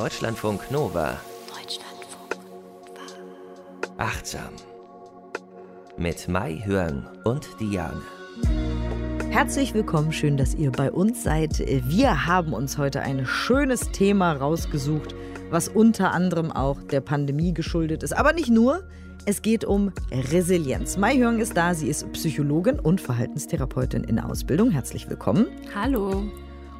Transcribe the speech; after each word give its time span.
Deutschlandfunk 0.00 0.70
Nova. 0.70 1.20
Deutschlandfunk 1.46 2.38
Nova. 2.86 3.98
Achtsam. 3.98 4.48
Mit 5.98 6.26
Mai 6.26 6.62
Hörn 6.64 7.06
und 7.24 7.46
Diane. 7.60 8.00
Herzlich 9.28 9.74
willkommen, 9.74 10.10
schön, 10.10 10.38
dass 10.38 10.54
ihr 10.54 10.72
bei 10.72 10.90
uns 10.90 11.22
seid. 11.22 11.58
Wir 11.58 12.24
haben 12.26 12.54
uns 12.54 12.78
heute 12.78 13.02
ein 13.02 13.26
schönes 13.26 13.92
Thema 13.92 14.32
rausgesucht, 14.32 15.14
was 15.50 15.68
unter 15.68 16.12
anderem 16.12 16.50
auch 16.50 16.82
der 16.82 17.02
Pandemie 17.02 17.52
geschuldet 17.52 18.02
ist. 18.02 18.16
Aber 18.16 18.32
nicht 18.32 18.48
nur. 18.48 18.88
Es 19.26 19.42
geht 19.42 19.66
um 19.66 19.92
Resilienz. 20.10 20.96
Mai 20.96 21.18
Hörn 21.18 21.40
ist 21.40 21.58
da. 21.58 21.74
Sie 21.74 21.88
ist 21.88 22.10
Psychologin 22.12 22.80
und 22.80 23.02
Verhaltenstherapeutin 23.02 24.04
in 24.04 24.18
Ausbildung. 24.18 24.70
Herzlich 24.70 25.10
willkommen. 25.10 25.48
Hallo. 25.74 26.22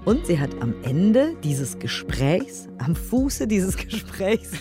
Und 0.05 0.27
sie 0.27 0.41
hat 0.41 0.51
am 0.61 0.75
Ende 0.82 1.35
dieses 1.45 1.79
Gesprächs, 1.79 2.68
am 2.79 2.96
Fuße 2.96 3.46
dieses 3.46 3.77
Gesprächs, 3.89 4.53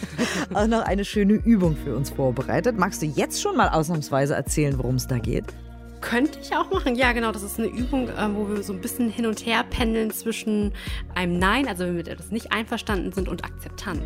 auch 0.54 0.68
noch 0.68 0.82
eine 0.82 1.06
schöne 1.06 1.34
Übung 1.34 1.78
für 1.78 1.96
uns 1.96 2.10
vorbereitet. 2.10 2.78
Magst 2.78 3.02
du 3.02 3.06
jetzt 3.06 3.42
schon 3.42 3.56
mal 3.56 3.70
ausnahmsweise 3.70 4.36
erzählen, 4.36 4.78
worum 4.78 4.96
es 4.96 5.08
da 5.08 5.18
geht? 5.18 5.46
Könnte 6.02 6.40
ich 6.42 6.56
auch 6.56 6.70
machen. 6.72 6.96
Ja, 6.96 7.12
genau. 7.12 7.32
Das 7.32 7.44
ist 7.44 7.60
eine 7.60 7.68
Übung, 7.68 8.10
ähm, 8.18 8.36
wo 8.36 8.50
wir 8.50 8.64
so 8.64 8.74
ein 8.74 8.82
bisschen 8.82 9.10
hin 9.10 9.26
und 9.26 9.46
her 9.46 9.66
pendeln 9.70 10.12
zwischen 10.12 10.74
einem 11.16 11.40
Nein, 11.40 11.68
also 11.68 11.84
wenn 11.84 11.92
wir 11.92 11.98
mit 11.98 12.08
etwas 12.08 12.32
nicht 12.32 12.52
einverstanden 12.52 13.12
sind, 13.12 13.28
und 13.28 13.44
Akzeptanz. 13.44 14.04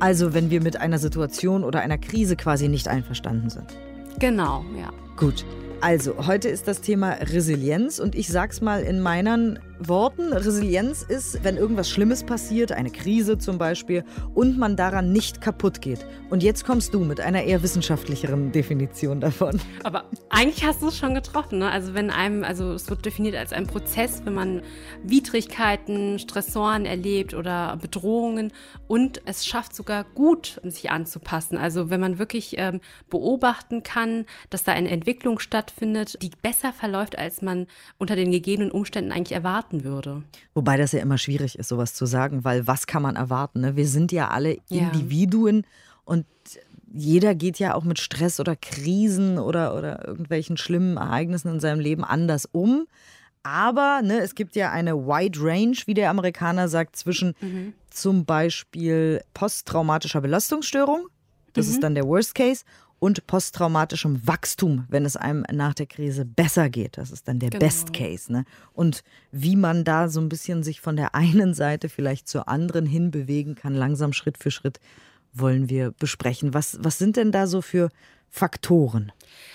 Also 0.00 0.34
wenn 0.34 0.50
wir 0.50 0.62
mit 0.62 0.78
einer 0.80 0.98
Situation 0.98 1.64
oder 1.64 1.80
einer 1.80 1.98
Krise 1.98 2.36
quasi 2.36 2.68
nicht 2.68 2.88
einverstanden 2.88 3.50
sind. 3.50 3.76
Genau, 4.18 4.64
ja. 4.78 4.90
Gut. 5.16 5.44
Also, 5.80 6.26
heute 6.28 6.48
ist 6.48 6.68
das 6.68 6.80
Thema 6.80 7.10
Resilienz 7.14 7.98
und 7.98 8.14
ich 8.14 8.28
sag's 8.28 8.60
mal 8.60 8.82
in 8.82 9.00
meinen 9.00 9.58
Worten. 9.88 10.32
Resilienz 10.32 11.02
ist, 11.02 11.42
wenn 11.44 11.56
irgendwas 11.56 11.88
Schlimmes 11.88 12.24
passiert, 12.24 12.72
eine 12.72 12.90
Krise 12.90 13.38
zum 13.38 13.58
Beispiel, 13.58 14.04
und 14.34 14.58
man 14.58 14.76
daran 14.76 15.12
nicht 15.12 15.40
kaputt 15.40 15.80
geht. 15.80 16.06
Und 16.30 16.42
jetzt 16.42 16.64
kommst 16.64 16.94
du 16.94 17.00
mit 17.00 17.20
einer 17.20 17.42
eher 17.44 17.62
wissenschaftlicheren 17.62 18.52
Definition 18.52 19.20
davon. 19.20 19.60
Aber 19.84 20.04
eigentlich 20.30 20.64
hast 20.64 20.82
du 20.82 20.88
es 20.88 20.96
schon 20.96 21.14
getroffen. 21.14 21.58
Ne? 21.58 21.70
Also 21.70 21.94
wenn 21.94 22.10
einem, 22.10 22.44
also 22.44 22.72
es 22.72 22.88
wird 22.90 23.04
definiert 23.04 23.36
als 23.36 23.52
ein 23.52 23.66
Prozess, 23.66 24.22
wenn 24.24 24.34
man 24.34 24.62
Widrigkeiten, 25.02 26.18
Stressoren 26.18 26.86
erlebt 26.86 27.34
oder 27.34 27.76
Bedrohungen 27.80 28.52
und 28.86 29.22
es 29.24 29.46
schafft 29.46 29.74
sogar 29.74 30.04
gut, 30.04 30.60
sich 30.64 30.90
anzupassen. 30.90 31.58
Also 31.58 31.90
wenn 31.90 32.00
man 32.00 32.18
wirklich 32.18 32.54
ähm, 32.58 32.80
beobachten 33.10 33.82
kann, 33.82 34.26
dass 34.50 34.64
da 34.64 34.72
eine 34.72 34.90
Entwicklung 34.90 35.38
stattfindet, 35.38 36.18
die 36.22 36.30
besser 36.42 36.72
verläuft, 36.72 37.18
als 37.18 37.42
man 37.42 37.66
unter 37.98 38.16
den 38.16 38.30
gegebenen 38.30 38.70
Umständen 38.70 39.12
eigentlich 39.12 39.32
erwarten 39.32 39.71
erwarten 39.72 39.84
würde. 39.84 40.22
Wobei 40.54 40.76
das 40.76 40.92
ja 40.92 41.00
immer 41.00 41.18
schwierig 41.18 41.58
ist, 41.58 41.68
sowas 41.68 41.94
zu 41.94 42.06
sagen, 42.06 42.44
weil 42.44 42.66
was 42.66 42.86
kann 42.86 43.02
man 43.02 43.16
erwarten? 43.16 43.60
Ne? 43.60 43.76
Wir 43.76 43.86
sind 43.86 44.12
ja 44.12 44.28
alle 44.28 44.58
Ja. 44.68 44.90
Individuen 44.90 45.64
und 46.04 46.26
jeder 46.94 47.34
geht 47.34 47.58
ja 47.58 47.74
auch 47.74 47.84
mit 47.84 47.98
Stress 47.98 48.38
oder 48.38 48.54
Krisen 48.54 49.38
oder, 49.38 49.74
oder 49.76 50.06
irgendwelchen 50.06 50.58
schlimmen 50.58 50.98
Ereignissen 50.98 51.48
in 51.48 51.60
seinem 51.60 51.80
Leben 51.80 52.04
anders 52.04 52.46
um. 52.52 52.86
Aber 53.42 54.02
ne, 54.02 54.20
es 54.20 54.34
gibt 54.34 54.54
ja 54.56 54.70
eine 54.70 54.94
Wide 54.94 55.38
Range, 55.40 55.76
wie 55.86 55.94
der 55.94 56.10
Amerikaner 56.10 56.68
sagt, 56.68 56.96
zwischen 56.96 57.34
zum 57.90 58.24
Beispiel 58.24 59.22
posttraumatischer 59.34 60.20
Belastungsstörung, 60.20 61.08
das 61.54 61.68
ist 61.68 61.82
dann 61.82 61.94
der 61.94 62.06
Worst 62.06 62.34
Case, 62.34 62.64
und 63.02 63.26
posttraumatischem 63.26 64.28
Wachstum, 64.28 64.84
wenn 64.88 65.04
es 65.04 65.16
einem 65.16 65.44
nach 65.50 65.74
der 65.74 65.86
Krise 65.86 66.24
besser 66.24 66.70
geht. 66.70 66.98
Das 66.98 67.10
ist 67.10 67.26
dann 67.26 67.40
der 67.40 67.50
Genau. 67.50 67.58
Best 67.58 67.92
Case. 67.92 68.30
Ne? 68.30 68.44
Und 68.74 69.02
wie 69.32 69.56
man 69.56 69.82
da 69.82 70.08
so 70.08 70.20
ein 70.20 70.28
bisschen 70.28 70.62
sich 70.62 70.80
von 70.80 70.94
der 70.94 71.12
einen 71.16 71.52
Seite 71.52 71.88
vielleicht 71.88 72.28
zur 72.28 72.46
anderen 72.46 72.86
hinbewegen 72.86 73.56
kann, 73.56 73.74
langsam 73.74 74.12
Schritt 74.12 74.38
für 74.38 74.52
Schritt, 74.52 74.78
wollen 75.32 75.68
wir 75.68 75.90
besprechen. 75.90 76.54
Was, 76.54 76.78
was 76.80 76.96
sind 76.96 77.16
denn 77.16 77.32
da 77.32 77.48
so 77.48 77.60
für 77.60 77.88
Faktoren? 78.34 79.12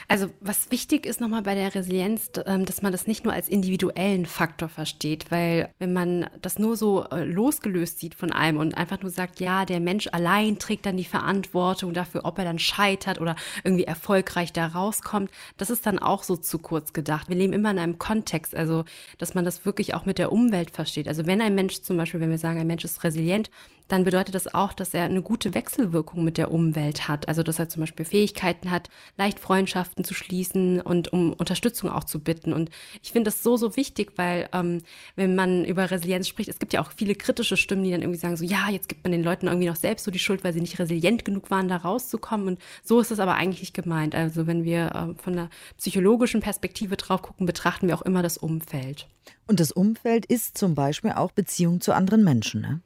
Also 0.08 0.30
was 0.40 0.70
wichtig 0.72 1.06
ist 1.08 1.20
nochmal 1.20 1.42
bei 1.42 1.56
der 1.56 1.74
Resilienz, 1.74 2.30
ähm, 2.46 2.64
dass 2.66 2.84
man 2.84 2.92
das 2.92 3.08
nicht 3.08 3.26
nur 3.26 3.34
als 3.34 3.50
individuellen 3.50 4.28
Faktor 4.28 4.70
versteht, 4.70 5.32
weil 5.32 5.74
wenn 5.80 5.94
man 5.94 6.30
das 6.44 6.60
nur 6.60 6.78
so 6.78 7.04
äh, 7.10 7.26
losgelöst 7.26 8.00
sieht 8.00 8.14
von 8.14 8.32
einem 8.32 8.60
und 8.60 8.78
einfach 8.78 9.02
nur 9.02 9.10
sagt, 9.10 9.40
ja, 9.40 9.66
der 9.66 9.80
Mensch 9.80 10.08
allein 10.12 10.60
trägt 10.60 10.86
dann 10.86 10.96
die 10.96 11.06
Verantwortung 11.06 11.94
dafür, 11.94 12.22
ob 12.24 12.38
er 12.38 12.46
dann 12.46 12.60
scheitert 12.60 13.20
oder 13.20 13.36
irgendwie 13.64 13.84
erfolgreich 13.84 14.54
da 14.54 14.68
rauskommt, 14.68 15.32
das 15.58 15.72
ist 15.72 15.88
dann 15.88 15.98
auch 15.98 16.22
so 16.22 16.38
zu 16.38 16.60
kurz 16.60 16.94
gedacht. 16.94 17.30
Wir 17.30 17.36
leben 17.36 17.54
immer 17.54 17.72
in 17.72 17.80
einem 17.80 17.98
Kontext, 17.98 18.56
also 18.56 18.86
dass 19.18 19.34
man 19.34 19.44
das 19.44 19.66
wirklich 19.66 19.96
auch 19.96 20.06
mit 20.06 20.20
der 20.20 20.32
Umwelt 20.32 20.70
versteht. 20.70 21.08
Also 21.08 21.26
wenn 21.26 21.42
ein 21.42 21.56
Mensch 21.56 21.82
zum 21.82 21.98
Beispiel, 21.98 22.20
wenn 22.20 22.30
wir 22.30 22.38
sagen, 22.38 22.60
ein 22.60 22.68
Mensch 22.68 22.86
ist 22.86 23.04
resilient, 23.04 23.50
dann 23.88 24.04
bedeutet 24.04 24.36
das 24.36 24.54
auch, 24.54 24.74
dass 24.74 24.94
er 24.94 25.04
eine 25.04 25.22
gute 25.22 25.54
Wechselwirkung 25.54 26.24
mit 26.24 26.38
der 26.38 26.52
Umwelt 26.52 27.08
hat. 27.08 27.28
Also 27.28 27.44
dass 27.44 27.60
er 27.60 27.70
zum 27.70 27.82
Beispiel 27.82 28.06
Fähigkeiten 28.06 28.72
hat, 28.72 28.90
leicht 29.18 29.40
Freundschaften 29.40 30.04
zu 30.04 30.14
schließen 30.14 30.82
und 30.82 31.14
um 31.14 31.34
Unterstützung 31.34 31.90
auch 31.90 32.04
zu 32.04 32.20
bitten. 32.20 32.54
Und 32.54 32.70
ich 33.02 33.12
finde 33.12 33.30
das 33.30 33.44
so, 33.44 33.58
so 33.58 33.76
wichtig, 33.76 34.14
weil 34.18 34.50
ähm, 34.54 34.82
wenn 35.16 35.36
man 35.36 35.66
über 35.66 35.90
Resilienz 35.90 36.28
spricht, 36.28 36.50
es 36.50 36.60
gibt 36.60 36.74
ja 36.74 36.82
auch 36.82 36.92
viele 36.92 37.16
kritische 37.16 37.58
Stimmen, 37.58 37.84
die 37.84 37.92
dann 37.92 38.02
irgendwie 38.02 38.20
sagen, 38.20 38.38
so 38.38 38.44
ja, 38.44 38.70
jetzt 38.70 38.90
gibt 38.90 39.04
man 39.04 39.12
den 39.12 39.24
Leuten 39.24 39.48
irgendwie 39.48 39.68
noch 39.68 39.76
selbst 39.76 40.04
so 40.04 40.12
die 40.12 40.20
Schuld, 40.20 40.44
weil 40.44 40.54
sie 40.54 40.62
nicht 40.62 40.80
resilient 40.80 41.26
genug 41.26 41.50
waren, 41.50 41.68
da 41.68 41.78
rauszukommen. 41.78 42.48
Und 42.48 42.60
so 42.84 43.00
ist 43.00 43.12
es 43.12 43.20
aber 43.20 43.36
eigentlich 43.36 43.62
nicht 43.62 43.74
gemeint. 43.74 44.16
Also 44.16 44.48
wenn 44.48 44.64
wir 44.64 44.88
äh, 44.94 45.22
von 45.22 45.34
der 45.34 45.50
psychologischen 45.78 46.42
Perspektive 46.42 46.98
drauf 46.98 47.22
gucken, 47.22 47.46
betrachten 47.46 47.88
wir 47.88 47.96
auch 47.96 48.02
immer 48.02 48.22
das 48.22 48.38
Umfeld. 48.38 49.08
Und 49.48 49.60
das 49.60 49.72
Umfeld 49.72 50.26
ist 50.26 50.58
zum 50.58 50.76
Beispiel 50.76 51.12
auch 51.12 51.32
Beziehung 51.32 51.82
zu 51.82 51.94
anderen 51.94 52.24
Menschen. 52.24 52.62
Ne? 52.62 52.82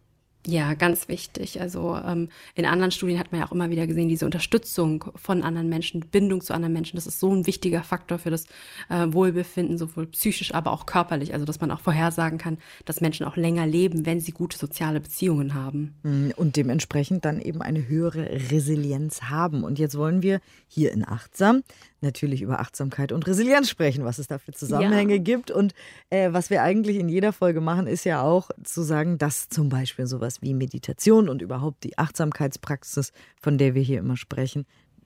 Ja, 0.47 0.73
ganz 0.73 1.07
wichtig. 1.07 1.61
Also 1.61 1.95
ähm, 1.95 2.29
in 2.55 2.65
anderen 2.65 2.91
Studien 2.91 3.19
hat 3.19 3.31
man 3.31 3.41
ja 3.41 3.47
auch 3.47 3.51
immer 3.51 3.69
wieder 3.69 3.85
gesehen, 3.85 4.09
diese 4.09 4.25
Unterstützung 4.25 5.05
von 5.15 5.43
anderen 5.43 5.69
Menschen, 5.69 5.99
Bindung 5.99 6.41
zu 6.41 6.53
anderen 6.53 6.73
Menschen, 6.73 6.95
das 6.95 7.05
ist 7.05 7.19
so 7.19 7.31
ein 7.31 7.45
wichtiger 7.45 7.83
Faktor 7.83 8.17
für 8.17 8.31
das 8.31 8.45
äh, 8.89 9.07
Wohlbefinden, 9.09 9.77
sowohl 9.77 10.07
psychisch, 10.07 10.53
aber 10.53 10.71
auch 10.71 10.87
körperlich. 10.87 11.33
Also 11.33 11.45
dass 11.45 11.61
man 11.61 11.69
auch 11.69 11.79
vorhersagen 11.79 12.39
kann, 12.39 12.57
dass 12.85 13.01
Menschen 13.01 13.25
auch 13.27 13.35
länger 13.35 13.67
leben, 13.67 14.07
wenn 14.07 14.19
sie 14.19 14.31
gute 14.31 14.57
soziale 14.57 14.99
Beziehungen 14.99 15.53
haben. 15.53 15.93
Mm, 16.01 16.29
Und 16.35 16.55
dementsprechend 16.55 17.23
dann 17.23 17.39
eben 17.39 17.61
eine 17.61 17.87
höhere 17.87 18.27
Resilienz 18.51 19.23
haben. 19.23 19.63
Und 19.63 19.77
jetzt 19.77 19.95
wollen 19.95 20.23
wir 20.23 20.41
hier 20.67 20.91
in 20.91 21.07
Achtsam 21.07 21.61
natürlich 22.01 22.41
über 22.41 22.59
Achtsamkeit 22.59 23.11
und 23.11 23.27
Resilienz 23.27 23.69
sprechen, 23.69 24.03
was 24.05 24.17
es 24.19 24.27
da 24.27 24.37
für 24.37 24.51
Zusammenhänge 24.51 25.15
Ja. 25.15 25.21
gibt. 25.21 25.51
Und 25.51 25.73
äh, 26.09 26.31
was 26.33 26.49
wir 26.49 26.63
eigentlich 26.63 26.97
in 26.97 27.09
jeder 27.09 27.33
Folge 27.33 27.61
machen, 27.61 27.87
ist 27.87 28.03
ja 28.03 28.21
auch 28.21 28.49
zu 28.63 28.81
sagen, 28.81 29.17
dass 29.17 29.49
zum 29.49 29.69
Beispiel 29.69 30.07
sowas 30.07 30.41
wie 30.41 30.53
Meditation 30.53 31.29
und 31.29 31.41
überhaupt 31.41 31.83
die 31.83 31.97
Achtsamkeitspraxis, 31.97 33.11
von 33.41 33.57
der 33.57 33.75
wir 33.75 33.81
hier 33.81 33.99
immer 33.99 34.17
sprechen, 34.17 34.65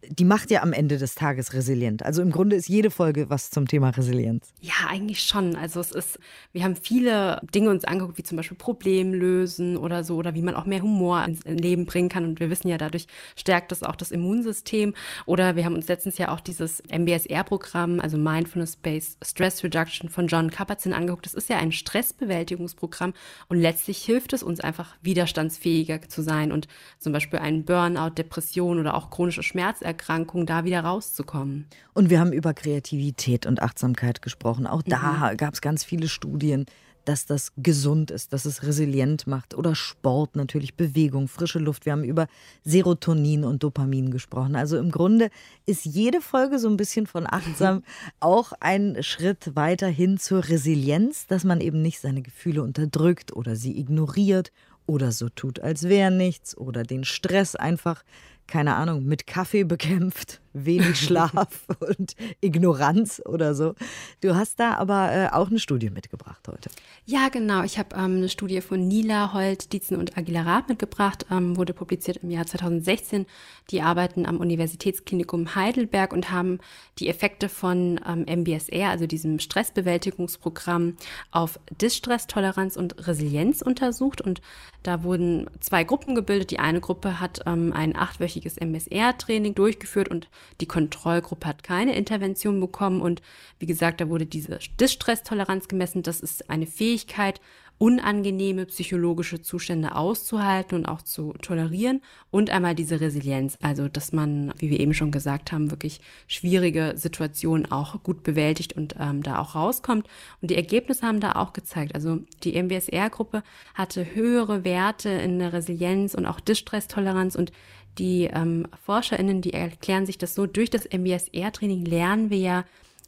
die 0.09 0.25
macht 0.25 0.51
ja 0.51 0.61
am 0.61 0.73
Ende 0.73 0.97
des 0.97 1.16
Tages 1.16 1.53
resilient. 1.53 2.03
Also 2.03 2.22
im 2.22 2.31
Grunde 2.31 2.56
ist 2.56 2.67
jede 2.67 2.91
Folge 2.91 3.29
was 3.29 3.50
zum 3.50 3.67
Thema 3.67 3.89
Resilienz. 3.89 4.53
Ja, 4.61 4.73
eigentlich 4.89 5.23
schon. 5.23 5.56
Also 5.56 5.79
es 5.79 5.91
ist, 5.91 6.19
wir 6.51 6.63
haben 6.63 6.75
viele 6.75 7.41
Dinge 7.53 7.69
uns 7.69 7.85
angeguckt, 7.85 8.17
wie 8.17 8.23
zum 8.23 8.38
Beispiel 8.38 8.57
Problemlösen 8.57 9.78
oder 9.78 10.03
so, 10.03 10.17
oder 10.17 10.35
wie 10.35 10.41
man 10.41 10.56
auch 10.56 10.66
mehr 10.66 10.81
Humor 10.81 11.23
ins 11.25 11.44
Leben 11.45 11.85
bringen 11.85 12.09
kann. 12.09 12.25
Und 12.25 12.39
wir 12.39 12.50
wissen 12.50 12.67
ja, 12.67 12.78
dadurch 12.78 13.07
stärkt 13.35 13.72
das 13.72 13.83
auch 13.83 13.95
das 13.95 14.11
Immunsystem. 14.11 14.94
Oder 15.25 15.56
wir 15.56 15.66
haben 15.66 15.75
uns 15.75 15.88
letztens 15.88 16.17
ja 16.17 16.31
auch 16.31 16.39
dieses 16.39 16.81
MBSR-Programm, 16.89 18.00
also 18.00 18.17
Mindfulness-Based 18.17 19.17
Stress 19.25 19.63
Reduction 19.63 20.09
von 20.09 20.27
John 20.27 20.51
Kabat-Zinn 20.51 20.94
angeguckt. 20.94 21.25
Das 21.25 21.33
ist 21.33 21.50
ja 21.50 21.57
ein 21.57 21.72
Stressbewältigungsprogramm 21.72 23.13
und 23.47 23.59
letztlich 23.59 24.03
hilft 24.03 24.33
es 24.33 24.44
uns 24.44 24.59
einfach 24.59 24.95
widerstandsfähiger 25.01 26.01
zu 26.07 26.22
sein 26.22 26.51
und 26.51 26.67
zum 27.00 27.13
Beispiel 27.13 27.39
einen 27.39 27.66
Burnout, 27.66 28.12
Depression 28.12 28.79
oder 28.79 28.95
auch 28.95 29.09
chronische 29.09 29.44
Schmerzerkrankungen 29.85 30.46
da 30.46 30.66
wieder 30.66 30.81
rauszukommen. 30.81 31.68
Und 31.94 32.09
wir 32.09 32.19
haben 32.19 32.34
über 32.34 32.53
Kreativität 32.53 33.46
und 33.46 33.62
Achtsamkeit 33.62 34.22
gesprochen. 34.22 34.66
Auch 34.68 34.81
da 34.81 35.34
gab 35.38 35.53
es 35.53 35.62
ganz 35.62 35.84
viele 35.84 36.07
Studien, 36.07 36.66
dass 37.06 37.28
das 37.28 37.53
gesund 37.56 38.09
ist, 38.09 38.34
dass 38.34 38.45
es 38.45 38.63
resilient 38.63 39.28
macht. 39.28 39.54
Oder 39.54 39.75
Sport 39.75 40.36
natürlich, 40.36 40.74
Bewegung, 40.74 41.27
frische 41.27 41.59
Luft. 41.59 41.86
Wir 41.86 41.94
haben 41.94 42.04
über 42.04 42.25
Serotonin 42.63 43.44
und 43.44 43.62
Dopamin 43.62 44.09
gesprochen. 44.09 44.56
Also 44.56 44.80
im 44.80 44.89
Grunde 44.89 45.30
ist 45.68 45.86
jede 45.86 46.19
Folge 46.19 46.57
so 46.57 46.68
ein 46.68 46.77
bisschen 46.77 47.06
von 47.06 47.27
achtsam 47.27 47.83
auch 48.19 48.54
ein 48.59 48.98
Schritt 49.01 49.56
weiter 49.56 49.88
hin 49.88 50.18
zur 50.18 50.50
Resilienz, 50.50 51.27
dass 51.27 51.44
man 51.44 51.62
eben 51.62 51.83
nicht 51.83 52.00
seine 52.00 52.24
Gefühle 52.24 52.63
unterdrückt 52.63 53.36
oder 53.36 53.56
sie 53.56 53.80
ignoriert 53.80 54.51
oder 54.88 55.12
so 55.12 55.30
tut, 55.30 55.59
als 55.59 55.83
wäre 55.83 56.12
nichts 56.12 56.57
oder 56.57 56.83
den 56.83 57.04
Stress 57.04 57.56
einfach, 57.56 58.04
keine 58.47 58.75
Ahnung, 58.75 59.03
mit 59.06 59.27
Kaffee 59.27 59.63
bekämpft, 59.63 60.42
wenig 60.56 61.00
Schlaf 61.00 61.66
und 61.80 62.16
Ignoranz 62.42 63.22
oder 63.25 63.54
so. 63.54 63.75
Du 64.22 64.36
hast 64.36 64.60
da 64.60 64.75
aber 64.75 65.12
äh, 65.12 65.28
auch 65.31 65.50
eine 65.50 65.60
Studie 65.60 65.90
mitgebracht 65.90 66.48
heute. 66.48 66.69
Ja, 67.06 67.30
genau. 67.30 67.63
Ich 67.63 67.78
habe 67.78 67.96
ähm, 67.96 68.18
eine 68.18 68.30
Studie 68.30 68.62
von 68.62 68.88
Nila, 68.88 69.34
Holt, 69.34 69.74
Dietzen 69.74 69.98
und 69.98 70.18
Aguilarat 70.18 70.69
mitgebracht, 70.69 71.25
ähm, 71.30 71.57
wurde 71.57 71.74
publiziert 71.74 72.18
im 72.24 72.31
Jahr 72.31 72.46
2016. 72.46 73.25
Die 73.69 73.81
arbeiten 73.81 74.25
am 74.25 74.38
Universitätsklinikum 74.38 75.56
Heidelberg 75.56 76.13
und 76.13 76.31
haben 76.31 76.60
die 77.00 77.10
Effekte 77.10 77.50
von 77.50 78.00
ähm, 78.07 78.25
MBSR, 78.25 78.90
also 78.90 79.06
diesem 79.07 79.40
Stressbewältigungsprogramm, 79.40 80.98
auf 81.31 81.60
Distress, 81.81 82.28
Toleranz 82.28 82.78
und 82.78 83.07
Resilienz 83.07 83.62
untersucht. 83.62 84.22
Und 84.22 84.42
Da 84.84 85.04
wurden 85.04 85.50
zwei 85.60 85.84
Gruppen 85.84 86.16
gebildet. 86.16 86.52
Die 86.52 86.60
eine 86.60 86.80
Gruppe 86.80 87.19
hat 87.19 87.42
ähm, 87.46 87.74
ein 87.74 87.96
achtwöchiges 87.96 88.57
MSR-Training 88.57 89.56
durchgeführt 89.56 90.07
und 90.10 90.30
die 90.62 90.65
Kontrollgruppe 90.65 91.47
hat 91.47 91.63
keine 91.63 91.95
Intervention 91.95 92.59
bekommen. 92.59 93.01
Und 93.01 93.21
wie 93.59 93.65
gesagt, 93.65 94.01
da 94.01 94.09
wurde 94.09 94.25
diese 94.25 94.59
Distresstoleranz 94.80 95.68
gemessen. 95.68 96.03
Das 96.03 96.21
ist 96.21 96.50
eine 96.50 96.68
Fähigkeit, 96.68 97.39
unangenehme 97.77 98.65
psychologische 98.68 99.42
Zustände 99.42 99.95
auszuhalten 99.95 100.75
und 100.75 100.86
auch 100.86 101.01
zu 101.01 101.33
tolerieren 101.42 102.01
und 102.31 102.50
einmal 102.50 102.74
diese 102.74 103.01
Resilienz, 103.01 103.57
also 103.62 103.89
dass 103.89 104.13
man, 104.13 104.53
wie 104.57 104.69
wir 104.69 104.80
eben 104.80 104.94
schon 104.94 105.12
gesagt 105.12 105.51
haben, 105.51 105.71
wirklich 105.71 106.00
schwierige 106.27 106.94
Situationen 106.95 107.69
auch 107.69 108.01
gut 108.01 108.24
bewältigt 108.24 108.74
und 108.74 108.95
ähm, 108.97 109.24
da 109.24 109.39
auch 109.39 109.56
rauskommt. 109.56 110.07
Und 110.42 110.51
die 110.51 110.56
Ergebnisse 110.56 111.06
haben 111.06 111.19
da 111.19 111.33
auch 111.33 111.51
gezeigt, 111.51 111.95
also 111.95 112.19
die 112.44 112.62
MBSR-Gruppe 112.62 113.44
hatte 113.74 114.15
höhere 114.15 114.63
Werte 114.63 115.09
in 115.09 115.39
der 115.39 115.51
Resilienz 115.51 116.13
und 116.13 116.25
auch 116.25 116.39
Distress-Toleranz 116.39 117.36
und 117.36 117.51
die 117.97 118.25
ähm, 118.25 118.68
ForscherInnen, 118.86 119.42
die 119.42 119.53
erklären 119.53 120.06
sich 120.06 120.18
das 120.18 120.36
so, 120.36 120.45
durch 120.45 120.69
das 120.69 120.86
MBSR-Training 120.86 121.86
lernen 121.86 122.30
wir 122.30 122.38
ja 122.38 122.65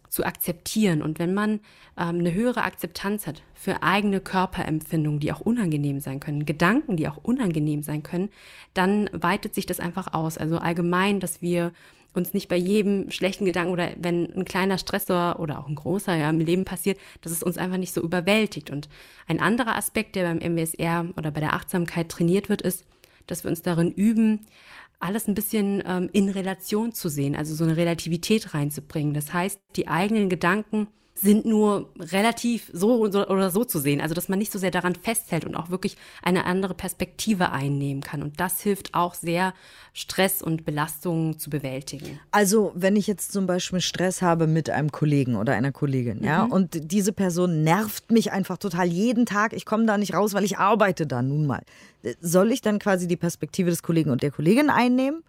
zu 0.10 0.26
akzeptieren. 0.26 1.02
Und 1.02 1.20
wenn 1.20 1.34
man 1.34 1.60
ähm, 1.98 2.20
eine 2.20 2.34
höhere 2.34 2.64
Akzeptanz 2.64 3.28
hat 3.28 3.44
für 3.54 3.84
eigene 3.84 4.20
Körperempfindungen, 4.20 5.20
die 5.20 5.32
auch 5.32 5.42
unangenehm 5.42 6.00
sein 6.00 6.20
können, 6.20 6.46
Gedanken, 6.46 6.98
die 6.98 7.08
auch 7.08 7.18
unangenehm 7.18 7.84
sein 7.84 8.04
können, 8.04 8.30
dann 8.74 9.10
weitet 9.12 9.54
sich 9.54 9.66
das 9.66 9.80
einfach 9.80 10.14
aus. 10.14 10.38
Also 10.38 10.58
allgemein, 10.58 11.20
dass 11.20 11.42
wir 11.42 11.74
uns 12.14 12.34
nicht 12.34 12.48
bei 12.48 12.56
jedem 12.56 13.12
schlechten 13.12 13.46
Gedanken 13.46 13.72
oder 13.72 13.90
wenn 13.98 14.34
ein 14.34 14.46
kleiner 14.46 14.78
Stressor 14.78 15.40
oder 15.40 15.60
auch 15.60 15.68
ein 15.68 15.76
großer 15.76 16.16
ja, 16.16 16.30
im 16.30 16.40
Leben 16.40 16.66
passiert, 16.66 16.98
dass 17.22 17.32
es 17.32 17.44
uns 17.44 17.58
einfach 17.58 17.78
nicht 17.78 17.94
so 17.94 18.02
überwältigt. 18.02 18.72
Und 18.72 18.90
ein 19.28 19.40
anderer 19.40 19.76
Aspekt, 19.76 20.16
der 20.16 20.24
beim 20.24 20.40
MWSR 20.40 21.06
oder 21.16 21.32
bei 21.32 21.42
der 21.42 21.54
Achtsamkeit 21.54 22.10
trainiert 22.10 22.50
wird, 22.50 22.62
ist, 22.62 22.86
dass 23.28 23.44
wir 23.44 23.52
uns 23.52 23.62
darin 23.62 23.92
üben, 23.92 24.48
alles 25.00 25.28
ein 25.28 25.36
bisschen 25.36 25.84
ähm, 25.86 26.10
in 26.12 26.30
Relation 26.30 26.92
zu 26.92 27.10
sehen, 27.10 27.36
also 27.36 27.54
so 27.54 27.64
eine 27.64 27.78
Relativität 27.78 28.54
reinzubringen. 28.54 29.14
Das 29.14 29.32
heißt, 29.34 29.60
die 29.76 29.88
eigenen 29.88 30.30
Gedanken 30.30 30.88
sind 31.20 31.46
nur 31.46 31.90
relativ 32.00 32.70
so 32.74 33.02
oder 33.02 33.50
so 33.50 33.64
zu 33.64 33.80
sehen. 33.80 34.02
Also, 34.02 34.14
dass 34.14 34.30
man 34.30 34.40
nicht 34.40 34.52
so 34.52 34.60
sehr 34.60 34.72
daran 34.72 34.96
festhält 34.96 35.46
und 35.46 35.56
auch 35.56 35.70
wirklich 35.70 35.98
eine 36.22 36.46
andere 36.46 36.74
Perspektive 36.74 37.52
einnehmen 37.52 38.02
kann. 38.02 38.22
Und 38.22 38.40
das 38.40 38.62
hilft 38.62 38.94
auch 38.94 39.14
sehr, 39.14 39.54
Stress 39.98 40.44
und 40.44 40.64
Belastungen 40.64 41.40
zu 41.40 41.50
bewältigen. 41.50 42.20
Also, 42.30 42.72
wenn 42.76 42.96
ich 42.96 43.08
jetzt 43.08 43.32
zum 43.32 43.48
Beispiel 43.48 43.82
Stress 43.82 44.22
habe 44.22 44.46
mit 44.46 44.70
einem 44.70 44.92
Kollegen 44.92 45.36
oder 45.36 45.54
einer 45.54 45.72
Kollegin, 45.72 46.20
mhm. 46.20 46.24
ja, 46.24 46.44
und 46.44 46.92
diese 46.92 47.14
Person 47.14 47.64
nervt 47.64 48.12
mich 48.12 48.32
einfach 48.32 48.58
total 48.58 48.86
jeden 48.86 49.26
Tag, 49.26 49.54
ich 49.54 49.66
komme 49.66 49.88
da 49.88 49.98
nicht 49.98 50.14
raus, 50.14 50.36
weil 50.36 50.44
ich 50.44 50.60
arbeite 50.60 51.08
da 51.08 51.24
nun 51.24 51.48
mal. 51.48 51.64
Soll 52.22 52.52
ich 52.52 52.62
dann 52.62 52.78
quasi 52.78 53.08
die 53.08 53.16
Perspektive 53.16 53.72
des 53.72 53.82
Kollegen 53.82 54.12
und 54.12 54.22
der 54.22 54.30
Kollegin 54.30 54.70
einnehmen? 54.70 55.24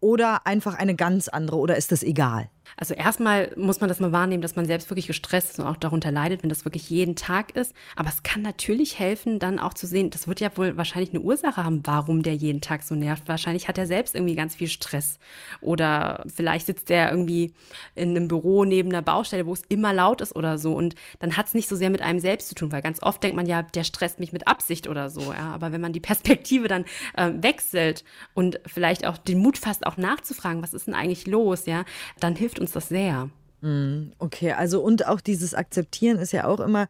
Oder 0.00 0.46
einfach 0.46 0.74
eine 0.74 0.94
ganz 0.94 1.28
andere? 1.28 1.58
Oder 1.58 1.76
ist 1.76 1.92
das 1.92 2.02
egal? 2.02 2.48
Also 2.76 2.94
erstmal 2.94 3.52
muss 3.56 3.80
man 3.80 3.88
das 3.88 4.00
mal 4.00 4.12
wahrnehmen, 4.12 4.42
dass 4.42 4.56
man 4.56 4.66
selbst 4.66 4.90
wirklich 4.90 5.06
gestresst 5.06 5.50
ist 5.50 5.58
und 5.60 5.66
auch 5.66 5.76
darunter 5.76 6.10
leidet, 6.10 6.42
wenn 6.42 6.48
das 6.48 6.64
wirklich 6.64 6.88
jeden 6.88 7.16
Tag 7.16 7.56
ist. 7.56 7.74
Aber 7.96 8.08
es 8.08 8.22
kann 8.22 8.42
natürlich 8.42 8.98
helfen, 8.98 9.38
dann 9.38 9.58
auch 9.58 9.74
zu 9.74 9.86
sehen, 9.86 10.10
das 10.10 10.26
wird 10.26 10.40
ja 10.40 10.56
wohl 10.56 10.76
wahrscheinlich 10.76 11.10
eine 11.10 11.20
Ursache 11.20 11.64
haben, 11.64 11.80
warum 11.84 12.22
der 12.22 12.34
jeden 12.34 12.60
Tag 12.60 12.82
so 12.82 12.94
nervt. 12.94 13.28
Wahrscheinlich 13.28 13.68
hat 13.68 13.78
er 13.78 13.86
selbst 13.86 14.14
irgendwie 14.14 14.34
ganz 14.34 14.54
viel 14.54 14.68
Stress. 14.68 15.18
Oder 15.60 16.24
vielleicht 16.34 16.66
sitzt 16.66 16.90
er 16.90 17.10
irgendwie 17.10 17.52
in 17.94 18.10
einem 18.10 18.28
Büro 18.28 18.64
neben 18.64 18.88
einer 18.88 19.02
Baustelle, 19.02 19.46
wo 19.46 19.52
es 19.52 19.62
immer 19.68 19.92
laut 19.92 20.20
ist 20.20 20.34
oder 20.34 20.58
so. 20.58 20.74
Und 20.74 20.94
dann 21.18 21.36
hat 21.36 21.46
es 21.46 21.54
nicht 21.54 21.68
so 21.68 21.76
sehr 21.76 21.90
mit 21.90 22.02
einem 22.02 22.20
selbst 22.20 22.48
zu 22.48 22.54
tun, 22.54 22.72
weil 22.72 22.82
ganz 22.82 23.02
oft 23.02 23.22
denkt 23.22 23.36
man 23.36 23.46
ja, 23.46 23.62
der 23.62 23.84
stresst 23.84 24.20
mich 24.20 24.32
mit 24.32 24.48
Absicht 24.48 24.88
oder 24.88 25.10
so. 25.10 25.32
Ja. 25.32 25.52
Aber 25.52 25.72
wenn 25.72 25.80
man 25.80 25.92
die 25.92 26.00
Perspektive 26.14 26.68
dann 26.68 26.84
äh, 27.16 27.30
wechselt 27.40 28.04
und 28.34 28.60
vielleicht 28.66 29.06
auch 29.06 29.18
den 29.18 29.38
Mut 29.38 29.58
fasst, 29.58 29.86
auch 29.86 29.96
nachzufragen, 29.96 30.62
was 30.62 30.74
ist 30.74 30.86
denn 30.86 30.94
eigentlich 30.94 31.26
los, 31.26 31.66
ja, 31.66 31.84
dann 32.20 32.36
hilft 32.36 32.54
hilft 32.54 32.60
uns 32.64 32.72
das 32.72 32.88
sehr. 32.88 33.30
Mm, 33.60 34.12
okay, 34.18 34.52
also 34.52 34.82
und 34.82 35.06
auch 35.06 35.20
dieses 35.20 35.54
Akzeptieren 35.54 36.18
ist 36.18 36.32
ja 36.32 36.46
auch 36.46 36.60
immer, 36.60 36.88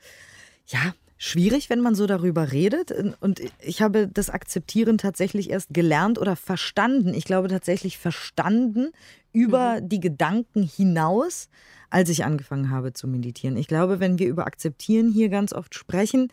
ja, 0.67 0.95
schwierig, 1.19 1.71
wenn 1.71 1.81
man 1.81 1.95
so 1.95 2.07
darüber 2.07 2.53
redet. 2.53 2.93
Und 3.21 3.41
ich 3.61 3.83
habe 3.83 4.09
das 4.09 4.31
Akzeptieren 4.31 4.99
tatsächlich 4.99 5.51
erst 5.51 5.73
gelernt 5.73 6.19
oder 6.19 6.37
verstanden. 6.37 7.15
Ich 7.15 7.25
glaube 7.25 7.49
tatsächlich 7.49 7.99
verstanden 7.99 8.91
über 9.33 9.81
mhm. 9.81 9.89
die 9.89 10.01
Gedanken 10.01 10.63
hinaus, 10.63 11.49
als 11.91 12.09
ich 12.09 12.25
angefangen 12.25 12.71
habe 12.71 12.93
zu 12.93 13.07
meditieren. 13.07 13.57
Ich 13.57 13.69
glaube, 13.69 14.01
wenn 14.01 14.19
wir 14.19 14.29
über 14.29 14.47
Akzeptieren 14.47 15.11
hier 15.11 15.29
ganz 15.29 15.53
oft 15.53 15.75
sprechen, 15.75 16.29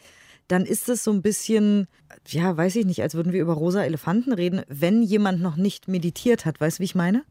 dann 0.48 0.66
ist 0.66 0.90
es 0.90 1.04
so 1.04 1.12
ein 1.12 1.22
bisschen, 1.22 1.88
ja, 2.28 2.58
weiß 2.58 2.76
ich 2.76 2.86
nicht, 2.86 3.02
als 3.02 3.16
würden 3.16 3.32
wir 3.32 3.42
über 3.42 3.54
rosa 3.54 3.84
Elefanten 3.84 4.34
reden, 4.34 4.64
wenn 4.68 5.02
jemand 5.02 5.42
noch 5.42 5.56
nicht 5.56 5.88
meditiert 5.88 6.46
hat. 6.46 6.60
Weißt 6.60 6.80
du, 6.80 6.82
wie 6.82 6.86
ich 6.86 6.96
meine? 6.96 7.24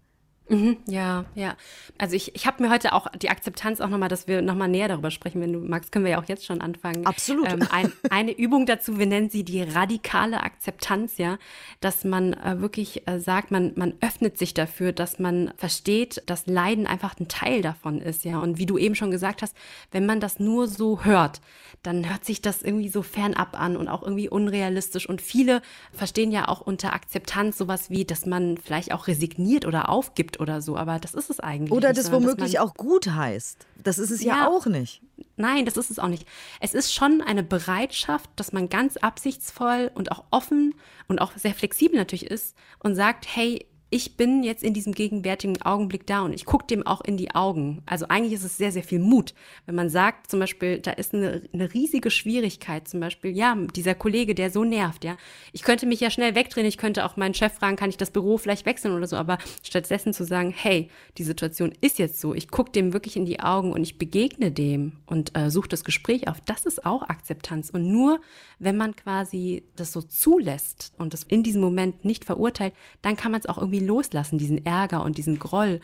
Mhm, 0.50 0.79
ja, 0.87 1.25
ja. 1.35 1.56
Also 1.97 2.17
ich, 2.17 2.35
ich 2.35 2.47
habe 2.47 2.62
mir 2.62 2.70
heute 2.70 2.93
auch 2.93 3.06
die 3.12 3.31
Akzeptanz 3.31 3.81
auch 3.81 3.88
nochmal, 3.88 4.08
dass 4.08 4.26
wir 4.26 4.43
nochmal 4.43 4.69
näher 4.69 4.88
darüber 4.88 5.11
sprechen. 5.11 5.41
Wenn 5.41 5.52
du 5.52 5.61
magst, 5.61 5.93
können 5.93 6.05
wir 6.05 6.12
ja 6.12 6.20
auch 6.20 6.29
jetzt 6.29 6.44
schon 6.44 6.61
anfangen. 6.61 7.06
Absolut. 7.06 7.49
Ähm, 7.49 7.67
ein, 7.70 7.93
eine 8.11 8.37
Übung 8.37 8.67
dazu, 8.67 8.99
wir 8.99 9.06
nennen 9.06 9.31
sie 9.31 9.44
die 9.44 9.62
radikale 9.62 10.43
Akzeptanz, 10.43 11.19
ja, 11.19 11.38
dass 11.81 12.05
man 12.05 12.32
äh, 12.32 12.61
wirklich 12.61 13.06
äh, 13.06 13.20
sagt, 13.20 13.52
man, 13.52 13.73
man 13.76 13.94
öffnet 14.00 14.38
sich 14.38 14.52
dafür, 14.52 14.93
dass 14.93 15.19
man 15.20 15.52
versteht, 15.56 16.23
dass 16.26 16.47
Leiden 16.47 16.87
einfach 16.87 17.19
ein 17.20 17.29
Teil 17.29 17.62
davon 17.62 18.00
ist, 18.00 18.25
ja. 18.25 18.38
Und 18.38 18.58
wie 18.58 18.67
du 18.67 18.76
eben 18.76 18.97
schon 18.97 19.12
gesagt 19.12 19.43
hast, 19.43 19.56
wenn 19.93 20.05
man 20.05 20.19
das 20.19 20.41
nur 20.41 20.67
so 20.67 21.05
hört, 21.05 21.41
dann 21.82 22.08
hört 22.11 22.25
sich 22.25 22.43
das 22.43 22.62
irgendwie 22.62 22.88
so 22.88 23.02
fernab 23.02 23.58
an 23.58 23.76
und 23.76 23.88
auch 23.88 24.02
irgendwie 24.02 24.29
unrealistisch. 24.29 25.08
Und 25.08 25.23
viele 25.23 25.62
verstehen 25.93 26.32
ja 26.32 26.49
auch 26.49 26.61
unter 26.61 26.93
Akzeptanz 26.93 27.56
sowas 27.56 27.88
wie, 27.88 28.05
dass 28.05 28.26
man 28.26 28.56
vielleicht 28.58 28.93
auch 28.93 29.06
resigniert 29.06 29.64
oder 29.64 29.88
aufgibt 29.88 30.40
oder 30.41 30.63
so, 30.63 30.77
aber 30.77 30.99
das 30.99 31.15
ist 31.15 31.31
es 31.31 31.41
eigentlich. 31.41 31.73
Oder 31.73 31.93
das 31.93 32.11
womöglich 32.11 32.59
auch 32.59 32.75
gut 32.75 33.07
heißt. 33.07 33.67
Das 33.83 33.99
ist 33.99 34.11
es 34.11 34.23
ja, 34.23 34.37
ja 34.37 34.49
auch 34.49 34.67
nicht. 34.67 35.03
Nein, 35.37 35.65
das 35.65 35.77
ist 35.77 35.91
es 35.91 35.99
auch 35.99 36.09
nicht. 36.09 36.27
Es 36.61 36.75
ist 36.75 36.93
schon 36.93 37.23
eine 37.23 37.43
Bereitschaft, 37.43 38.29
dass 38.37 38.53
man 38.53 38.69
ganz 38.69 38.97
absichtsvoll 38.97 39.91
und 39.95 40.13
auch 40.13 40.25
offen 40.31 40.75
und 41.09 41.21
auch 41.21 41.33
sehr 41.37 41.55
flexibel 41.55 41.97
natürlich 41.97 42.27
ist 42.27 42.57
und 42.79 42.95
sagt, 42.95 43.27
hey, 43.35 43.67
ich 43.91 44.17
bin 44.17 44.45
jetzt 44.45 44.63
in 44.63 44.73
diesem 44.73 44.93
gegenwärtigen 44.93 45.61
Augenblick 45.63 46.07
da 46.07 46.23
und 46.23 46.33
ich 46.33 46.45
gucke 46.45 46.67
dem 46.67 46.87
auch 46.87 47.01
in 47.01 47.17
die 47.17 47.35
Augen. 47.35 47.83
Also 47.87 48.07
eigentlich 48.09 48.35
ist 48.35 48.45
es 48.45 48.57
sehr, 48.57 48.71
sehr 48.71 48.85
viel 48.85 49.01
Mut. 49.01 49.35
Wenn 49.67 49.75
man 49.75 49.91
sagt, 49.91 50.31
zum 50.31 50.39
Beispiel, 50.39 50.79
da 50.79 50.93
ist 50.93 51.13
eine, 51.13 51.43
eine 51.53 51.75
riesige 51.75 52.11
Schwierigkeit, 52.11 52.87
zum 52.87 53.01
Beispiel, 53.01 53.37
ja, 53.37 53.57
dieser 53.75 53.97
Kollege, 53.97 54.37
der 54.37 54.51
so 54.51 54.63
nervt, 54.63 55.05
ja. 55.05 55.17
Ich 55.53 55.63
könnte 55.63 55.87
mich 55.87 55.99
ja 55.99 56.11
schnell 56.11 56.37
wegdrehen, 56.37 56.67
ich 56.67 56.79
könnte 56.79 57.05
auch 57.05 57.17
meinen 57.17 57.35
Chef 57.35 57.53
fragen, 57.53 57.76
kann 57.76 57.91
ich 57.91 57.97
das 57.97 58.12
Büro 58.12 58.38
vielleicht 58.38 58.64
wechseln 58.64 58.95
oder 58.95 59.09
so, 59.09 59.17
aber 59.17 59.38
stattdessen 59.64 60.14
zu 60.14 60.25
sagen, 60.25 60.55
hey, 60.57 60.88
die 61.19 61.25
Situation 61.25 61.73
ist 61.81 61.99
jetzt 61.99 62.21
so, 62.21 62.33
ich 62.33 62.49
gucke 62.49 62.71
dem 62.71 62.93
wirklich 62.93 63.17
in 63.17 63.26
die 63.26 63.41
Augen 63.41 63.73
und 63.73 63.83
ich 63.83 63.99
begegne 63.99 64.53
dem 64.53 64.93
und 65.07 65.37
äh, 65.37 65.50
suche 65.50 65.69
das 65.69 65.83
Gespräch 65.83 66.29
auf, 66.29 66.41
das 66.43 66.64
ist 66.64 66.87
auch 66.87 67.03
Akzeptanz. 67.03 67.71
Und 67.71 67.91
nur 67.91 68.21
wenn 68.61 68.76
man 68.76 68.95
quasi 68.95 69.64
das 69.75 69.91
so 69.91 70.00
zulässt 70.00 70.93
und 70.97 71.12
das 71.12 71.25
in 71.25 71.43
diesem 71.43 71.61
Moment 71.61 72.05
nicht 72.05 72.25
verurteilt, 72.25 72.75
dann 73.03 73.17
kann 73.17 73.33
man 73.33 73.41
es 73.41 73.49
auch 73.49 73.59
irgendwie 73.59 73.80
loslassen, 73.81 74.39
diesen 74.39 74.65
Ärger 74.65 75.03
und 75.05 75.19
diesen 75.19 75.39
Groll. 75.39 75.81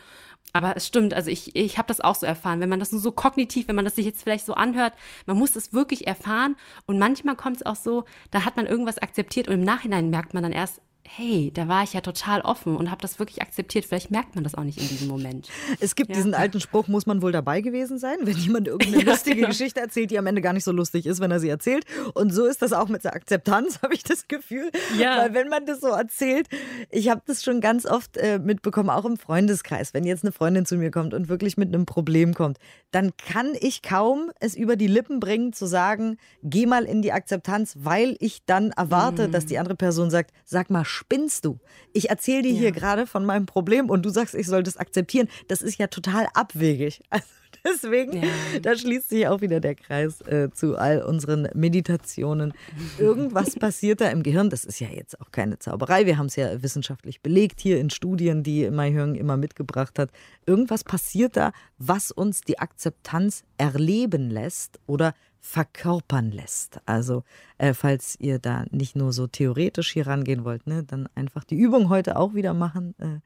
Aber 0.53 0.75
es 0.75 0.87
stimmt, 0.87 1.13
also 1.13 1.29
ich, 1.29 1.55
ich 1.55 1.77
habe 1.77 1.87
das 1.87 2.01
auch 2.01 2.15
so 2.15 2.25
erfahren. 2.25 2.59
Wenn 2.59 2.69
man 2.69 2.79
das 2.79 2.91
nur 2.91 3.01
so 3.01 3.11
kognitiv, 3.11 3.67
wenn 3.67 3.75
man 3.75 3.85
das 3.85 3.95
sich 3.95 4.05
jetzt 4.05 4.23
vielleicht 4.23 4.45
so 4.45 4.53
anhört, 4.53 4.93
man 5.25 5.37
muss 5.37 5.55
es 5.55 5.73
wirklich 5.73 6.07
erfahren. 6.07 6.55
Und 6.85 6.99
manchmal 6.99 7.35
kommt 7.35 7.57
es 7.57 7.65
auch 7.65 7.75
so, 7.75 8.05
da 8.31 8.45
hat 8.45 8.55
man 8.55 8.65
irgendwas 8.65 8.97
akzeptiert 8.97 9.47
und 9.47 9.55
im 9.55 9.63
Nachhinein 9.63 10.09
merkt 10.09 10.33
man 10.33 10.43
dann 10.43 10.51
erst, 10.51 10.81
hey, 11.15 11.51
da 11.53 11.67
war 11.67 11.83
ich 11.83 11.93
ja 11.93 12.01
total 12.01 12.41
offen 12.41 12.75
und 12.75 12.91
habe 12.91 13.01
das 13.01 13.17
wirklich 13.17 13.41
akzeptiert. 13.41 13.85
Vielleicht 13.85 14.11
merkt 14.11 14.35
man 14.35 14.43
das 14.43 14.55
auch 14.55 14.63
nicht 14.63 14.79
in 14.79 14.87
diesem 14.87 15.07
Moment. 15.07 15.49
Es 15.79 15.95
gibt 15.95 16.09
ja. 16.09 16.15
diesen 16.15 16.33
alten 16.33 16.59
Spruch, 16.59 16.87
muss 16.87 17.05
man 17.05 17.21
wohl 17.21 17.31
dabei 17.31 17.61
gewesen 17.61 17.97
sein, 17.97 18.17
wenn 18.23 18.35
jemand 18.35 18.67
irgendeine 18.67 19.03
ja, 19.05 19.11
lustige 19.11 19.37
genau. 19.37 19.47
Geschichte 19.47 19.79
erzählt, 19.79 20.11
die 20.11 20.19
am 20.19 20.27
Ende 20.27 20.41
gar 20.41 20.53
nicht 20.53 20.65
so 20.65 20.71
lustig 20.71 21.05
ist, 21.05 21.19
wenn 21.21 21.31
er 21.31 21.39
sie 21.39 21.49
erzählt. 21.49 21.85
Und 22.13 22.33
so 22.33 22.45
ist 22.45 22.61
das 22.61 22.73
auch 22.73 22.89
mit 22.89 23.03
der 23.03 23.15
Akzeptanz, 23.15 23.79
habe 23.81 23.93
ich 23.93 24.03
das 24.03 24.27
Gefühl. 24.27 24.69
Ja. 24.99 25.17
Weil 25.19 25.33
wenn 25.33 25.47
man 25.47 25.65
das 25.65 25.79
so 25.79 25.87
erzählt, 25.87 26.47
ich 26.89 27.09
habe 27.09 27.21
das 27.25 27.43
schon 27.43 27.61
ganz 27.61 27.85
oft 27.85 28.17
äh, 28.17 28.39
mitbekommen, 28.39 28.89
auch 28.89 29.05
im 29.05 29.17
Freundeskreis, 29.17 29.93
wenn 29.93 30.03
jetzt 30.03 30.23
eine 30.23 30.31
Freundin 30.31 30.65
zu 30.65 30.75
mir 30.75 30.91
kommt 30.91 31.13
und 31.13 31.29
wirklich 31.29 31.57
mit 31.57 31.73
einem 31.73 31.85
Problem 31.85 32.33
kommt, 32.33 32.57
dann 32.91 33.11
kann 33.17 33.53
ich 33.59 33.81
kaum 33.81 34.31
es 34.39 34.55
über 34.55 34.75
die 34.75 34.87
Lippen 34.87 35.19
bringen 35.19 35.53
zu 35.53 35.65
sagen, 35.67 36.17
geh 36.43 36.65
mal 36.65 36.83
in 36.83 37.01
die 37.01 37.13
Akzeptanz, 37.13 37.75
weil 37.79 38.17
ich 38.19 38.45
dann 38.45 38.71
erwarte, 38.71 39.27
mhm. 39.27 39.31
dass 39.31 39.45
die 39.45 39.57
andere 39.57 39.75
Person 39.75 40.09
sagt, 40.09 40.31
sag 40.43 40.69
mal, 40.69 40.85
spinnst 40.97 41.45
du? 41.45 41.59
Ich 41.93 42.09
erzähle 42.09 42.41
dir 42.41 42.53
ja. 42.53 42.59
hier 42.59 42.71
gerade 42.71 43.07
von 43.07 43.25
meinem 43.25 43.45
Problem 43.45 43.89
und 43.89 44.05
du 44.05 44.09
sagst, 44.09 44.35
ich 44.35 44.47
soll 44.47 44.63
das 44.63 44.77
akzeptieren. 44.77 45.29
Das 45.47 45.61
ist 45.61 45.77
ja 45.77 45.87
total 45.87 46.27
abwegig. 46.33 47.01
Also 47.09 47.25
deswegen, 47.63 48.21
ja. 48.21 48.59
da 48.61 48.75
schließt 48.75 49.09
sich 49.09 49.27
auch 49.27 49.41
wieder 49.41 49.59
der 49.59 49.73
Kreis 49.73 50.21
äh, 50.21 50.49
zu 50.51 50.77
all 50.77 51.01
unseren 51.01 51.47
Meditationen. 51.53 52.53
Irgendwas 52.99 53.55
passiert 53.55 54.01
da 54.01 54.09
im 54.09 54.21
Gehirn. 54.21 54.49
Das 54.49 54.65
ist 54.65 54.79
ja 54.79 54.89
jetzt 54.89 55.19
auch 55.21 55.31
keine 55.31 55.57
Zauberei. 55.57 56.05
Wir 56.05 56.17
haben 56.17 56.27
es 56.27 56.35
ja 56.35 56.61
wissenschaftlich 56.61 57.21
belegt 57.21 57.61
hier 57.61 57.79
in 57.79 57.89
Studien, 57.89 58.43
die 58.43 58.69
Mai 58.69 58.91
Höng 58.91 59.15
immer 59.15 59.37
mitgebracht 59.37 59.97
hat. 59.97 60.11
Irgendwas 60.45 60.83
passiert 60.83 61.37
da, 61.37 61.51
was 61.77 62.11
uns 62.11 62.41
die 62.41 62.59
Akzeptanz 62.59 63.43
erleben 63.57 64.29
lässt 64.29 64.79
oder 64.85 65.13
verkörpern 65.47 66.31
lässt. 66.31 66.81
Also 66.85 67.23
äh, 67.57 67.73
falls 67.73 68.17
ihr 68.19 68.37
da 68.37 68.65
nicht 68.69 68.95
nur 68.97 69.13
so 69.13 69.27
theoretisch 69.27 69.93
hier 69.93 70.05
rangehen 70.05 70.43
wollt, 70.43 70.67
ne, 70.67 70.83
dann 70.83 71.07
einfach 71.15 71.45
die 71.45 71.55
Übung 71.55 71.89
heute 71.89 72.17
auch 72.17 72.33
wieder 72.33 72.53
machen. 72.53 72.93
Äh, 72.99 73.19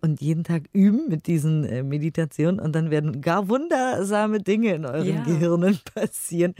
und 0.00 0.20
jeden 0.20 0.44
Tag 0.44 0.64
üben 0.72 1.08
mit 1.08 1.26
diesen 1.26 1.64
äh, 1.64 1.82
Meditationen 1.82 2.60
und 2.60 2.72
dann 2.74 2.90
werden 2.90 3.20
gar 3.20 3.48
wundersame 3.48 4.40
Dinge 4.40 4.74
in 4.74 4.86
euren 4.86 5.06
ja. 5.06 5.24
Gehirnen 5.24 5.78
passieren. 5.94 6.54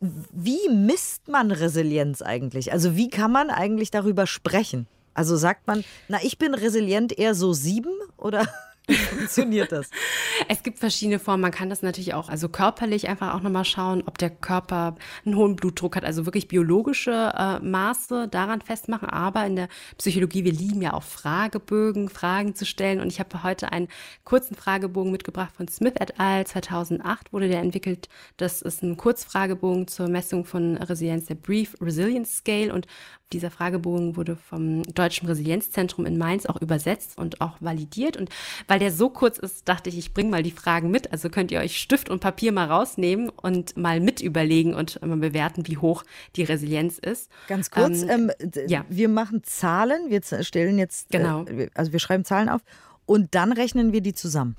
Wie 0.00 0.68
misst 0.70 1.28
man 1.28 1.50
Resilienz 1.50 2.22
eigentlich? 2.22 2.72
Also 2.72 2.96
wie 2.96 3.08
kann 3.08 3.32
man 3.32 3.50
eigentlich 3.50 3.90
darüber 3.90 4.26
sprechen? 4.26 4.86
Also 5.14 5.36
sagt 5.36 5.66
man, 5.66 5.84
na, 6.08 6.18
ich 6.22 6.38
bin 6.38 6.54
resilient 6.54 7.18
eher 7.18 7.34
so 7.34 7.52
sieben 7.52 7.92
oder? 8.16 8.46
Wie 8.86 8.94
funktioniert 8.94 9.72
das? 9.72 9.90
Es 10.48 10.62
gibt 10.64 10.78
verschiedene 10.78 11.18
Formen. 11.18 11.42
Man 11.42 11.52
kann 11.52 11.70
das 11.70 11.82
natürlich 11.82 12.14
auch, 12.14 12.28
also 12.28 12.48
körperlich 12.48 13.08
einfach 13.08 13.34
auch 13.34 13.42
nochmal 13.42 13.64
schauen, 13.64 14.02
ob 14.06 14.18
der 14.18 14.30
Körper 14.30 14.96
einen 15.24 15.36
hohen 15.36 15.54
Blutdruck 15.54 15.94
hat, 15.94 16.04
also 16.04 16.26
wirklich 16.26 16.48
biologische 16.48 17.32
äh, 17.36 17.60
Maße 17.60 18.26
daran 18.28 18.60
festmachen. 18.60 19.08
Aber 19.08 19.46
in 19.46 19.54
der 19.54 19.68
Psychologie, 19.98 20.44
wir 20.44 20.52
lieben 20.52 20.82
ja 20.82 20.94
auch 20.94 21.04
Fragebögen, 21.04 22.08
Fragen 22.08 22.56
zu 22.56 22.66
stellen. 22.66 23.00
Und 23.00 23.08
ich 23.08 23.20
habe 23.20 23.42
heute 23.44 23.70
einen 23.70 23.88
kurzen 24.24 24.56
Fragebogen 24.56 25.12
mitgebracht 25.12 25.54
von 25.56 25.68
Smith 25.68 25.94
et 26.00 26.18
al. 26.18 26.44
2008 26.44 27.32
wurde 27.32 27.48
der 27.48 27.60
entwickelt. 27.60 28.08
Das 28.36 28.62
ist 28.62 28.82
ein 28.82 28.96
Kurzfragebogen 28.96 29.86
zur 29.86 30.08
Messung 30.08 30.44
von 30.44 30.76
Resilienz, 30.76 31.26
der 31.26 31.36
Brief 31.36 31.76
Resilience 31.80 32.38
Scale. 32.38 32.74
Und 32.74 32.88
dieser 33.32 33.50
Fragebogen 33.50 34.16
wurde 34.16 34.36
vom 34.36 34.82
Deutschen 34.82 35.26
Resilienzzentrum 35.26 36.04
in 36.06 36.18
Mainz 36.18 36.46
auch 36.46 36.60
übersetzt 36.60 37.16
und 37.16 37.40
auch 37.40 37.56
validiert. 37.60 38.16
Und 38.16 38.30
weil 38.72 38.78
der 38.78 38.90
so 38.90 39.10
kurz 39.10 39.36
ist, 39.36 39.68
dachte 39.68 39.90
ich, 39.90 39.98
ich 39.98 40.14
bringe 40.14 40.30
mal 40.30 40.42
die 40.42 40.50
Fragen 40.50 40.90
mit. 40.90 41.12
Also 41.12 41.28
könnt 41.28 41.50
ihr 41.50 41.60
euch 41.60 41.78
Stift 41.78 42.08
und 42.08 42.20
Papier 42.20 42.52
mal 42.52 42.68
rausnehmen 42.68 43.28
und 43.28 43.76
mal 43.76 44.00
mit 44.00 44.22
überlegen 44.22 44.72
und 44.72 44.98
mal 45.04 45.18
bewerten, 45.18 45.66
wie 45.66 45.76
hoch 45.76 46.04
die 46.36 46.42
Resilienz 46.42 46.96
ist. 46.96 47.30
Ganz 47.48 47.70
kurz, 47.70 48.00
ähm, 48.00 48.30
ähm, 48.40 48.50
ja. 48.68 48.86
wir 48.88 49.10
machen 49.10 49.44
Zahlen, 49.44 50.08
wir 50.08 50.22
stellen 50.42 50.78
jetzt, 50.78 51.10
genau. 51.10 51.44
Äh, 51.44 51.68
also 51.74 51.92
wir 51.92 51.98
schreiben 51.98 52.24
Zahlen 52.24 52.48
auf 52.48 52.62
und 53.04 53.34
dann 53.34 53.52
rechnen 53.52 53.92
wir 53.92 54.00
die 54.00 54.14
zusammen. 54.14 54.56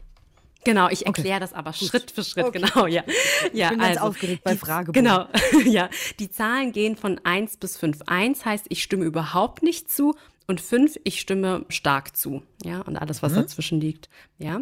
Genau, 0.63 0.89
ich 0.89 1.08
erkläre 1.08 1.38
okay. 1.38 1.39
das 1.39 1.53
aber 1.53 1.72
Gut. 1.72 1.89
Schritt 1.89 2.12
für 2.12 2.24
Schritt, 2.24 2.46
okay. 2.46 2.62
genau, 2.62 2.86
ja. 2.86 3.03
ja 3.51 3.65
ich 3.65 3.70
bin 3.72 3.82
also, 3.82 3.93
ganz 3.96 3.98
aufgeregt 3.98 4.43
bei 4.43 4.55
Fragebogen. 4.55 5.03
Genau, 5.03 5.27
ja. 5.65 5.89
Die 6.20 6.29
Zahlen 6.29 6.72
gehen 6.72 6.98
von 6.98 7.20
1 7.24 7.58
bis 7.58 7.77
5. 7.77 8.03
1 8.05 8.46
heißt, 8.46 8.65
ich 8.70 8.84
stimme 8.84 9.05
überhaupt 9.05 9.63
nicht 9.63 9.89
zu 9.89 10.13
und 10.47 10.62
5, 10.62 11.00
ich 11.03 11.19
stimme 11.19 11.65
stark 11.69 12.15
zu, 12.15 12.43
ja, 12.63 12.81
und 12.81 12.97
alles, 12.97 13.23
was 13.23 13.33
mhm. 13.33 13.38
dazwischen 13.38 13.79
liegt, 13.79 14.09
ja. 14.38 14.62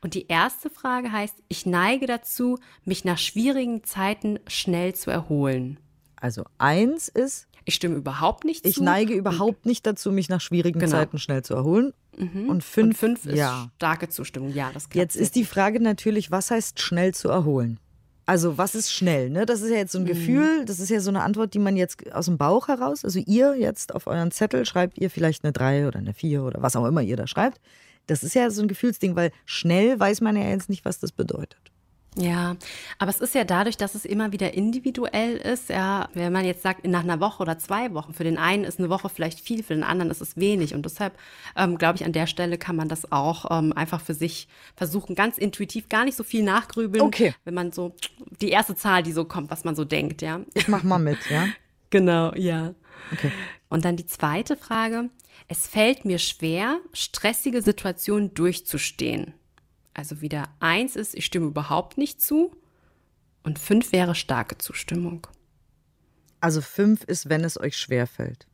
Und 0.00 0.14
die 0.14 0.26
erste 0.28 0.70
Frage 0.70 1.12
heißt, 1.12 1.36
ich 1.48 1.66
neige 1.66 2.06
dazu, 2.06 2.58
mich 2.84 3.04
nach 3.04 3.18
schwierigen 3.18 3.84
Zeiten 3.84 4.38
schnell 4.46 4.94
zu 4.94 5.10
erholen. 5.10 5.78
Also 6.16 6.44
1 6.58 7.08
ist 7.08 7.46
ich 7.64 7.74
stimme 7.74 7.96
überhaupt 7.96 8.44
nicht 8.44 8.66
ich 8.66 8.74
zu. 8.74 8.80
Ich 8.80 8.84
neige 8.84 9.14
überhaupt 9.14 9.66
nicht 9.66 9.86
dazu, 9.86 10.10
mich 10.10 10.28
nach 10.28 10.40
schwierigen 10.40 10.80
genau. 10.80 10.92
Zeiten 10.92 11.18
schnell 11.18 11.42
zu 11.42 11.54
erholen. 11.54 11.92
Mhm. 12.16 12.48
Und 12.48 12.64
fünf, 12.64 12.88
und 12.88 12.94
fünf 12.94 13.26
ist 13.26 13.36
ja. 13.36 13.70
starke 13.76 14.08
Zustimmung. 14.08 14.52
Ja, 14.52 14.70
das 14.72 14.88
Jetzt 14.92 15.16
ist 15.16 15.36
die 15.36 15.44
Frage 15.44 15.80
natürlich, 15.80 16.30
was 16.30 16.50
heißt 16.50 16.80
schnell 16.80 17.14
zu 17.14 17.28
erholen? 17.28 17.78
Also 18.30 18.58
was 18.58 18.76
ist 18.76 18.92
schnell? 18.92 19.28
Ne? 19.28 19.44
Das 19.44 19.60
ist 19.60 19.70
ja 19.70 19.78
jetzt 19.78 19.90
so 19.90 19.98
ein 19.98 20.04
mhm. 20.04 20.08
Gefühl, 20.10 20.64
das 20.64 20.78
ist 20.78 20.88
ja 20.88 21.00
so 21.00 21.10
eine 21.10 21.24
Antwort, 21.24 21.52
die 21.52 21.58
man 21.58 21.76
jetzt 21.76 22.12
aus 22.12 22.26
dem 22.26 22.38
Bauch 22.38 22.68
heraus, 22.68 23.04
also 23.04 23.18
ihr 23.18 23.56
jetzt 23.58 23.92
auf 23.92 24.06
euren 24.06 24.30
Zettel 24.30 24.64
schreibt 24.66 24.98
ihr 24.98 25.10
vielleicht 25.10 25.42
eine 25.42 25.52
3 25.52 25.88
oder 25.88 25.98
eine 25.98 26.14
4 26.14 26.44
oder 26.44 26.62
was 26.62 26.76
auch 26.76 26.86
immer 26.86 27.02
ihr 27.02 27.16
da 27.16 27.26
schreibt. 27.26 27.60
Das 28.06 28.22
ist 28.22 28.34
ja 28.34 28.48
so 28.50 28.62
ein 28.62 28.68
Gefühlsding, 28.68 29.16
weil 29.16 29.32
schnell 29.46 29.98
weiß 29.98 30.20
man 30.20 30.36
ja 30.36 30.44
jetzt 30.44 30.68
nicht, 30.68 30.84
was 30.84 31.00
das 31.00 31.10
bedeutet. 31.10 31.69
Ja, 32.16 32.56
aber 32.98 33.10
es 33.10 33.20
ist 33.20 33.36
ja 33.36 33.44
dadurch, 33.44 33.76
dass 33.76 33.94
es 33.94 34.04
immer 34.04 34.32
wieder 34.32 34.54
individuell 34.54 35.36
ist. 35.36 35.68
Ja, 35.68 36.08
wenn 36.12 36.32
man 36.32 36.44
jetzt 36.44 36.62
sagt, 36.62 36.84
nach 36.84 37.04
einer 37.04 37.20
Woche 37.20 37.40
oder 37.40 37.58
zwei 37.58 37.94
Wochen, 37.94 38.14
für 38.14 38.24
den 38.24 38.36
einen 38.36 38.64
ist 38.64 38.80
eine 38.80 38.90
Woche 38.90 39.08
vielleicht 39.08 39.40
viel, 39.40 39.62
für 39.62 39.74
den 39.74 39.84
anderen 39.84 40.10
ist 40.10 40.20
es 40.20 40.36
wenig. 40.36 40.74
Und 40.74 40.84
deshalb 40.84 41.16
ähm, 41.56 41.78
glaube 41.78 41.96
ich, 41.96 42.04
an 42.04 42.12
der 42.12 42.26
Stelle 42.26 42.58
kann 42.58 42.74
man 42.74 42.88
das 42.88 43.12
auch 43.12 43.46
ähm, 43.56 43.72
einfach 43.72 44.00
für 44.00 44.14
sich 44.14 44.48
versuchen, 44.74 45.14
ganz 45.14 45.38
intuitiv, 45.38 45.88
gar 45.88 46.04
nicht 46.04 46.16
so 46.16 46.24
viel 46.24 46.42
nachgrübeln. 46.42 47.04
Okay. 47.04 47.34
Wenn 47.44 47.54
man 47.54 47.70
so 47.70 47.94
die 48.40 48.50
erste 48.50 48.74
Zahl, 48.74 49.04
die 49.04 49.12
so 49.12 49.24
kommt, 49.24 49.50
was 49.50 49.62
man 49.62 49.76
so 49.76 49.84
denkt, 49.84 50.20
ja. 50.20 50.40
Ich 50.54 50.66
mach 50.66 50.82
mal 50.82 50.98
mit, 50.98 51.18
ja. 51.30 51.46
genau, 51.90 52.34
ja. 52.34 52.74
Okay. 53.12 53.30
Und 53.68 53.84
dann 53.84 53.96
die 53.96 54.06
zweite 54.06 54.56
Frage. 54.56 55.10
Es 55.46 55.66
fällt 55.66 56.04
mir 56.04 56.18
schwer, 56.18 56.78
stressige 56.92 57.62
Situationen 57.62 58.34
durchzustehen. 58.34 59.34
Also 59.94 60.20
wieder 60.20 60.48
eins 60.60 60.96
ist, 60.96 61.14
ich 61.14 61.24
stimme 61.24 61.46
überhaupt 61.46 61.98
nicht 61.98 62.20
zu. 62.20 62.56
Und 63.42 63.58
fünf 63.58 63.92
wäre 63.92 64.14
starke 64.14 64.58
Zustimmung. 64.58 65.26
Also 66.40 66.60
fünf 66.60 67.04
ist, 67.04 67.28
wenn 67.28 67.44
es 67.44 67.58
euch 67.60 67.76
schwerfällt. 67.76 68.46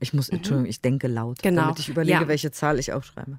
Ich 0.00 0.12
muss, 0.12 0.30
mhm. 0.30 0.38
Entschuldigung, 0.38 0.68
ich 0.68 0.80
denke 0.80 1.08
laut, 1.08 1.42
genau. 1.42 1.62
damit 1.62 1.78
ich 1.78 1.88
überlege, 1.88 2.20
ja. 2.20 2.28
welche 2.28 2.50
Zahl 2.50 2.78
ich 2.78 2.92
aufschreibe. 2.92 3.38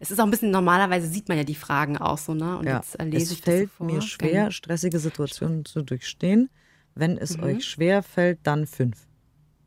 Es 0.00 0.10
ist 0.10 0.20
auch 0.20 0.24
ein 0.24 0.30
bisschen, 0.30 0.50
normalerweise 0.50 1.06
sieht 1.06 1.28
man 1.28 1.38
ja 1.38 1.44
die 1.44 1.54
Fragen 1.54 1.96
auch 1.96 2.18
so, 2.18 2.34
ne? 2.34 2.58
Und 2.58 2.66
ja. 2.66 2.76
jetzt 2.76 3.00
lese 3.00 3.32
es 3.32 3.32
ich 3.32 3.42
fällt 3.42 3.70
das 3.78 3.86
mir 3.86 4.02
schwer, 4.02 4.32
genau. 4.32 4.50
stressige 4.50 4.98
Situationen 4.98 5.64
zu 5.64 5.82
durchstehen. 5.82 6.50
Wenn 6.94 7.16
es 7.16 7.36
mhm. 7.36 7.44
euch 7.44 7.64
schwer 7.64 8.02
fällt, 8.02 8.40
dann 8.42 8.66
fünf. 8.66 9.06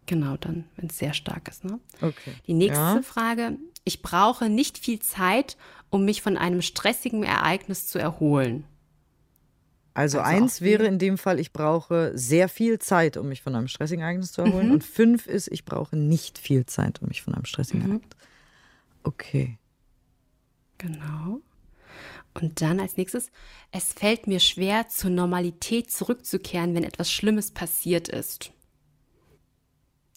Genau, 0.05 0.37
dann, 0.37 0.65
wenn 0.75 0.89
es 0.89 0.97
sehr 0.97 1.13
stark 1.13 1.47
ist. 1.47 1.63
Ne? 1.63 1.79
Okay. 2.01 2.33
Die 2.47 2.53
nächste 2.53 2.79
ja. 2.79 3.01
Frage. 3.03 3.57
Ich 3.85 4.01
brauche 4.01 4.49
nicht 4.49 4.77
viel 4.77 4.99
Zeit, 4.99 5.55
um 5.89 6.05
mich 6.05 6.21
von 6.21 6.37
einem 6.37 6.61
stressigen 6.61 7.23
Ereignis 7.23 7.87
zu 7.87 7.99
erholen. 7.99 8.65
Also, 9.93 10.19
also 10.19 10.29
eins 10.29 10.61
wäre 10.61 10.85
in 10.85 10.99
dem 10.99 11.17
Fall, 11.17 11.39
ich 11.39 11.51
brauche 11.51 12.11
sehr 12.15 12.47
viel 12.47 12.79
Zeit, 12.79 13.17
um 13.17 13.27
mich 13.27 13.41
von 13.41 13.55
einem 13.55 13.67
stressigen 13.67 14.03
Ereignis 14.03 14.31
zu 14.31 14.41
erholen. 14.41 14.67
Mhm. 14.67 14.73
Und 14.73 14.83
fünf 14.83 15.27
ist, 15.27 15.51
ich 15.51 15.65
brauche 15.65 15.97
nicht 15.97 16.37
viel 16.37 16.65
Zeit, 16.65 17.01
um 17.01 17.07
mich 17.07 17.21
von 17.21 17.33
einem 17.33 17.45
stressigen 17.45 17.81
mhm. 17.81 17.91
Ereignis. 17.91 18.17
Okay. 19.03 19.57
Genau. 20.77 21.41
Und 22.33 22.61
dann 22.61 22.79
als 22.79 22.95
nächstes, 22.95 23.31
es 23.71 23.91
fällt 23.91 24.27
mir 24.27 24.39
schwer, 24.39 24.87
zur 24.87 25.09
Normalität 25.09 25.91
zurückzukehren, 25.91 26.75
wenn 26.75 26.83
etwas 26.83 27.11
Schlimmes 27.11 27.51
passiert 27.51 28.07
ist. 28.07 28.51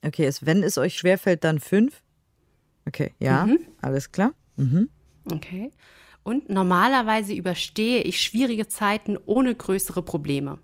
Okay, 0.04 0.26
es, 0.26 0.44
wenn 0.44 0.62
es 0.62 0.78
euch 0.78 0.96
schwerfällt, 0.96 1.42
dann 1.44 1.58
fünf. 1.58 2.02
Okay, 2.86 3.14
ja, 3.18 3.46
mhm. 3.46 3.58
alles 3.80 4.12
klar. 4.12 4.34
Mhm. 4.56 4.90
Okay. 5.30 5.70
Und 6.22 6.48
normalerweise 6.50 7.34
überstehe 7.34 8.02
ich 8.02 8.20
schwierige 8.20 8.68
Zeiten 8.68 9.18
ohne 9.26 9.54
größere 9.54 10.02
Probleme. 10.02 10.58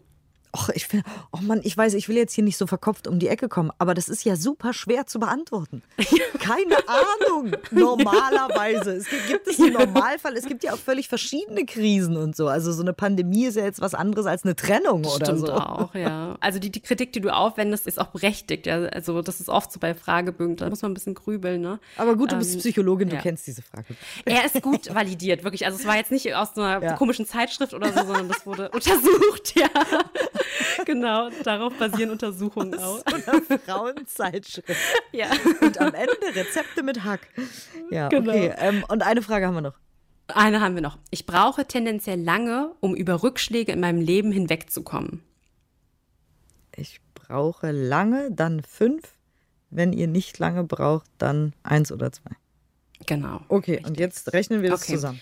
Och, 0.52 0.71
ich 0.75 0.87
finde, 0.87 1.05
oh 1.33 1.38
Mann, 1.43 1.61
ich 1.62 1.76
weiß, 1.76 1.93
ich 1.95 2.09
will 2.09 2.17
jetzt 2.17 2.33
hier 2.33 2.45
nicht 2.45 2.57
so 2.57 2.67
verkopft 2.67 3.07
um 3.07 3.19
die 3.19 3.28
Ecke 3.28 3.49
kommen, 3.49 3.71
aber 3.78 3.93
das 3.93 4.09
ist 4.09 4.25
ja 4.25 4.35
super 4.35 4.73
schwer 4.73 5.07
zu 5.07 5.19
beantworten. 5.19 5.83
Keine 6.40 6.76
Ahnung, 6.88 7.52
normalerweise. 7.71 8.93
Es 8.93 9.09
gibt, 9.09 9.26
gibt 9.28 9.47
es 9.47 9.61
einen 9.61 9.75
Normalfall, 9.75 10.35
es 10.37 10.47
gibt 10.47 10.64
ja 10.64 10.73
auch 10.73 10.78
völlig 10.78 11.09
verschiedene 11.09 11.67
Krisen 11.67 12.17
und 12.17 12.35
so. 12.35 12.49
Also 12.49 12.73
so 12.73 12.81
eine 12.81 12.95
Pandemie 12.95 13.45
ist 13.45 13.57
ja 13.57 13.64
jetzt 13.64 13.81
was 13.83 13.95
anderes 13.95 14.25
als 14.25 14.45
eine 14.45 14.57
Trennung 14.57 15.05
oder 15.05 15.26
Stimmt 15.26 15.40
so. 15.40 15.52
Auch, 15.52 15.95
ja. 15.95 16.37
Also 16.49 16.59
die, 16.59 16.71
die 16.71 16.81
Kritik, 16.81 17.12
die 17.12 17.21
du 17.21 17.35
aufwendest, 17.35 17.87
ist 17.87 18.00
auch 18.00 18.07
berechtigt. 18.07 18.67
Ja. 18.67 18.85
Also 18.85 19.21
das 19.23 19.40
ist 19.40 19.49
oft 19.49 19.71
so 19.71 19.81
bei 19.81 19.95
Fragebögen, 19.95 20.57
da 20.57 20.71
muss 20.71 20.81
man 20.83 20.93
ein 20.93 20.95
bisschen 20.95 21.14
grübeln. 21.14 21.61
Ne? 21.61 21.78
Aber 21.97 22.17
gut, 22.17 22.33
du 22.33 22.37
bist 22.37 22.55
ähm, 22.55 22.61
Psychologin, 22.61 23.09
du 23.11 23.17
ja. 23.17 23.23
kennst 23.23 23.47
diese 23.47 23.62
Frage. 23.62 23.97
Er 24.25 24.45
ist 24.45 24.61
gut 24.62 24.95
validiert, 24.95 25.45
wirklich. 25.45 25.67
Also 25.67 25.78
es 25.78 25.87
war 25.87 25.97
jetzt 25.97 26.11
nicht 26.11 26.35
aus 26.35 26.57
einer 26.57 26.83
ja. 26.83 26.93
komischen 26.95 27.26
Zeitschrift 27.26 27.75
oder 27.75 27.93
so, 27.93 28.07
sondern 28.07 28.28
das 28.28 28.47
wurde 28.47 28.71
untersucht, 28.71 29.55
ja. 29.57 29.69
genau, 30.85 31.30
darauf 31.45 31.75
basieren 31.75 32.11
Untersuchungen 32.11 32.75
auch. 32.78 32.99
So 32.99 33.04
eine 33.04 33.59
Frauenzeitschrift. 33.61 34.80
Ja. 35.12 35.28
Und 35.61 35.78
am 35.80 35.95
Ende 35.95 36.35
Rezepte 36.35 36.83
mit 36.83 37.04
Hack. 37.04 37.28
Ja, 37.90 38.09
genau. 38.09 38.30
okay. 38.30 38.54
Ähm, 38.59 38.85
und 38.88 39.02
eine 39.02 39.23
Frage 39.23 39.47
haben 39.47 39.54
wir 39.54 39.61
noch. 39.62 39.78
Eine 40.28 40.61
haben 40.61 40.75
wir 40.75 40.83
noch. 40.83 40.99
Ich 41.11 41.25
brauche 41.25 41.64
tendenziell 41.66 42.21
lange, 42.21 42.73
um 42.80 42.95
über 42.95 43.23
Rückschläge 43.23 43.73
in 43.73 43.80
meinem 43.80 44.00
Leben 44.00 44.30
hinwegzukommen. 44.30 45.23
Ich 46.76 47.00
brauche 47.14 47.71
lange, 47.71 48.30
dann 48.30 48.62
fünf. 48.62 49.14
Wenn 49.71 49.92
ihr 49.92 50.07
nicht 50.07 50.38
lange 50.38 50.64
braucht, 50.64 51.11
dann 51.18 51.52
eins 51.62 51.92
oder 51.92 52.12
zwei. 52.12 52.30
Genau. 53.07 53.40
Okay, 53.49 53.73
richtig. 53.73 53.87
und 53.87 53.99
jetzt 53.99 54.33
rechnen 54.33 54.62
wir 54.62 54.71
das 54.71 54.83
okay. 54.83 54.95
zusammen. 54.95 55.21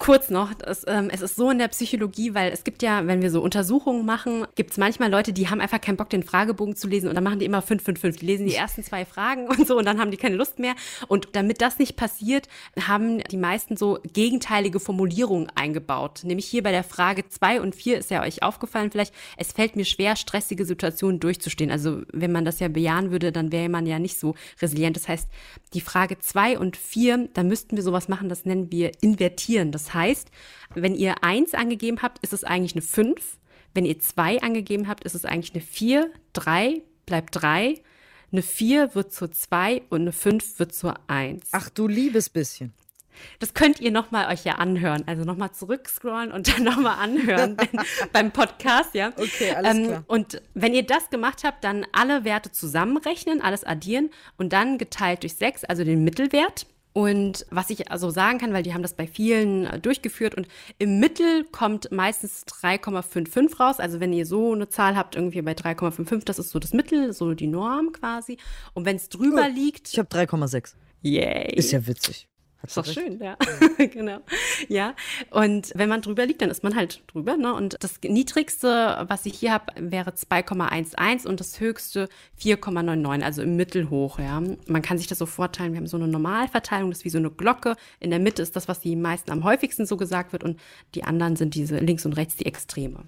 Kurz 0.00 0.30
noch, 0.30 0.54
das, 0.54 0.86
ähm, 0.88 1.10
es 1.12 1.20
ist 1.20 1.36
so 1.36 1.50
in 1.50 1.58
der 1.58 1.68
Psychologie, 1.68 2.32
weil 2.32 2.52
es 2.52 2.64
gibt 2.64 2.82
ja, 2.82 3.06
wenn 3.06 3.20
wir 3.20 3.30
so 3.30 3.42
Untersuchungen 3.42 4.06
machen, 4.06 4.46
gibt 4.54 4.70
es 4.70 4.78
manchmal 4.78 5.10
Leute, 5.10 5.34
die 5.34 5.50
haben 5.50 5.60
einfach 5.60 5.78
keinen 5.78 5.98
Bock, 5.98 6.08
den 6.08 6.22
Fragebogen 6.22 6.74
zu 6.74 6.88
lesen 6.88 7.10
und 7.10 7.16
dann 7.16 7.22
machen 7.22 7.38
die 7.38 7.44
immer 7.44 7.60
5, 7.60 7.84
5, 7.84 8.00
5. 8.00 8.16
Die 8.16 8.24
lesen 8.24 8.46
die 8.46 8.54
ersten 8.56 8.82
zwei 8.82 9.04
Fragen 9.04 9.46
und 9.48 9.66
so 9.66 9.76
und 9.76 9.84
dann 9.84 10.00
haben 10.00 10.10
die 10.10 10.16
keine 10.16 10.36
Lust 10.36 10.58
mehr. 10.58 10.72
Und 11.06 11.28
damit 11.32 11.60
das 11.60 11.78
nicht 11.78 11.96
passiert, 11.96 12.48
haben 12.80 13.18
die 13.24 13.36
meisten 13.36 13.76
so 13.76 13.98
gegenteilige 14.14 14.80
Formulierungen 14.80 15.52
eingebaut. 15.54 16.22
Nämlich 16.24 16.46
hier 16.46 16.62
bei 16.62 16.72
der 16.72 16.82
Frage 16.82 17.28
2 17.28 17.60
und 17.60 17.74
4 17.74 17.98
ist 17.98 18.10
ja 18.10 18.22
euch 18.22 18.42
aufgefallen 18.42 18.90
vielleicht, 18.90 19.12
es 19.36 19.52
fällt 19.52 19.76
mir 19.76 19.84
schwer, 19.84 20.16
stressige 20.16 20.64
Situationen 20.64 21.20
durchzustehen. 21.20 21.70
Also 21.70 22.04
wenn 22.10 22.32
man 22.32 22.46
das 22.46 22.58
ja 22.58 22.68
bejahen 22.68 23.10
würde, 23.10 23.32
dann 23.32 23.52
wäre 23.52 23.68
man 23.68 23.84
ja 23.84 23.98
nicht 23.98 24.18
so 24.18 24.34
resilient. 24.62 24.96
Das 24.96 25.08
heißt, 25.08 25.28
die 25.74 25.82
Frage 25.82 26.18
2 26.18 26.58
und 26.58 26.78
4, 26.78 27.28
da 27.34 27.42
müssten 27.42 27.76
wir 27.76 27.82
sowas 27.82 28.08
machen, 28.08 28.30
das 28.30 28.46
nennen 28.46 28.72
wir 28.72 28.92
invertieren. 29.02 29.72
Das 29.72 29.89
heißt, 29.94 30.30
wenn 30.74 30.94
ihr 30.94 31.22
eins 31.22 31.54
angegeben 31.54 32.02
habt, 32.02 32.18
ist 32.20 32.32
es 32.32 32.44
eigentlich 32.44 32.74
eine 32.74 32.82
fünf. 32.82 33.38
Wenn 33.74 33.84
ihr 33.84 33.98
zwei 34.00 34.40
angegeben 34.42 34.88
habt, 34.88 35.04
ist 35.04 35.14
es 35.14 35.24
eigentlich 35.24 35.54
eine 35.54 35.62
4, 35.62 36.10
3 36.32 36.82
bleibt 37.06 37.40
3, 37.40 37.80
eine 38.32 38.42
4 38.42 38.94
wird 38.94 39.12
zur 39.12 39.30
2 39.30 39.82
und 39.90 40.02
eine 40.02 40.12
5 40.12 40.58
wird 40.58 40.74
zur 40.74 40.94
1. 41.08 41.50
Ach 41.52 41.68
du 41.70 41.86
liebes 41.86 42.28
bisschen. 42.28 42.72
Das 43.38 43.54
könnt 43.54 43.80
ihr 43.80 43.90
nochmal 43.90 44.32
euch 44.32 44.44
ja 44.44 44.54
anhören. 44.54 45.04
Also 45.06 45.24
nochmal 45.24 45.52
zurückscrollen 45.52 46.32
und 46.32 46.48
dann 46.48 46.64
nochmal 46.64 46.98
anhören 46.98 47.56
beim 48.12 48.30
Podcast, 48.30 48.94
ja. 48.94 49.08
Okay, 49.16 49.52
alles 49.54 49.76
ähm, 49.76 49.86
klar. 49.86 50.04
Und 50.06 50.42
wenn 50.54 50.74
ihr 50.74 50.84
das 50.84 51.10
gemacht 51.10 51.44
habt, 51.44 51.64
dann 51.64 51.86
alle 51.92 52.24
Werte 52.24 52.50
zusammenrechnen, 52.50 53.40
alles 53.40 53.64
addieren 53.64 54.10
und 54.38 54.52
dann 54.52 54.78
geteilt 54.78 55.22
durch 55.22 55.34
6, 55.34 55.64
also 55.64 55.84
den 55.84 56.04
Mittelwert. 56.04 56.66
Und 56.92 57.46
was 57.50 57.70
ich 57.70 57.90
also 57.90 58.10
sagen 58.10 58.38
kann, 58.38 58.52
weil 58.52 58.64
die 58.64 58.74
haben 58.74 58.82
das 58.82 58.94
bei 58.94 59.06
vielen 59.06 59.66
äh, 59.66 59.78
durchgeführt 59.78 60.34
und 60.34 60.48
im 60.78 60.98
Mittel 60.98 61.44
kommt 61.44 61.92
meistens 61.92 62.44
3,55 62.46 63.58
raus. 63.58 63.78
Also 63.78 64.00
wenn 64.00 64.12
ihr 64.12 64.26
so 64.26 64.52
eine 64.52 64.68
Zahl 64.68 64.96
habt, 64.96 65.14
irgendwie 65.14 65.42
bei 65.42 65.52
3,55, 65.52 66.24
das 66.24 66.38
ist 66.38 66.50
so 66.50 66.58
das 66.58 66.72
Mittel, 66.72 67.12
so 67.12 67.34
die 67.34 67.46
Norm 67.46 67.92
quasi. 67.92 68.38
Und 68.74 68.86
wenn 68.86 68.96
es 68.96 69.08
drüber 69.08 69.46
Gut. 69.46 69.54
liegt. 69.54 69.88
Ich 69.88 69.98
habe 69.98 70.08
3,6. 70.08 70.74
Yay. 71.02 71.54
Ist 71.54 71.70
ja 71.70 71.86
witzig. 71.86 72.29
Ist 72.62 72.76
doch 72.76 72.84
schön, 72.84 73.18
ja. 73.20 73.36
genau. 73.78 74.18
Ja. 74.68 74.94
Und 75.30 75.72
wenn 75.74 75.88
man 75.88 76.02
drüber 76.02 76.26
liegt, 76.26 76.42
dann 76.42 76.50
ist 76.50 76.62
man 76.62 76.76
halt 76.76 77.02
drüber. 77.06 77.36
Ne? 77.36 77.54
Und 77.54 77.76
das 77.80 78.00
niedrigste, 78.02 79.04
was 79.08 79.24
ich 79.24 79.38
hier 79.38 79.52
habe, 79.52 79.72
wäre 79.76 80.10
2,11 80.10 81.26
und 81.26 81.40
das 81.40 81.58
höchste 81.60 82.08
4,99, 82.40 83.22
also 83.22 83.42
im 83.42 83.56
Mittel 83.56 83.88
hoch. 83.88 84.18
Ja. 84.18 84.42
Man 84.66 84.82
kann 84.82 84.98
sich 84.98 85.06
das 85.06 85.18
so 85.18 85.26
vorteilen. 85.26 85.72
Wir 85.72 85.78
haben 85.78 85.86
so 85.86 85.96
eine 85.96 86.08
Normalverteilung, 86.08 86.90
das 86.90 87.00
ist 87.00 87.04
wie 87.04 87.10
so 87.10 87.18
eine 87.18 87.30
Glocke. 87.30 87.76
In 87.98 88.10
der 88.10 88.18
Mitte 88.18 88.42
ist 88.42 88.56
das, 88.56 88.68
was 88.68 88.80
die 88.80 88.96
meisten 88.96 89.30
am 89.30 89.44
häufigsten 89.44 89.86
so 89.86 89.96
gesagt 89.96 90.32
wird. 90.32 90.44
Und 90.44 90.60
die 90.94 91.04
anderen 91.04 91.36
sind 91.36 91.54
diese 91.54 91.78
links 91.78 92.04
und 92.04 92.12
rechts 92.12 92.36
die 92.36 92.46
Extreme. 92.46 93.04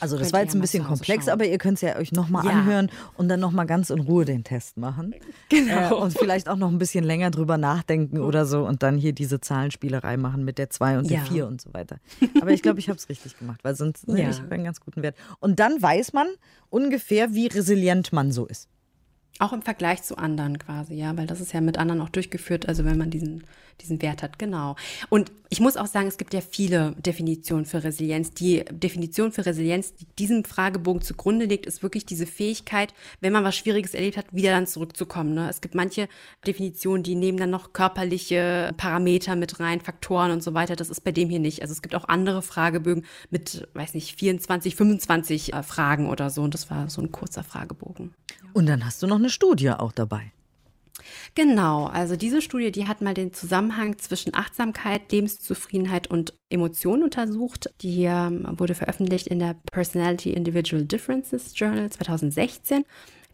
Also 0.00 0.18
das 0.18 0.32
war 0.32 0.40
jetzt 0.40 0.54
ein 0.54 0.60
bisschen 0.60 0.84
komplex, 0.84 1.28
aber 1.28 1.46
ihr 1.46 1.58
könnt 1.58 1.76
es 1.76 1.82
ja 1.82 1.96
euch 1.96 2.12
nochmal 2.12 2.44
ja. 2.44 2.52
anhören 2.52 2.90
und 3.16 3.28
dann 3.28 3.40
nochmal 3.40 3.66
ganz 3.66 3.90
in 3.90 4.00
Ruhe 4.00 4.24
den 4.24 4.44
Test 4.44 4.76
machen. 4.76 5.14
Genau. 5.48 5.90
Äh, 5.90 5.94
und 5.94 6.16
vielleicht 6.16 6.48
auch 6.48 6.56
noch 6.56 6.68
ein 6.68 6.78
bisschen 6.78 7.02
länger 7.02 7.30
drüber 7.30 7.58
nachdenken 7.58 8.18
oder 8.18 8.46
so 8.46 8.66
und 8.66 8.84
dann 8.84 8.96
hier 8.96 9.12
diese 9.12 9.40
Zahlenspielerei 9.40 10.16
machen 10.16 10.44
mit 10.44 10.58
der 10.58 10.70
2 10.70 10.98
und 10.98 11.10
der 11.10 11.22
4 11.22 11.46
und 11.46 11.60
so 11.60 11.74
weiter. 11.74 11.98
Aber 12.40 12.52
ich 12.52 12.62
glaube, 12.62 12.78
ich 12.78 12.88
habe 12.88 12.96
es 12.96 13.08
richtig 13.08 13.36
gemacht, 13.36 13.60
weil 13.64 13.74
sonst 13.74 14.06
ne, 14.06 14.22
ja. 14.22 14.30
ich 14.30 14.40
einen 14.40 14.64
ganz 14.64 14.80
guten 14.80 15.02
Wert. 15.02 15.16
Und 15.40 15.58
dann 15.58 15.82
weiß 15.82 16.12
man 16.12 16.28
ungefähr, 16.68 17.34
wie 17.34 17.48
resilient 17.48 18.12
man 18.12 18.30
so 18.30 18.46
ist. 18.46 18.68
Auch 19.40 19.52
im 19.52 19.62
Vergleich 19.62 20.02
zu 20.02 20.18
anderen 20.18 20.58
quasi, 20.58 20.94
ja, 20.94 21.16
weil 21.16 21.26
das 21.26 21.40
ist 21.40 21.52
ja 21.52 21.60
mit 21.60 21.78
anderen 21.78 22.02
auch 22.02 22.10
durchgeführt, 22.10 22.68
also 22.68 22.84
wenn 22.84 22.98
man 22.98 23.10
diesen, 23.10 23.44
diesen 23.80 24.02
Wert 24.02 24.22
hat, 24.22 24.38
genau. 24.38 24.76
Und 25.08 25.32
ich 25.52 25.58
muss 25.58 25.76
auch 25.76 25.86
sagen, 25.86 26.06
es 26.06 26.16
gibt 26.16 26.32
ja 26.32 26.40
viele 26.40 26.92
Definitionen 26.92 27.64
für 27.64 27.82
Resilienz. 27.82 28.30
Die 28.30 28.64
Definition 28.70 29.32
für 29.32 29.44
Resilienz, 29.44 29.94
die 29.94 30.06
diesem 30.16 30.44
Fragebogen 30.44 31.02
zugrunde 31.02 31.44
liegt, 31.46 31.66
ist 31.66 31.82
wirklich 31.82 32.06
diese 32.06 32.24
Fähigkeit, 32.24 32.94
wenn 33.20 33.32
man 33.32 33.42
was 33.42 33.56
Schwieriges 33.56 33.94
erlebt 33.94 34.16
hat, 34.16 34.26
wieder 34.32 34.50
dann 34.50 34.68
zurückzukommen. 34.68 35.34
Ne? 35.34 35.50
Es 35.50 35.60
gibt 35.60 35.74
manche 35.74 36.08
Definitionen, 36.46 37.02
die 37.02 37.16
nehmen 37.16 37.36
dann 37.36 37.50
noch 37.50 37.72
körperliche 37.72 38.72
Parameter 38.76 39.34
mit 39.34 39.58
rein, 39.58 39.80
Faktoren 39.80 40.30
und 40.30 40.42
so 40.42 40.54
weiter. 40.54 40.76
Das 40.76 40.88
ist 40.88 41.02
bei 41.02 41.10
dem 41.10 41.28
hier 41.28 41.40
nicht. 41.40 41.62
Also 41.62 41.72
es 41.72 41.82
gibt 41.82 41.96
auch 41.96 42.08
andere 42.08 42.42
Fragebögen 42.42 43.04
mit, 43.30 43.66
weiß 43.74 43.94
nicht, 43.94 44.20
24, 44.20 44.76
25 44.76 45.52
äh, 45.52 45.62
Fragen 45.64 46.08
oder 46.08 46.30
so. 46.30 46.42
Und 46.42 46.54
das 46.54 46.70
war 46.70 46.88
so 46.88 47.02
ein 47.02 47.10
kurzer 47.10 47.42
Fragebogen. 47.42 48.14
Und 48.52 48.66
dann 48.66 48.84
hast 48.84 49.02
du 49.02 49.08
noch 49.08 49.18
eine 49.18 49.30
Studie 49.30 49.70
auch 49.70 49.90
dabei. 49.90 50.32
Genau, 51.34 51.86
also 51.86 52.16
diese 52.16 52.42
Studie, 52.42 52.72
die 52.72 52.86
hat 52.86 53.00
mal 53.00 53.14
den 53.14 53.32
Zusammenhang 53.32 53.98
zwischen 53.98 54.34
Achtsamkeit, 54.34 55.12
Lebenszufriedenheit 55.12 56.08
und 56.08 56.34
Emotionen 56.48 57.02
untersucht. 57.04 57.70
Die 57.82 58.04
ähm, 58.04 58.46
wurde 58.58 58.74
veröffentlicht 58.74 59.26
in 59.26 59.38
der 59.38 59.56
Personality 59.70 60.32
Individual 60.32 60.84
Differences 60.84 61.52
Journal 61.58 61.90
2016. 61.90 62.84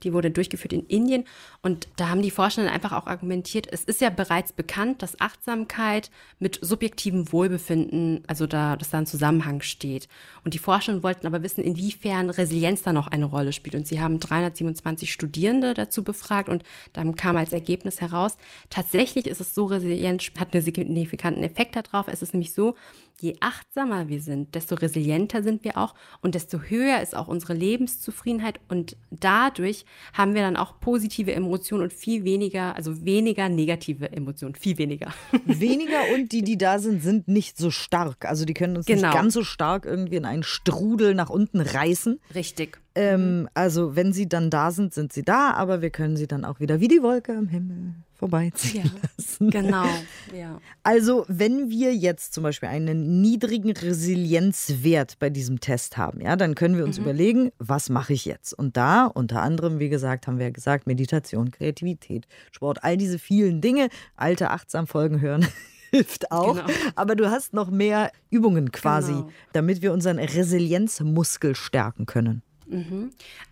Die 0.03 0.13
wurde 0.13 0.31
durchgeführt 0.31 0.73
in 0.73 0.87
Indien 0.87 1.25
und 1.63 1.89
da 1.97 2.09
haben 2.09 2.23
die 2.23 2.31
Forschenden 2.31 2.73
einfach 2.73 2.93
auch 2.93 3.07
argumentiert, 3.07 3.67
es 3.71 3.85
ist 3.85 4.01
ja 4.01 4.11
bereits 4.11 4.53
bekannt, 4.53 5.03
dass 5.03 5.21
Achtsamkeit 5.21 6.11
mit 6.39 6.59
subjektivem 6.63 7.33
Wohlbefinden, 7.33 8.23
also 8.27 8.47
da, 8.47 8.77
dass 8.77 8.91
da 8.91 8.99
ein 8.99 9.07
Zusammenhang 9.07 9.63
steht. 9.63 10.09
Und 10.45 10.55
die 10.55 10.59
Forschenden 10.59 11.03
wollten 11.03 11.27
aber 11.27 11.43
wissen, 11.43 11.65
inwiefern 11.65 12.31
Resilienz 12.31 12.83
da 12.83 12.93
noch 12.93 13.09
eine 13.09 13.25
Rolle 13.25 13.53
spielt. 13.53 13.75
Und 13.75 13.87
sie 13.87 14.01
haben 14.01 14.21
327 14.21 15.13
Studierende 15.13 15.75
dazu 15.75 16.05
befragt 16.05 16.49
und 16.49 16.63
dann 16.93 17.17
kam 17.17 17.37
als 17.37 17.53
Ergebnis 17.53 18.01
heraus, 18.01 18.37
tatsächlich 18.71 19.27
ist 19.27 19.41
es 19.41 19.55
so, 19.55 19.65
Resilienz 19.67 20.31
hat 20.39 20.55
einen 20.55 20.63
signifikanten 20.63 21.43
Effekt 21.43 21.77
darauf. 21.77 22.09
Es 22.09 22.23
ist 22.23 22.33
nämlich 22.33 22.53
so, 22.53 22.75
je 23.21 23.37
achtsamer 23.41 24.09
wir 24.09 24.21
sind, 24.21 24.55
desto 24.55 24.75
resilienter 24.75 25.43
sind 25.43 25.65
wir 25.65 25.79
auch 25.79 25.95
und 26.21 26.35
desto 26.35 26.61
höher 26.61 27.01
ist 27.01 27.17
auch 27.17 27.29
unsere 27.29 27.55
Lebenszufriedenheit 27.55 28.61
und 28.69 28.97
dadurch 29.11 29.85
haben 30.13 30.35
wir 30.35 30.43
dann 30.43 30.57
auch 30.57 30.81
positive 30.81 31.33
Emotionen 31.33 31.85
und 31.85 31.93
viel 31.93 32.25
weniger, 32.25 32.77
also 32.77 33.05
weniger 33.05 33.49
negative 33.49 34.13
Emotionen, 34.13 34.55
viel 34.55 34.79
weniger. 34.79 35.13
Weniger 35.45 36.13
und 36.15 36.33
die, 36.33 36.43
die 36.43 36.59
da 36.59 36.79
sind, 36.79 37.03
sind 37.03 37.29
nicht 37.29 37.57
so 37.59 37.71
stark. 37.71 38.25
Also 38.25 38.45
die 38.45 38.55
können 38.55 38.77
uns 38.77 38.87
genau. 38.87 39.09
nicht 39.09 39.15
ganz 39.15 39.35
so 39.35 39.45
stark 39.45 39.87
irgendwie 39.87 40.17
in 40.17 40.25
einen 40.25 40.43
Strudel 40.43 41.15
nach 41.15 41.31
unten 41.31 41.61
reißen. 41.61 42.21
Richtig. 42.35 42.79
Ähm, 42.97 43.49
also 43.53 43.95
wenn 43.95 44.15
sie 44.15 44.27
dann 44.27 44.49
da 44.49 44.71
sind, 44.71 44.95
sind 44.95 45.13
sie 45.13 45.23
da, 45.23 45.51
aber 45.51 45.83
wir 45.83 45.91
können 45.91 46.17
sie 46.17 46.27
dann 46.27 46.47
auch 46.47 46.61
wieder 46.61 46.81
wie 46.81 46.89
die 46.89 47.03
Wolke 47.03 47.37
am 47.37 47.49
Himmel 47.49 47.95
vorbeiziehen 48.15 48.87
ja, 48.87 49.09
lassen. 49.19 49.51
Genau, 49.51 49.85
ja. 50.35 50.59
Also 50.83 51.27
wenn 51.29 51.69
wir 51.69 51.95
jetzt 51.95 52.33
zum 52.33 52.43
Beispiel 52.43 52.71
einen 52.71 53.21
niedrigen 53.21 53.73
Resilienzwert 53.73 55.19
bei 55.19 55.29
diesem 55.29 55.61
Test 55.61 55.99
haben, 55.99 56.23
ja, 56.23 56.37
dann 56.37 56.55
können 56.55 56.79
wir 56.79 56.85
uns 56.85 56.99
mhm. 56.99 57.05
überlegen, 57.05 57.53
was 57.59 57.91
mache 57.91 58.15
ich 58.15 58.25
jetzt? 58.25 58.55
Und 58.55 58.79
da 58.79 59.05
unter 59.05 59.43
anderem, 59.43 59.79
wie 59.79 59.91
gesagt, 59.91 60.27
haben 60.27 60.39
wir 60.39 60.47
ja 60.47 60.53
gesagt, 60.53 60.87
Meditation, 60.87 61.51
Kreativität, 61.51 62.27
Sport, 62.51 62.83
all 62.83 62.97
diese 62.97 63.19
vielen 63.19 63.61
Dinge, 63.61 63.91
alte 64.17 64.51
achtsam 64.51 64.87
Folgen 64.87 65.21
hören 65.21 65.47
hilft 65.91 66.33
auch. 66.33 66.57
Genau. 66.57 66.79
Aber 66.95 67.15
du 67.15 67.31
hast 67.31 67.53
noch 67.53 67.71
mehr 67.71 68.11
Übungen 68.31 68.73
quasi, 68.73 69.13
genau. 69.13 69.31
damit 69.53 69.83
wir 69.83 69.93
unseren 69.93 70.19
Resilienzmuskel 70.19 71.55
stärken 71.55 72.07
können. 72.07 72.43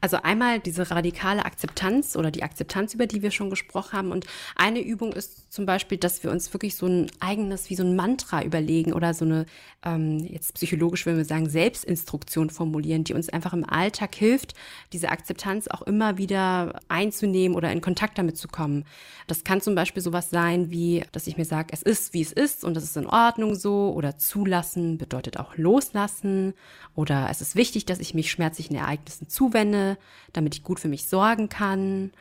Also 0.00 0.16
einmal 0.22 0.58
diese 0.58 0.90
radikale 0.90 1.44
Akzeptanz 1.44 2.16
oder 2.16 2.32
die 2.32 2.42
Akzeptanz, 2.42 2.94
über 2.94 3.06
die 3.06 3.22
wir 3.22 3.30
schon 3.30 3.48
gesprochen 3.48 3.92
haben. 3.92 4.12
Und 4.12 4.26
eine 4.56 4.80
Übung 4.80 5.12
ist 5.12 5.52
zum 5.52 5.66
Beispiel, 5.66 5.98
dass 5.98 6.24
wir 6.24 6.32
uns 6.32 6.52
wirklich 6.52 6.74
so 6.74 6.86
ein 6.86 7.10
eigenes, 7.20 7.70
wie 7.70 7.76
so 7.76 7.84
ein 7.84 7.94
Mantra 7.94 8.42
überlegen 8.42 8.92
oder 8.92 9.14
so 9.14 9.24
eine, 9.24 9.46
ähm, 9.84 10.18
jetzt 10.18 10.54
psychologisch 10.54 11.06
würden 11.06 11.18
wir 11.18 11.24
sagen, 11.24 11.48
Selbstinstruktion 11.48 12.50
formulieren, 12.50 13.04
die 13.04 13.14
uns 13.14 13.28
einfach 13.28 13.52
im 13.52 13.68
Alltag 13.68 14.16
hilft, 14.16 14.54
diese 14.92 15.10
Akzeptanz 15.10 15.68
auch 15.68 15.82
immer 15.82 16.18
wieder 16.18 16.80
einzunehmen 16.88 17.56
oder 17.56 17.70
in 17.70 17.80
Kontakt 17.80 18.18
damit 18.18 18.36
zu 18.36 18.48
kommen. 18.48 18.84
Das 19.28 19.44
kann 19.44 19.60
zum 19.60 19.76
Beispiel 19.76 20.02
sowas 20.02 20.30
sein 20.30 20.70
wie, 20.70 21.04
dass 21.12 21.28
ich 21.28 21.36
mir 21.36 21.44
sage, 21.44 21.68
es 21.70 21.82
ist, 21.82 22.14
wie 22.14 22.22
es 22.22 22.32
ist 22.32 22.64
und 22.64 22.76
es 22.76 22.82
ist 22.82 22.96
in 22.96 23.06
Ordnung 23.06 23.54
so 23.54 23.92
oder 23.92 24.18
zulassen 24.18 24.98
bedeutet 24.98 25.38
auch 25.38 25.56
loslassen 25.56 26.54
oder 26.96 27.28
es 27.30 27.40
ist 27.40 27.54
wichtig, 27.54 27.86
dass 27.86 28.00
ich 28.00 28.12
mich 28.12 28.30
schmerzlichen 28.30 28.74
Ereignissen 28.74 29.03
Ereignissen 29.04 29.28
zuwende, 29.28 29.96
damit 30.32 30.54
ich 30.54 30.62
gut 30.62 30.80
für 30.80 30.88
mich 30.88 31.06
sorgen 31.06 31.48
kann. 31.48 32.12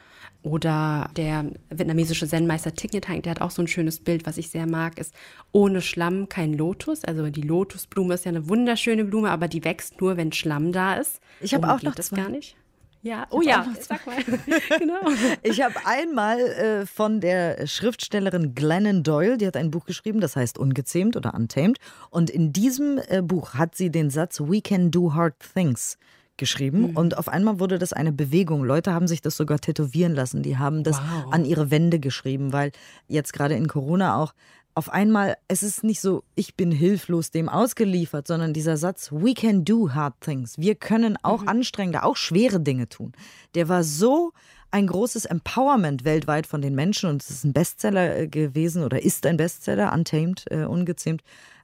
Oder 0.42 1.10
der 1.16 1.46
vietnamesische 1.70 2.28
Zen-Meister 2.28 2.74
Thich 2.74 2.92
Nhat 2.92 3.08
Hanh, 3.08 3.22
der 3.22 3.32
hat 3.32 3.42
auch 3.42 3.52
so 3.52 3.62
ein 3.62 3.68
schönes 3.68 4.00
Bild, 4.00 4.26
was 4.26 4.38
ich 4.38 4.50
sehr 4.50 4.68
mag, 4.68 5.00
ist 5.00 5.14
ohne 5.54 5.82
Schlamm 5.82 6.28
kein 6.28 6.54
Lotus. 6.54 7.06
Also 7.06 7.30
die 7.30 7.42
Lotusblume 7.42 8.14
ist 8.14 8.26
ja 8.26 8.30
eine 8.30 8.50
wunderschöne 8.50 9.06
Blume, 9.06 9.32
aber 9.32 9.48
die 9.48 9.64
wächst 9.64 10.02
nur, 10.02 10.18
wenn 10.18 10.34
Schlamm 10.34 10.74
da 10.74 10.96
ist. 10.96 11.22
Ich 11.40 11.54
habe 11.54 11.72
auch 11.72 11.82
noch 11.82 11.96
das 11.96 12.08
zwei. 12.08 12.18
gar 12.18 12.30
nicht. 12.30 12.58
Ja, 13.04 13.28
oh 13.32 13.42
ja, 13.42 13.68
sag 13.82 14.06
mal. 14.06 14.16
genau. 14.80 15.02
Ich 15.44 15.62
habe 15.62 15.76
einmal 15.84 16.40
äh, 16.40 16.86
von 16.86 17.20
der 17.20 17.68
Schriftstellerin 17.68 18.56
Glennon 18.56 19.04
Doyle, 19.04 19.38
die 19.38 19.46
hat 19.46 19.58
ein 19.58 19.72
Buch 19.72 19.86
geschrieben, 19.86 20.22
das 20.22 20.38
heißt 20.38 20.58
Ungezähmt 20.58 21.18
oder 21.18 21.34
Untamed. 21.34 21.80
Und 22.12 22.30
in 22.30 22.54
diesem 22.54 23.02
äh, 23.10 23.22
Buch 23.22 23.56
hat 23.56 23.76
sie 23.76 23.92
den 23.92 24.10
Satz 24.10 24.40
We 24.40 24.62
can 24.62 24.90
do 24.90 25.14
hard 25.14 25.36
things 25.54 25.98
geschrieben 26.38 26.92
mhm. 26.92 26.98
und 26.98 27.18
auf 27.18 27.28
einmal 27.28 27.60
wurde 27.60 27.78
das 27.80 27.94
eine 27.94 28.12
Bewegung. 28.12 28.64
Leute 28.64 28.94
haben 28.94 29.08
sich 29.08 29.22
das 29.22 29.38
sogar 29.38 29.60
tätowieren 29.60 30.14
lassen, 30.14 30.44
die 30.44 30.58
haben 30.58 30.84
das 30.84 30.98
wow. 30.98 31.32
an 31.32 31.46
ihre 31.46 31.72
Wände 31.72 32.00
geschrieben, 32.00 32.54
weil 32.54 32.72
jetzt 33.08 33.34
gerade 33.34 33.56
in 33.56 33.68
Corona 33.68 34.18
auch 34.18 34.34
auf 34.76 34.92
einmal, 34.92 35.38
es 35.48 35.62
ist 35.62 35.84
nicht 35.84 36.02
so, 36.02 36.24
ich 36.36 36.56
bin 36.56 36.72
hilflos 36.72 37.30
dem 37.30 37.48
ausgeliefert, 37.48 38.28
sondern 38.28 38.54
dieser 38.54 38.78
Satz, 38.78 39.12
we 39.12 39.34
can 39.36 39.64
do 39.64 39.94
hard 39.94 40.20
things. 40.20 40.58
Wir 40.58 40.74
können 40.76 41.18
auch 41.22 41.42
mhm. 41.42 41.50
anstrengende, 41.50 42.04
auch 42.04 42.16
schwere 42.16 42.60
Dinge 42.60 42.90
tun. 42.90 43.14
Der 43.54 43.70
war 43.70 43.84
so 43.84 44.34
ein 44.72 44.88
großes 44.88 45.26
Empowerment 45.26 46.04
weltweit 46.04 46.48
von 46.48 46.64
den 46.64 46.74
Menschen 46.74 47.08
und 47.08 47.22
es 47.22 47.30
ist 47.30 47.44
ein 47.44 47.54
Bestseller 47.54 48.18
äh, 48.18 48.28
gewesen 48.28 48.84
oder 48.84 49.04
ist 49.04 49.26
ein 49.28 49.38
Bestseller, 49.38 49.94
Untamed, 49.94 50.46
äh, 50.50 50.66
ungezähmt 50.66 51.22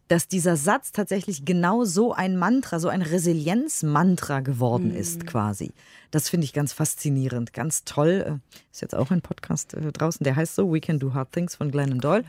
dass 0.10 0.28
dieser 0.28 0.58
Satz 0.58 0.92
tatsächlich 0.92 1.46
genau 1.46 1.86
so 1.86 2.14
ein 2.14 2.36
Mantra, 2.36 2.80
so 2.80 2.90
ein 2.90 3.04
Resilienzmantra 3.04 4.42
geworden 4.42 4.94
ist, 4.94 5.24
mhm. 5.24 5.26
quasi. 5.28 5.72
Das 6.12 6.30
finde 6.30 6.46
ich 6.46 6.54
ganz 6.54 6.74
faszinierend, 6.74 7.54
ganz 7.54 7.86
toll. 7.86 8.26
Äh, 8.28 8.56
ist 8.72 8.82
jetzt 8.82 8.96
auch 8.96 9.12
ein 9.12 9.22
Podcast 9.22 9.76
äh, 9.76 9.92
draußen, 9.92 10.24
der 10.24 10.36
heißt 10.36 10.56
so 10.56 10.72
We 10.74 10.82
Can 10.82 11.00
Do 11.00 11.14
Hard 11.14 11.32
Things 11.32 11.56
von 11.56 11.72
Glennon 11.72 12.00
Doyle. 12.00 12.24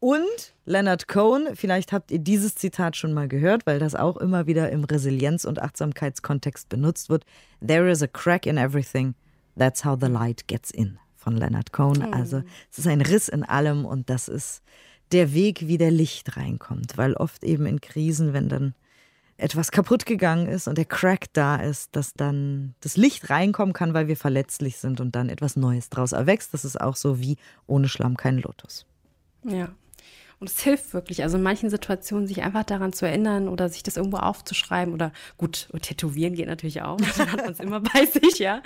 Und 0.00 0.54
Leonard 0.64 1.06
Cohen, 1.08 1.48
vielleicht 1.54 1.92
habt 1.92 2.10
ihr 2.10 2.20
dieses 2.20 2.54
Zitat 2.54 2.96
schon 2.96 3.12
mal 3.12 3.28
gehört, 3.28 3.66
weil 3.66 3.78
das 3.78 3.94
auch 3.94 4.16
immer 4.16 4.46
wieder 4.46 4.70
im 4.70 4.84
Resilienz- 4.84 5.44
und 5.44 5.60
Achtsamkeitskontext 5.60 6.68
benutzt 6.68 7.10
wird. 7.10 7.24
There 7.66 7.90
is 7.90 8.02
a 8.02 8.06
crack 8.06 8.46
in 8.46 8.56
everything. 8.56 9.14
That's 9.58 9.84
how 9.84 9.98
the 10.00 10.06
light 10.06 10.46
gets 10.46 10.70
in. 10.70 10.98
Von 11.16 11.36
Leonard 11.36 11.72
Cohen. 11.72 12.04
Oh. 12.06 12.10
Also 12.12 12.42
es 12.70 12.78
ist 12.78 12.86
ein 12.86 13.02
Riss 13.02 13.28
in 13.28 13.42
allem 13.42 13.84
und 13.84 14.08
das 14.08 14.28
ist 14.28 14.62
der 15.12 15.32
Weg, 15.32 15.66
wie 15.66 15.78
der 15.78 15.90
Licht 15.90 16.36
reinkommt. 16.36 16.96
Weil 16.96 17.14
oft 17.14 17.44
eben 17.44 17.66
in 17.66 17.80
Krisen, 17.80 18.32
wenn 18.32 18.48
dann 18.48 18.74
etwas 19.36 19.70
kaputt 19.70 20.04
gegangen 20.04 20.48
ist 20.48 20.66
und 20.66 20.76
der 20.76 20.84
Crack 20.84 21.32
da 21.32 21.56
ist, 21.56 21.94
dass 21.94 22.12
dann 22.12 22.74
das 22.80 22.96
Licht 22.96 23.30
reinkommen 23.30 23.72
kann, 23.72 23.94
weil 23.94 24.08
wir 24.08 24.16
verletzlich 24.16 24.78
sind 24.78 25.00
und 25.00 25.14
dann 25.14 25.28
etwas 25.28 25.54
Neues 25.56 25.90
draus 25.90 26.12
erwächst. 26.12 26.52
Das 26.52 26.64
ist 26.64 26.80
auch 26.80 26.96
so 26.96 27.20
wie 27.20 27.36
ohne 27.66 27.88
Schlamm 27.88 28.16
kein 28.16 28.38
Lotus. 28.38 28.84
Ja. 29.44 29.68
Und 30.40 30.48
es 30.48 30.60
hilft 30.60 30.94
wirklich, 30.94 31.24
also 31.24 31.36
in 31.36 31.42
manchen 31.42 31.68
Situationen 31.68 32.28
sich 32.28 32.42
einfach 32.42 32.62
daran 32.62 32.92
zu 32.92 33.06
erinnern 33.06 33.48
oder 33.48 33.68
sich 33.68 33.82
das 33.82 33.96
irgendwo 33.96 34.18
aufzuschreiben 34.18 34.94
oder 34.94 35.12
gut, 35.36 35.68
tätowieren 35.82 36.34
geht 36.34 36.46
natürlich 36.46 36.82
auch, 36.82 36.96
dann 37.18 37.32
hat 37.32 37.38
man 37.38 37.52
es 37.52 37.60
immer 37.60 37.80
bei 37.80 38.06
sich, 38.06 38.38
ja. 38.38 38.62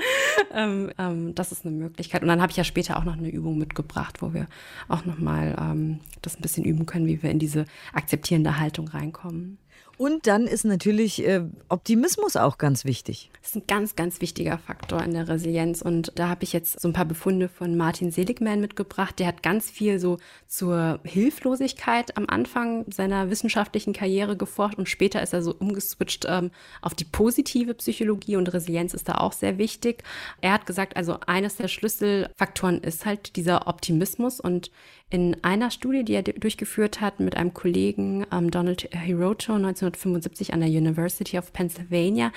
Ähm, 0.52 0.90
ähm, 0.98 1.34
das 1.34 1.50
ist 1.50 1.64
eine 1.64 1.74
Möglichkeit. 1.74 2.22
Und 2.22 2.28
dann 2.28 2.42
habe 2.42 2.50
ich 2.50 2.58
ja 2.58 2.64
später 2.64 2.98
auch 2.98 3.04
noch 3.04 3.16
eine 3.16 3.30
Übung 3.30 3.56
mitgebracht, 3.56 4.20
wo 4.20 4.34
wir 4.34 4.48
auch 4.88 5.06
nochmal 5.06 5.56
ähm, 5.58 6.00
das 6.20 6.36
ein 6.36 6.42
bisschen 6.42 6.64
üben 6.64 6.84
können, 6.84 7.06
wie 7.06 7.22
wir 7.22 7.30
in 7.30 7.38
diese 7.38 7.64
akzeptierende 7.94 8.58
Haltung 8.58 8.88
reinkommen. 8.88 9.58
Und 10.02 10.26
dann 10.26 10.48
ist 10.48 10.64
natürlich 10.64 11.24
äh, 11.24 11.42
Optimismus 11.68 12.34
auch 12.34 12.58
ganz 12.58 12.84
wichtig. 12.84 13.30
Das 13.40 13.50
ist 13.50 13.54
ein 13.54 13.66
ganz, 13.68 13.94
ganz 13.94 14.20
wichtiger 14.20 14.58
Faktor 14.58 15.00
in 15.00 15.12
der 15.12 15.28
Resilienz. 15.28 15.80
Und 15.80 16.10
da 16.16 16.28
habe 16.28 16.42
ich 16.42 16.52
jetzt 16.52 16.80
so 16.80 16.88
ein 16.88 16.92
paar 16.92 17.04
Befunde 17.04 17.48
von 17.48 17.76
Martin 17.76 18.10
Seligman 18.10 18.60
mitgebracht. 18.60 19.20
Der 19.20 19.28
hat 19.28 19.44
ganz 19.44 19.70
viel 19.70 20.00
so 20.00 20.18
zur 20.48 20.98
Hilflosigkeit 21.04 22.16
am 22.16 22.26
Anfang 22.28 22.84
seiner 22.90 23.30
wissenschaftlichen 23.30 23.92
Karriere 23.92 24.36
geforscht 24.36 24.76
und 24.76 24.88
später 24.88 25.22
ist 25.22 25.34
er 25.34 25.42
so 25.44 25.54
umgeswitcht 25.54 26.26
ähm, 26.28 26.50
auf 26.80 26.94
die 26.94 27.04
positive 27.04 27.74
Psychologie 27.74 28.34
und 28.34 28.52
Resilienz 28.52 28.94
ist 28.94 29.08
da 29.08 29.18
auch 29.18 29.32
sehr 29.32 29.56
wichtig. 29.56 30.02
Er 30.40 30.54
hat 30.54 30.66
gesagt, 30.66 30.96
also 30.96 31.20
eines 31.28 31.54
der 31.54 31.68
Schlüsselfaktoren 31.68 32.80
ist 32.80 33.06
halt 33.06 33.36
dieser 33.36 33.68
Optimismus 33.68 34.40
und 34.40 34.72
in 35.12 35.36
einer 35.44 35.70
Studie, 35.70 36.04
die 36.04 36.14
er 36.14 36.22
durchgeführt 36.22 37.02
hat 37.02 37.20
mit 37.20 37.36
einem 37.36 37.52
Kollegen, 37.52 38.24
ähm, 38.32 38.50
Donald 38.50 38.88
Hiroto, 38.92 39.52
1975 39.52 40.54
an 40.54 40.60
der 40.60 40.70
University 40.70 41.36
of 41.38 41.52
Pennsylvania, 41.52 42.32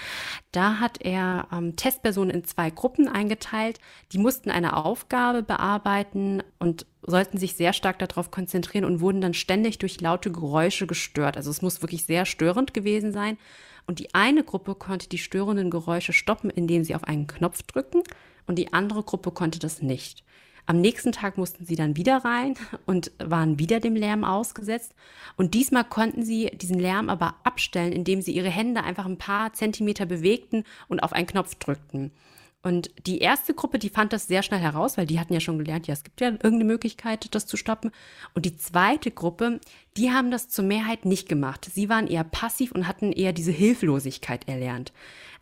da 0.52 0.82
hat 0.82 1.02
er 1.02 1.48
ähm, 1.54 1.78
Testpersonen 1.78 2.36
in 2.36 2.44
zwei 2.44 2.70
Gruppen 2.70 3.08
eingeteilt. 3.08 3.80
Die 4.12 4.18
mussten 4.18 4.52
eine 4.52 4.76
Aufgabe 4.76 5.42
bearbeiten 5.42 6.44
und 6.60 6.86
sollten 7.02 7.38
sich 7.38 7.56
sehr 7.56 7.72
stark 7.72 7.98
darauf 7.98 8.30
konzentrieren 8.30 8.84
und 8.84 9.00
wurden 9.00 9.22
dann 9.22 9.34
ständig 9.34 9.80
durch 9.80 10.02
laute 10.02 10.30
Geräusche 10.30 10.86
gestört. 10.86 11.38
Also 11.38 11.52
es 11.52 11.62
muss 11.62 11.82
wirklich 11.82 12.04
sehr 12.04 12.26
störend 12.26 12.74
gewesen 12.74 13.14
sein. 13.14 13.38
Und 13.88 14.00
die 14.00 14.14
eine 14.14 14.44
Gruppe 14.44 14.76
konnte 14.76 15.08
die 15.08 15.18
störenden 15.18 15.70
Geräusche 15.70 16.12
stoppen, 16.12 16.50
indem 16.50 16.84
sie 16.84 16.94
auf 16.94 17.06
einen 17.06 17.28
Knopf 17.28 17.64
drücken 17.64 18.04
und 18.48 18.60
die 18.60 18.74
andere 18.74 19.04
Gruppe 19.04 19.32
konnte 19.32 19.60
das 19.60 19.82
nicht. 19.82 20.26
Am 20.68 20.82
nächsten 20.82 21.12
Tag 21.12 21.38
mussten 21.38 21.66
sie 21.66 21.76
dann 21.76 21.96
wieder 21.96 22.18
rein 22.26 22.56
und 22.86 23.12
waren 23.20 23.60
wieder 23.60 23.80
dem 23.80 23.96
Lärm 23.96 24.24
ausgesetzt. 24.24 24.94
Und 25.38 25.54
diesmal 25.54 25.84
konnten 25.84 26.24
sie 26.24 26.52
diesen 26.54 26.80
Lärm 26.80 27.10
aber 27.10 27.36
abstellen, 27.44 27.92
indem 27.92 28.22
sie 28.22 28.32
ihre 28.32 28.50
Hände 28.50 28.84
einfach 28.84 29.06
ein 29.06 29.18
paar 29.18 29.54
Zentimeter 29.54 30.06
bewegten 30.06 30.64
und 30.88 31.02
auf 31.02 31.14
einen 31.14 31.28
Knopf 31.28 31.56
drückten. 31.56 32.12
Und 32.66 32.90
die 33.06 33.20
erste 33.20 33.54
Gruppe, 33.54 33.78
die 33.78 33.90
fand 33.90 34.12
das 34.12 34.26
sehr 34.26 34.42
schnell 34.42 34.60
heraus, 34.60 34.98
weil 34.98 35.06
die 35.06 35.20
hatten 35.20 35.36
ja 35.36 35.40
schon 35.40 35.60
gelernt, 35.60 35.86
ja, 35.86 35.94
es 35.94 36.04
gibt 36.04 36.20
ja 36.20 36.30
irgendeine 36.30 36.64
Möglichkeit, 36.64 37.36
das 37.36 37.46
zu 37.46 37.58
stoppen. 37.58 37.92
Und 38.34 38.44
die 38.44 38.58
zweite 38.58 39.12
Gruppe, 39.12 39.60
die 39.98 40.10
haben 40.10 40.32
das 40.32 40.50
zur 40.50 40.66
Mehrheit 40.66 41.06
nicht 41.06 41.30
gemacht. 41.30 41.70
Sie 41.72 41.90
waren 41.90 42.08
eher 42.08 42.24
passiv 42.24 42.72
und 42.72 42.88
hatten 42.88 43.12
eher 43.12 43.34
diese 43.34 43.52
Hilflosigkeit 43.52 44.48
erlernt. 44.48 44.94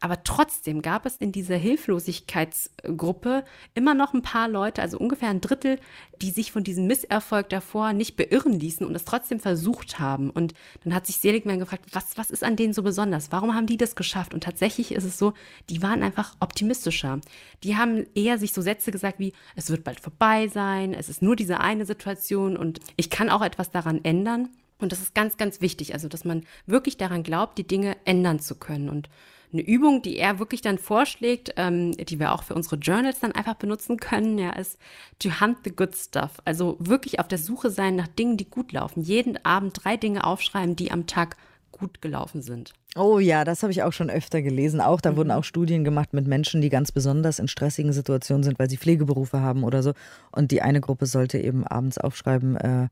Aber 0.04 0.22
trotzdem 0.26 0.82
gab 0.82 1.06
es 1.06 1.16
in 1.16 1.32
dieser 1.32 1.56
Hilflosigkeitsgruppe 1.56 3.46
immer 3.74 3.94
noch 3.94 4.14
ein 4.14 4.22
paar 4.22 4.50
Leute, 4.50 4.82
also 4.82 4.98
ungefähr 4.98 5.30
ein 5.30 5.40
Drittel, 5.40 5.80
die 6.22 6.30
sich 6.30 6.52
von 6.52 6.66
diesem 6.66 6.88
Misserfolg 6.88 7.48
davor 7.48 7.94
nicht 7.94 8.18
beirren 8.18 8.52
ließen 8.52 8.86
und 8.86 8.94
es 8.96 9.06
trotzdem 9.06 9.40
versucht 9.40 10.00
haben. 10.00 10.30
Und 10.30 10.56
dann 10.84 10.94
hat 10.94 11.08
sich 11.08 11.20
Seligman 11.20 11.60
gefragt, 11.60 11.86
was, 11.94 12.18
was 12.18 12.32
ist 12.32 12.44
an 12.44 12.58
denen 12.58 12.74
so 12.74 12.84
besonders? 12.84 13.32
Warum 13.32 13.56
haben 13.56 13.66
die 13.66 13.78
das 13.78 13.96
geschafft? 13.96 14.34
Und 14.34 14.44
tatsächlich 14.44 14.92
ist 14.92 15.06
es 15.06 15.18
so, 15.18 15.32
die 15.70 15.82
waren 15.82 16.04
einfach 16.04 16.36
optimistischer. 16.42 17.22
Die 17.64 17.78
haben 17.78 18.06
eher 18.14 18.38
sich 18.38 18.52
so 18.52 18.62
Sätze 18.62 18.92
gesagt 18.92 19.20
wie, 19.20 19.32
es 19.56 19.70
wird 19.70 19.86
bald 19.86 20.02
vorbei 20.02 20.50
sein, 20.50 20.94
es 20.94 21.08
ist 21.08 21.22
nur 21.22 21.38
diese 21.38 21.62
eine 21.62 21.86
Situation 21.86 22.58
und 22.58 22.82
ich 22.98 23.10
kann 23.10 23.30
auch 23.30 23.42
etwas 23.42 23.72
daran 23.72 24.04
ändern. 24.04 24.50
Und 24.80 24.92
das 24.92 25.00
ist 25.00 25.16
ganz, 25.16 25.38
ganz 25.38 25.62
wichtig, 25.62 25.94
also 25.94 26.10
dass 26.10 26.26
man 26.26 26.44
wirklich 26.66 26.98
daran 26.98 27.24
glaubt, 27.24 27.58
die 27.58 27.66
Dinge 27.66 27.96
ändern 28.04 28.42
zu 28.42 28.56
können. 28.56 28.90
Und 28.90 29.08
eine 29.54 29.62
Übung, 29.62 30.02
die 30.02 30.18
er 30.18 30.40
wirklich 30.40 30.62
dann 30.62 30.78
vorschlägt, 30.78 31.54
ähm, 31.58 31.92
die 31.94 32.20
wir 32.20 32.34
auch 32.34 32.44
für 32.44 32.56
unsere 32.56 32.78
Journals 32.78 33.20
dann 33.20 33.32
einfach 33.32 33.56
benutzen 33.56 33.98
können, 33.98 34.38
ja, 34.38 34.52
ist 34.52 34.78
to 35.20 35.30
hunt 35.40 35.60
the 35.64 35.76
good 35.76 35.96
stuff. 35.96 36.32
Also 36.46 36.76
wirklich 36.80 37.20
auf 37.20 37.28
der 37.28 37.38
Suche 37.38 37.70
sein 37.70 37.96
nach 37.96 38.08
Dingen, 38.08 38.38
die 38.38 38.50
gut 38.50 38.72
laufen. 38.72 39.02
Jeden 39.02 39.44
Abend 39.46 39.84
drei 39.84 39.98
Dinge 39.98 40.24
aufschreiben, 40.24 40.76
die 40.76 40.92
am 40.92 41.08
Tag 41.08 41.38
gut 41.72 42.02
gelaufen 42.02 42.42
sind. 42.42 42.74
Oh 42.96 43.20
ja, 43.20 43.44
das 43.44 43.64
habe 43.64 43.72
ich 43.72 43.84
auch 43.84 43.92
schon 43.92 44.10
öfter 44.10 44.42
gelesen. 44.42 44.80
Auch 44.80 45.02
da 45.02 45.12
mhm. 45.12 45.18
wurden 45.18 45.32
auch 45.32 45.44
Studien 45.44 45.84
gemacht 45.84 46.14
mit 46.14 46.28
Menschen, 46.28 46.62
die 46.62 46.70
ganz 46.70 46.92
besonders 46.92 47.40
in 47.40 47.48
stressigen 47.48 47.92
Situationen 47.92 48.44
sind, 48.44 48.60
weil 48.60 48.70
sie 48.70 48.78
Pflegeberufe 48.78 49.42
haben 49.42 49.64
oder 49.64 49.84
so. 49.84 49.94
Und 50.32 50.52
die 50.52 50.62
eine 50.62 50.80
Gruppe 50.80 51.08
sollte 51.08 51.40
eben 51.40 51.66
abends 51.66 51.98
aufschreiben, 51.98 52.56
äh, 52.56 52.88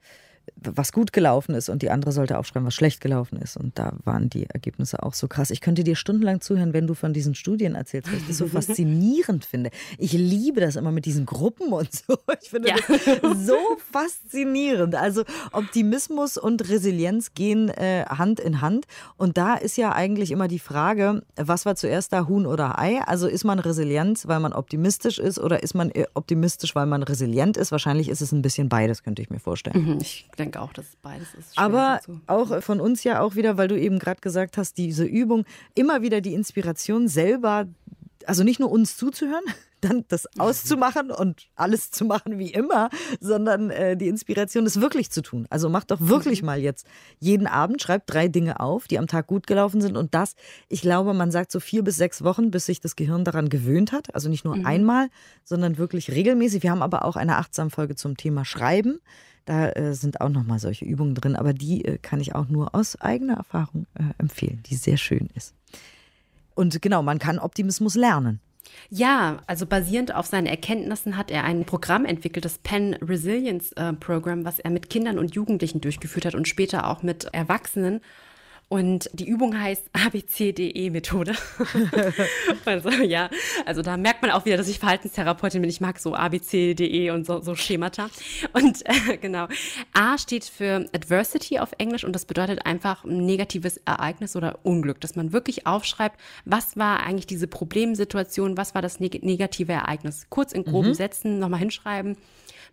was 0.55 0.91
gut 0.91 1.13
gelaufen 1.13 1.55
ist 1.55 1.69
und 1.69 1.81
die 1.81 1.89
andere 1.89 2.11
sollte 2.11 2.37
aufschreiben, 2.37 2.67
was 2.67 2.75
schlecht 2.75 3.01
gelaufen 3.01 3.37
ist. 3.37 3.57
Und 3.57 3.77
da 3.79 3.93
waren 4.03 4.29
die 4.29 4.47
Ergebnisse 4.47 5.01
auch 5.03 5.13
so 5.13 5.27
krass. 5.27 5.49
Ich 5.49 5.61
könnte 5.61 5.83
dir 5.83 5.95
stundenlang 5.95 6.41
zuhören, 6.41 6.73
wenn 6.73 6.87
du 6.87 6.93
von 6.93 7.13
diesen 7.13 7.35
Studien 7.35 7.75
erzählst, 7.75 8.11
weil 8.11 8.19
ich 8.19 8.27
das 8.27 8.37
so 8.37 8.47
faszinierend 8.47 9.45
finde. 9.45 9.71
Ich 9.97 10.13
liebe 10.13 10.61
das 10.61 10.75
immer 10.75 10.91
mit 10.91 11.05
diesen 11.05 11.25
Gruppen 11.25 11.73
und 11.73 11.91
so. 11.91 12.17
Ich 12.41 12.49
finde 12.49 12.69
ja. 12.69 12.75
das 12.75 13.45
so 13.45 13.57
faszinierend. 13.91 14.95
Also 14.95 15.23
Optimismus 15.51 16.37
und 16.37 16.69
Resilienz 16.69 17.33
gehen 17.33 17.69
äh, 17.69 18.05
Hand 18.07 18.39
in 18.39 18.61
Hand. 18.61 18.85
Und 19.17 19.37
da 19.37 19.55
ist 19.55 19.77
ja 19.77 19.93
eigentlich 19.93 20.31
immer 20.31 20.47
die 20.47 20.59
Frage, 20.59 21.23
was 21.35 21.65
war 21.65 21.75
zuerst 21.75 22.13
da, 22.13 22.27
Huhn 22.27 22.45
oder 22.45 22.77
Ei? 22.77 23.01
Also 23.01 23.27
ist 23.27 23.43
man 23.43 23.59
resilient, 23.59 24.27
weil 24.27 24.39
man 24.39 24.53
optimistisch 24.53 25.19
ist 25.19 25.39
oder 25.39 25.63
ist 25.63 25.73
man 25.73 25.91
äh, 25.91 26.05
optimistisch, 26.13 26.75
weil 26.75 26.85
man 26.85 27.03
resilient 27.03 27.57
ist? 27.57 27.71
Wahrscheinlich 27.71 28.09
ist 28.09 28.21
es 28.21 28.31
ein 28.31 28.41
bisschen 28.41 28.69
beides, 28.69 29.03
könnte 29.03 29.21
ich 29.21 29.29
mir 29.29 29.39
vorstellen. 29.39 29.85
Mhm, 29.85 29.97
ich 30.01 30.27
denke 30.41 30.61
auch, 30.61 30.73
dass 30.73 30.85
beides 31.01 31.33
ist. 31.33 31.57
Aber 31.57 32.01
auch 32.27 32.61
von 32.61 32.79
uns 32.79 33.03
ja 33.03 33.21
auch 33.21 33.35
wieder, 33.35 33.57
weil 33.57 33.67
du 33.67 33.79
eben 33.79 33.99
gerade 33.99 34.21
gesagt 34.21 34.57
hast, 34.57 34.77
diese 34.77 35.05
Übung, 35.05 35.45
immer 35.75 36.01
wieder 36.01 36.21
die 36.21 36.33
Inspiration 36.33 37.07
selber, 37.07 37.67
also 38.25 38.43
nicht 38.43 38.59
nur 38.59 38.71
uns 38.71 38.97
zuzuhören, 38.97 39.43
dann 39.81 40.05
das 40.09 40.27
auszumachen 40.37 41.09
und 41.09 41.47
alles 41.55 41.89
zu 41.89 42.05
machen 42.05 42.37
wie 42.37 42.51
immer, 42.51 42.89
sondern 43.19 43.71
äh, 43.71 43.97
die 43.97 44.07
Inspiration, 44.07 44.63
das 44.63 44.79
wirklich 44.79 45.09
zu 45.09 45.23
tun. 45.23 45.47
Also 45.49 45.69
mach 45.69 45.85
doch 45.85 45.99
wirklich 45.99 46.43
mhm. 46.43 46.45
mal 46.47 46.59
jetzt 46.59 46.85
jeden 47.19 47.47
Abend, 47.47 47.81
schreib 47.81 48.05
drei 48.05 48.27
Dinge 48.27 48.59
auf, 48.59 48.87
die 48.87 48.99
am 48.99 49.07
Tag 49.07 49.25
gut 49.25 49.47
gelaufen 49.47 49.81
sind 49.81 49.97
und 49.97 50.13
das, 50.13 50.35
ich 50.69 50.81
glaube, 50.81 51.15
man 51.15 51.31
sagt 51.31 51.51
so 51.51 51.59
vier 51.59 51.83
bis 51.83 51.95
sechs 51.95 52.23
Wochen, 52.23 52.51
bis 52.51 52.67
sich 52.67 52.79
das 52.79 52.95
Gehirn 52.95 53.25
daran 53.25 53.49
gewöhnt 53.49 53.91
hat. 53.91 54.13
Also 54.13 54.29
nicht 54.29 54.45
nur 54.45 54.55
mhm. 54.55 54.67
einmal, 54.67 55.09
sondern 55.43 55.79
wirklich 55.79 56.11
regelmäßig. 56.11 56.61
Wir 56.61 56.71
haben 56.71 56.83
aber 56.83 57.03
auch 57.05 57.15
eine 57.15 57.37
Achtsam-Folge 57.37 57.95
zum 57.95 58.17
Thema 58.17 58.45
Schreiben. 58.45 58.99
Da 59.45 59.69
äh, 59.69 59.93
sind 59.93 60.21
auch 60.21 60.29
nochmal 60.29 60.59
solche 60.59 60.85
Übungen 60.85 61.15
drin, 61.15 61.35
aber 61.35 61.53
die 61.53 61.83
äh, 61.83 61.97
kann 61.97 62.19
ich 62.19 62.35
auch 62.35 62.47
nur 62.47 62.75
aus 62.75 62.99
eigener 63.01 63.35
Erfahrung 63.37 63.87
äh, 63.95 64.03
empfehlen, 64.17 64.61
die 64.67 64.75
sehr 64.75 64.97
schön 64.97 65.29
ist. 65.35 65.55
Und 66.53 66.81
genau, 66.81 67.01
man 67.01 67.19
kann 67.19 67.39
Optimismus 67.39 67.95
lernen. 67.95 68.39
Ja, 68.89 69.39
also 69.47 69.65
basierend 69.65 70.13
auf 70.13 70.25
seinen 70.25 70.47
Erkenntnissen 70.47 71.17
hat 71.17 71.31
er 71.31 71.43
ein 71.43 71.65
Programm 71.65 72.05
entwickelt, 72.05 72.45
das 72.45 72.57
Penn 72.59 72.93
Resilience 72.95 73.71
äh, 73.73 73.93
Program, 73.93 74.45
was 74.45 74.59
er 74.59 74.69
mit 74.69 74.89
Kindern 74.89 75.17
und 75.17 75.33
Jugendlichen 75.33 75.81
durchgeführt 75.81 76.25
hat 76.25 76.35
und 76.35 76.47
später 76.47 76.87
auch 76.87 77.03
mit 77.03 77.25
Erwachsenen. 77.33 78.01
Und 78.71 79.09
die 79.11 79.27
Übung 79.27 79.59
heißt 79.59 79.89
ABCDE-Methode. 79.91 81.33
also 82.65 82.89
ja, 82.89 83.29
also 83.65 83.81
da 83.81 83.97
merkt 83.97 84.21
man 84.21 84.31
auch 84.31 84.45
wieder, 84.45 84.55
dass 84.55 84.69
ich 84.69 84.79
Verhaltenstherapeutin 84.79 85.59
bin. 85.59 85.69
Ich 85.69 85.81
mag 85.81 85.99
so 85.99 86.15
ABCDE 86.15 87.11
und 87.11 87.25
so, 87.25 87.41
so 87.41 87.53
Schemata. 87.55 88.09
Und 88.53 88.81
äh, 88.85 89.17
genau, 89.17 89.49
A 89.91 90.17
steht 90.17 90.45
für 90.45 90.85
Adversity 90.93 91.59
auf 91.59 91.73
Englisch 91.79 92.05
und 92.05 92.13
das 92.13 92.23
bedeutet 92.23 92.65
einfach 92.65 93.03
ein 93.03 93.25
negatives 93.25 93.75
Ereignis 93.83 94.37
oder 94.37 94.59
Unglück, 94.63 95.01
dass 95.01 95.17
man 95.17 95.33
wirklich 95.33 95.67
aufschreibt, 95.67 96.17
was 96.45 96.77
war 96.77 97.03
eigentlich 97.03 97.27
diese 97.27 97.47
Problemsituation, 97.47 98.55
was 98.55 98.73
war 98.73 98.81
das 98.81 99.01
neg 99.01 99.21
negative 99.21 99.73
Ereignis. 99.73 100.27
Kurz 100.29 100.53
in 100.53 100.63
groben 100.63 100.89
mhm. 100.89 100.93
Sätzen 100.93 101.39
nochmal 101.39 101.59
hinschreiben. 101.59 102.15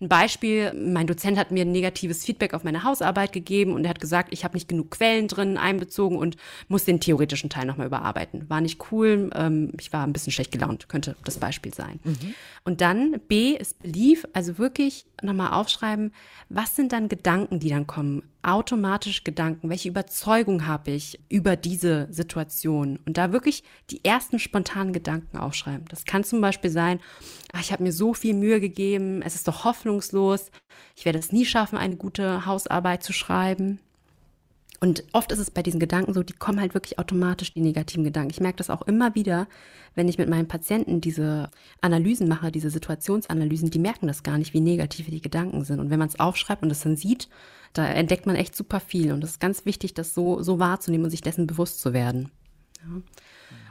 Ein 0.00 0.08
Beispiel, 0.08 0.72
mein 0.74 1.08
Dozent 1.08 1.38
hat 1.38 1.50
mir 1.50 1.62
ein 1.62 1.72
negatives 1.72 2.24
Feedback 2.24 2.54
auf 2.54 2.62
meine 2.62 2.84
Hausarbeit 2.84 3.32
gegeben 3.32 3.72
und 3.72 3.84
er 3.84 3.90
hat 3.90 4.00
gesagt, 4.00 4.32
ich 4.32 4.44
habe 4.44 4.54
nicht 4.54 4.68
genug 4.68 4.92
Quellen 4.92 5.26
drin 5.26 5.58
gezogen 5.80 6.16
und 6.16 6.36
muss 6.68 6.84
den 6.84 7.00
theoretischen 7.00 7.50
Teil 7.50 7.66
nochmal 7.66 7.88
überarbeiten. 7.88 8.48
War 8.48 8.60
nicht 8.60 8.92
cool, 8.92 9.30
ähm, 9.34 9.72
ich 9.80 9.92
war 9.92 10.06
ein 10.06 10.12
bisschen 10.12 10.32
schlecht 10.32 10.52
gelaunt, 10.52 10.88
könnte 10.88 11.16
das 11.24 11.38
Beispiel 11.38 11.74
sein. 11.74 11.98
Mhm. 12.04 12.34
Und 12.64 12.80
dann 12.80 13.20
B 13.26 13.56
ist 13.56 13.82
Belief, 13.82 14.24
also 14.32 14.58
wirklich 14.58 15.06
nochmal 15.22 15.52
aufschreiben, 15.52 16.12
was 16.48 16.76
sind 16.76 16.92
dann 16.92 17.08
Gedanken, 17.08 17.58
die 17.58 17.70
dann 17.70 17.86
kommen? 17.86 18.22
Automatisch 18.42 19.24
Gedanken, 19.24 19.68
welche 19.68 19.88
Überzeugung 19.88 20.66
habe 20.66 20.92
ich 20.92 21.18
über 21.28 21.56
diese 21.56 22.06
Situation? 22.10 22.98
Und 23.04 23.18
da 23.18 23.32
wirklich 23.32 23.64
die 23.90 24.04
ersten 24.04 24.38
spontanen 24.38 24.92
Gedanken 24.92 25.38
aufschreiben. 25.38 25.86
Das 25.88 26.04
kann 26.04 26.24
zum 26.24 26.40
Beispiel 26.40 26.70
sein, 26.70 27.00
ach, 27.52 27.60
ich 27.60 27.72
habe 27.72 27.82
mir 27.82 27.92
so 27.92 28.14
viel 28.14 28.34
Mühe 28.34 28.60
gegeben, 28.60 29.22
es 29.22 29.34
ist 29.34 29.48
doch 29.48 29.64
hoffnungslos, 29.88 30.50
ich 30.96 31.04
werde 31.04 31.18
es 31.18 31.32
nie 31.32 31.46
schaffen, 31.46 31.78
eine 31.78 31.96
gute 31.96 32.46
Hausarbeit 32.46 33.02
zu 33.02 33.12
schreiben. 33.12 33.80
Und 34.80 35.02
oft 35.12 35.32
ist 35.32 35.40
es 35.40 35.50
bei 35.50 35.62
diesen 35.62 35.80
Gedanken 35.80 36.14
so, 36.14 36.22
die 36.22 36.34
kommen 36.34 36.60
halt 36.60 36.74
wirklich 36.74 37.00
automatisch, 37.00 37.52
die 37.52 37.60
negativen 37.60 38.04
Gedanken. 38.04 38.30
Ich 38.30 38.40
merke 38.40 38.58
das 38.58 38.70
auch 38.70 38.82
immer 38.82 39.16
wieder, 39.16 39.48
wenn 39.96 40.08
ich 40.08 40.18
mit 40.18 40.28
meinen 40.28 40.46
Patienten 40.46 41.00
diese 41.00 41.50
Analysen 41.80 42.28
mache, 42.28 42.52
diese 42.52 42.70
Situationsanalysen, 42.70 43.70
die 43.70 43.80
merken 43.80 44.06
das 44.06 44.22
gar 44.22 44.38
nicht, 44.38 44.54
wie 44.54 44.60
negativ 44.60 45.06
die 45.06 45.20
Gedanken 45.20 45.64
sind. 45.64 45.80
Und 45.80 45.90
wenn 45.90 45.98
man 45.98 46.08
es 46.08 46.20
aufschreibt 46.20 46.62
und 46.62 46.70
es 46.70 46.82
dann 46.82 46.96
sieht, 46.96 47.28
da 47.72 47.88
entdeckt 47.88 48.26
man 48.26 48.36
echt 48.36 48.54
super 48.54 48.78
viel. 48.78 49.12
Und 49.12 49.24
es 49.24 49.30
ist 49.30 49.40
ganz 49.40 49.64
wichtig, 49.64 49.94
das 49.94 50.14
so, 50.14 50.42
so 50.42 50.60
wahrzunehmen 50.60 51.06
und 51.06 51.10
sich 51.10 51.22
dessen 51.22 51.48
bewusst 51.48 51.80
zu 51.80 51.92
werden. 51.92 52.30
Ja. 52.82 53.02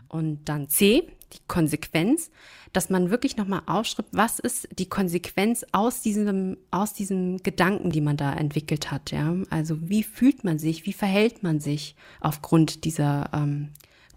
Und 0.10 0.46
dann 0.46 0.70
C, 0.70 1.08
die 1.34 1.40
Konsequenz, 1.48 2.32
dass 2.74 2.90
man 2.90 3.10
wirklich 3.10 3.38
nochmal 3.38 3.62
aufschreibt, 3.66 4.10
was 4.12 4.40
ist 4.40 4.68
die 4.78 4.88
Konsequenz 4.88 5.66
aus 5.72 6.02
diesem, 6.02 6.58
aus 6.72 6.94
diesem 6.94 7.38
Gedanken, 7.38 7.90
die 7.90 8.02
man 8.02 8.18
da 8.18 8.34
entwickelt 8.34 8.92
hat, 8.92 9.12
ja. 9.12 9.36
Also 9.50 9.78
wie 9.90 10.04
fühlt 10.04 10.44
man 10.44 10.60
sich, 10.60 10.86
wie 10.86 10.94
verhält 10.94 11.44
man 11.44 11.60
sich 11.60 11.96
aufgrund 12.22 12.86
dieser 12.86 13.30
ähm, 13.34 13.70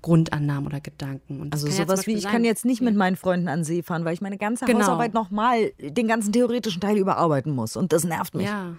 Grundannahmen 0.03 0.66
oder 0.66 0.81
Gedanken. 0.81 1.50
also 1.53 1.68
sowas 1.68 2.07
wie, 2.07 2.14
ich 2.14 2.22
sein, 2.22 2.33
kann 2.33 2.44
jetzt 2.44 2.64
nicht 2.64 2.81
mit 2.81 2.96
meinen 2.96 3.16
Freunden 3.16 3.48
an 3.48 3.64
See 3.64 3.83
fahren, 3.83 4.05
weil 4.05 4.14
ich 4.14 4.20
meine 4.20 4.38
ganze 4.38 4.64
genau. 4.64 4.81
Hausarbeit 4.81 5.14
nochmal 5.14 5.72
den 5.79 6.09
ganzen 6.09 6.33
theoretischen 6.33 6.81
Teil 6.81 6.96
überarbeiten 6.96 7.55
muss. 7.55 7.76
Und 7.76 7.92
das 7.92 8.05
nervt 8.05 8.35
mich. 8.35 8.46
Ja, 8.46 8.76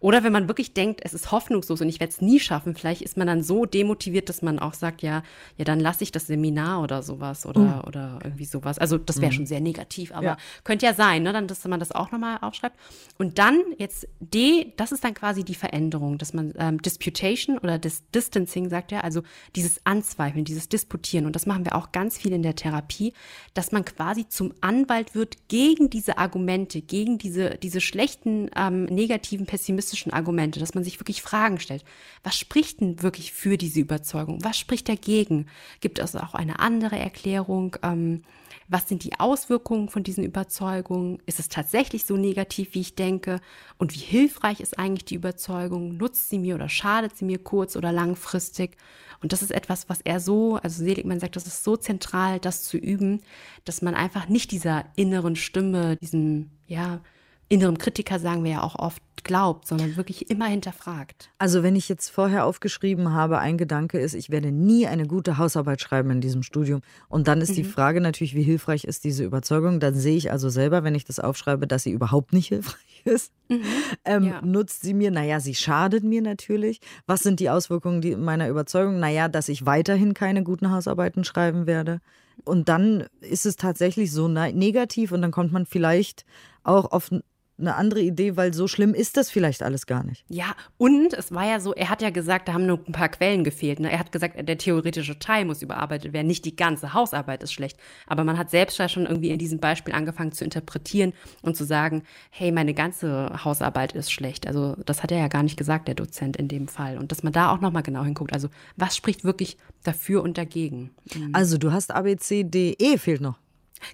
oder 0.00 0.24
wenn 0.24 0.32
man 0.32 0.48
wirklich 0.48 0.74
denkt, 0.74 1.00
es 1.02 1.14
ist 1.14 1.32
hoffnungslos 1.32 1.80
und 1.80 1.88
ich 1.88 2.00
werde 2.00 2.12
es 2.12 2.20
nie 2.20 2.40
schaffen, 2.40 2.74
vielleicht 2.74 3.02
ist 3.02 3.16
man 3.16 3.26
dann 3.26 3.42
so 3.42 3.64
demotiviert, 3.64 4.28
dass 4.28 4.42
man 4.42 4.58
auch 4.58 4.74
sagt, 4.74 5.02
ja, 5.02 5.22
ja, 5.56 5.64
dann 5.64 5.80
lasse 5.80 6.04
ich 6.04 6.12
das 6.12 6.26
Seminar 6.26 6.82
oder 6.82 7.02
sowas 7.02 7.46
oder, 7.46 7.60
mhm. 7.60 7.80
oder 7.86 8.18
irgendwie 8.24 8.44
sowas. 8.44 8.78
Also 8.78 8.98
das 8.98 9.20
wäre 9.20 9.32
mhm. 9.32 9.36
schon 9.36 9.46
sehr 9.46 9.60
negativ, 9.60 10.12
aber 10.12 10.24
ja. 10.24 10.36
könnte 10.64 10.86
ja 10.86 10.94
sein, 10.94 11.22
ne? 11.22 11.32
Dann, 11.32 11.46
dass 11.46 11.64
man 11.66 11.80
das 11.80 11.92
auch 11.92 12.10
nochmal 12.10 12.38
aufschreibt. 12.40 12.76
Und 13.18 13.38
dann 13.38 13.60
jetzt 13.78 14.08
D, 14.20 14.72
das 14.76 14.92
ist 14.92 15.04
dann 15.04 15.14
quasi 15.14 15.44
die 15.44 15.54
Veränderung, 15.54 16.18
dass 16.18 16.32
man 16.32 16.52
ähm, 16.58 16.80
Disputation 16.82 17.58
oder 17.58 17.78
das 17.78 18.02
Distancing 18.10 18.68
sagt 18.68 18.92
ja, 18.92 19.00
also 19.00 19.22
dieses 19.56 19.80
Anzweifeln, 19.84 20.44
dieses 20.44 20.68
Disputieren. 20.68 21.26
Und 21.26 21.34
das 21.34 21.46
machen 21.46 21.64
wir 21.64 21.74
auch 21.74 21.92
ganz 21.92 22.18
viel 22.18 22.32
in 22.32 22.42
der 22.42 22.54
Therapie, 22.54 23.12
dass 23.54 23.72
man 23.72 23.84
quasi 23.84 24.28
zum 24.28 24.52
Anwalt 24.60 25.14
wird 25.14 25.48
gegen 25.48 25.90
diese 25.90 26.18
Argumente, 26.18 26.80
gegen 26.82 27.18
diese, 27.18 27.56
diese 27.56 27.80
schlechten, 27.80 28.50
ähm, 28.56 28.84
negativen, 28.84 29.46
pessimistischen 29.46 29.67
pessimistischen 29.68 30.12
Argumente, 30.12 30.60
dass 30.60 30.74
man 30.74 30.82
sich 30.82 30.98
wirklich 30.98 31.20
Fragen 31.20 31.60
stellt. 31.60 31.84
Was 32.22 32.38
spricht 32.38 32.80
denn 32.80 33.02
wirklich 33.02 33.32
für 33.32 33.58
diese 33.58 33.80
Überzeugung? 33.80 34.42
Was 34.42 34.58
spricht 34.58 34.88
dagegen? 34.88 35.46
Gibt 35.80 35.98
es 35.98 36.16
auch 36.16 36.34
eine 36.34 36.58
andere 36.58 36.98
Erklärung? 36.98 37.76
Ähm, 37.82 38.22
was 38.68 38.88
sind 38.88 39.04
die 39.04 39.20
Auswirkungen 39.20 39.90
von 39.90 40.02
diesen 40.02 40.24
Überzeugungen? 40.24 41.18
Ist 41.26 41.38
es 41.38 41.50
tatsächlich 41.50 42.06
so 42.06 42.16
negativ, 42.16 42.72
wie 42.72 42.80
ich 42.80 42.94
denke? 42.94 43.40
Und 43.76 43.94
wie 43.94 44.00
hilfreich 44.00 44.60
ist 44.60 44.78
eigentlich 44.78 45.04
die 45.04 45.16
Überzeugung? 45.16 45.98
Nutzt 45.98 46.30
sie 46.30 46.38
mir 46.38 46.54
oder 46.54 46.70
schadet 46.70 47.16
sie 47.16 47.26
mir 47.26 47.38
kurz- 47.38 47.76
oder 47.76 47.92
langfristig? 47.92 48.76
Und 49.20 49.34
das 49.34 49.42
ist 49.42 49.50
etwas, 49.50 49.90
was 49.90 50.00
er 50.00 50.20
so, 50.20 50.56
also 50.56 50.82
Seligmann 50.82 51.20
sagt, 51.20 51.36
das 51.36 51.46
ist 51.46 51.62
so 51.62 51.76
zentral, 51.76 52.40
das 52.40 52.62
zu 52.62 52.78
üben, 52.78 53.20
dass 53.66 53.82
man 53.82 53.94
einfach 53.94 54.28
nicht 54.28 54.50
dieser 54.50 54.86
inneren 54.96 55.36
Stimme, 55.36 55.96
diesem, 55.96 56.50
ja, 56.66 57.00
inneren 57.48 57.78
Kritiker 57.78 58.18
sagen 58.18 58.44
wir 58.44 58.50
ja 58.52 58.62
auch 58.62 58.76
oft, 58.76 59.02
glaubt, 59.24 59.66
sondern 59.66 59.96
wirklich 59.96 60.30
immer 60.30 60.46
hinterfragt. 60.46 61.30
Also 61.38 61.62
wenn 61.62 61.76
ich 61.76 61.88
jetzt 61.88 62.08
vorher 62.08 62.44
aufgeschrieben 62.44 63.12
habe, 63.12 63.38
ein 63.38 63.58
Gedanke 63.58 63.98
ist, 63.98 64.14
ich 64.14 64.30
werde 64.30 64.50
nie 64.52 64.86
eine 64.86 65.06
gute 65.06 65.38
Hausarbeit 65.38 65.80
schreiben 65.80 66.10
in 66.10 66.20
diesem 66.20 66.42
Studium. 66.42 66.80
Und 67.08 67.28
dann 67.28 67.40
ist 67.40 67.50
mhm. 67.50 67.54
die 67.54 67.64
Frage 67.64 68.00
natürlich, 68.00 68.34
wie 68.34 68.42
hilfreich 68.42 68.84
ist 68.84 69.04
diese 69.04 69.24
Überzeugung? 69.24 69.80
Dann 69.80 69.94
sehe 69.94 70.16
ich 70.16 70.30
also 70.30 70.48
selber, 70.48 70.84
wenn 70.84 70.94
ich 70.94 71.04
das 71.04 71.20
aufschreibe, 71.20 71.66
dass 71.66 71.82
sie 71.82 71.90
überhaupt 71.90 72.32
nicht 72.32 72.48
hilfreich 72.48 73.02
ist. 73.04 73.32
Mhm. 73.48 73.62
Ähm, 74.04 74.24
ja. 74.24 74.40
Nutzt 74.42 74.82
sie 74.82 74.94
mir? 74.94 75.10
Naja, 75.10 75.40
sie 75.40 75.54
schadet 75.54 76.04
mir 76.04 76.22
natürlich. 76.22 76.80
Was 77.06 77.20
sind 77.20 77.40
die 77.40 77.50
Auswirkungen 77.50 78.24
meiner 78.24 78.48
Überzeugung? 78.48 78.98
Naja, 78.98 79.28
dass 79.28 79.48
ich 79.48 79.66
weiterhin 79.66 80.14
keine 80.14 80.42
guten 80.42 80.70
Hausarbeiten 80.70 81.24
schreiben 81.24 81.66
werde. 81.66 82.00
Und 82.44 82.68
dann 82.68 83.04
ist 83.20 83.46
es 83.46 83.56
tatsächlich 83.56 84.12
so 84.12 84.28
ne-, 84.28 84.52
negativ 84.52 85.12
und 85.12 85.22
dann 85.22 85.32
kommt 85.32 85.52
man 85.52 85.66
vielleicht 85.66 86.24
auch 86.62 86.92
auf 86.92 87.10
eine 87.58 87.74
andere 87.74 88.00
Idee, 88.00 88.36
weil 88.36 88.54
so 88.54 88.68
schlimm 88.68 88.94
ist 88.94 89.16
das 89.16 89.30
vielleicht 89.30 89.62
alles 89.62 89.86
gar 89.86 90.04
nicht. 90.04 90.24
Ja, 90.28 90.54
und 90.76 91.12
es 91.12 91.32
war 91.32 91.44
ja 91.44 91.60
so, 91.60 91.74
er 91.74 91.90
hat 91.90 92.02
ja 92.02 92.10
gesagt, 92.10 92.48
da 92.48 92.52
haben 92.52 92.66
nur 92.66 92.80
ein 92.86 92.92
paar 92.92 93.08
Quellen 93.08 93.42
gefehlt. 93.44 93.80
Ne? 93.80 93.90
Er 93.90 93.98
hat 93.98 94.12
gesagt, 94.12 94.36
der 94.36 94.58
theoretische 94.58 95.18
Teil 95.18 95.44
muss 95.44 95.62
überarbeitet 95.62 96.12
werden, 96.12 96.26
nicht 96.26 96.44
die 96.44 96.54
ganze 96.54 96.94
Hausarbeit 96.94 97.42
ist 97.42 97.52
schlecht. 97.52 97.78
Aber 98.06 98.24
man 98.24 98.38
hat 98.38 98.50
selbst 98.50 98.78
ja 98.78 98.88
schon 98.88 99.06
irgendwie 99.06 99.30
in 99.30 99.38
diesem 99.38 99.58
Beispiel 99.58 99.94
angefangen 99.94 100.32
zu 100.32 100.44
interpretieren 100.44 101.12
und 101.42 101.56
zu 101.56 101.64
sagen, 101.64 102.02
hey, 102.30 102.52
meine 102.52 102.74
ganze 102.74 103.44
Hausarbeit 103.44 103.92
ist 103.92 104.12
schlecht. 104.12 104.46
Also 104.46 104.76
das 104.86 105.02
hat 105.02 105.10
er 105.10 105.18
ja 105.18 105.28
gar 105.28 105.42
nicht 105.42 105.56
gesagt, 105.56 105.88
der 105.88 105.94
Dozent 105.94 106.36
in 106.36 106.48
dem 106.48 106.68
Fall. 106.68 106.98
Und 106.98 107.10
dass 107.10 107.22
man 107.22 107.32
da 107.32 107.52
auch 107.52 107.60
nochmal 107.60 107.82
genau 107.82 108.04
hinguckt. 108.04 108.32
Also 108.32 108.48
was 108.76 108.96
spricht 108.96 109.24
wirklich 109.24 109.56
dafür 109.82 110.22
und 110.22 110.38
dagegen? 110.38 110.90
Also 111.32 111.58
du 111.58 111.72
hast 111.72 111.92
A, 111.92 112.02
B, 112.02 112.16
C, 112.16 112.44
D, 112.44 112.76
E 112.78 112.98
fehlt 112.98 113.20
noch. 113.20 113.38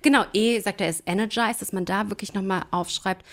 Genau, 0.03 0.25
E 0.33 0.61
sagt 0.61 0.81
er, 0.81 0.89
ist 0.89 1.03
energized, 1.07 1.63
dass 1.63 1.73
man 1.73 1.85
da 1.85 2.11
wirklich 2.11 2.35
nochmal 2.35 2.65
aufschreibt, 2.71 3.25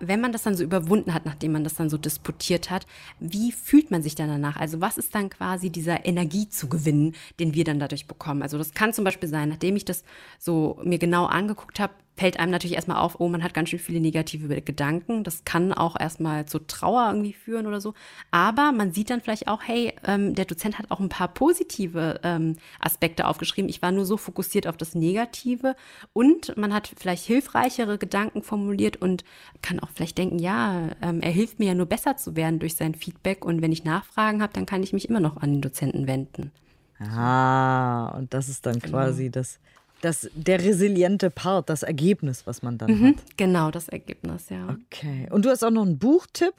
wenn 0.00 0.20
man 0.20 0.32
das 0.32 0.42
dann 0.42 0.56
so 0.56 0.64
überwunden 0.64 1.14
hat, 1.14 1.26
nachdem 1.26 1.52
man 1.52 1.64
das 1.64 1.74
dann 1.74 1.90
so 1.90 1.98
disputiert 1.98 2.70
hat, 2.70 2.86
wie 3.20 3.52
fühlt 3.52 3.90
man 3.90 4.02
sich 4.02 4.14
dann 4.14 4.28
danach? 4.28 4.56
Also 4.56 4.80
was 4.80 4.98
ist 4.98 5.14
dann 5.14 5.30
quasi 5.30 5.70
dieser 5.70 6.04
Energiezugewinn, 6.04 7.14
den 7.38 7.54
wir 7.54 7.64
dann 7.64 7.78
dadurch 7.78 8.06
bekommen? 8.06 8.42
Also 8.42 8.58
das 8.58 8.74
kann 8.74 8.92
zum 8.92 9.04
Beispiel 9.04 9.28
sein, 9.28 9.48
nachdem 9.48 9.76
ich 9.76 9.84
das 9.84 10.04
so 10.38 10.78
mir 10.84 10.98
genau 10.98 11.26
angeguckt 11.26 11.80
habe, 11.80 11.94
fällt 12.16 12.38
einem 12.38 12.52
natürlich 12.52 12.76
erstmal 12.76 12.98
auf, 12.98 13.18
oh, 13.18 13.28
man 13.28 13.42
hat 13.42 13.54
ganz 13.54 13.70
schön 13.70 13.78
viele 13.78 14.00
negative 14.00 14.62
Gedanken. 14.62 15.24
Das 15.24 15.44
kann 15.44 15.72
auch 15.72 15.98
erstmal 15.98 16.46
zu 16.46 16.60
Trauer 16.60 17.08
irgendwie 17.08 17.32
führen 17.32 17.66
oder 17.66 17.80
so. 17.80 17.94
Aber 18.30 18.72
man 18.72 18.92
sieht 18.92 19.10
dann 19.10 19.20
vielleicht 19.20 19.48
auch, 19.48 19.62
hey, 19.62 19.92
ähm, 20.06 20.34
der 20.34 20.44
Dozent 20.44 20.78
hat 20.78 20.90
auch 20.90 21.00
ein 21.00 21.08
paar 21.08 21.28
positive 21.28 22.20
ähm, 22.22 22.56
Aspekte 22.78 23.26
aufgeschrieben. 23.26 23.68
Ich 23.68 23.82
war 23.82 23.90
nur 23.90 24.04
so 24.04 24.16
fokussiert 24.16 24.66
auf 24.66 24.76
das 24.76 24.94
Negative. 24.94 25.74
Und 26.12 26.56
man 26.56 26.72
hat 26.72 26.92
vielleicht 26.96 27.24
hilfreichere 27.24 27.98
Gedanken 27.98 28.42
formuliert 28.42 28.96
und 28.96 29.24
kann 29.60 29.80
auch 29.80 29.90
vielleicht 29.92 30.18
denken, 30.18 30.38
ja, 30.38 30.90
ähm, 31.02 31.20
er 31.20 31.32
hilft 31.32 31.58
mir 31.58 31.68
ja 31.68 31.74
nur 31.74 31.86
besser 31.86 32.16
zu 32.16 32.36
werden 32.36 32.60
durch 32.60 32.76
sein 32.76 32.94
Feedback. 32.94 33.44
Und 33.44 33.60
wenn 33.60 33.72
ich 33.72 33.84
Nachfragen 33.84 34.40
habe, 34.40 34.52
dann 34.52 34.66
kann 34.66 34.84
ich 34.84 34.92
mich 34.92 35.08
immer 35.08 35.20
noch 35.20 35.36
an 35.38 35.52
den 35.52 35.62
Dozenten 35.62 36.06
wenden. 36.06 36.52
Ah, 37.00 38.14
und 38.16 38.32
das 38.32 38.48
ist 38.48 38.66
dann 38.66 38.78
genau. 38.78 38.98
quasi 38.98 39.30
das 39.30 39.58
das, 40.04 40.30
der 40.34 40.62
resiliente 40.62 41.30
Part, 41.30 41.70
das 41.70 41.82
Ergebnis, 41.82 42.46
was 42.46 42.62
man 42.62 42.78
dann 42.78 42.98
mhm, 42.98 43.06
hat. 43.08 43.14
Genau, 43.36 43.70
das 43.70 43.88
Ergebnis, 43.88 44.48
ja. 44.50 44.76
Okay. 44.86 45.28
Und 45.30 45.44
du 45.44 45.50
hast 45.50 45.64
auch 45.64 45.70
noch 45.70 45.86
einen 45.86 45.98
Buchtipp? 45.98 46.54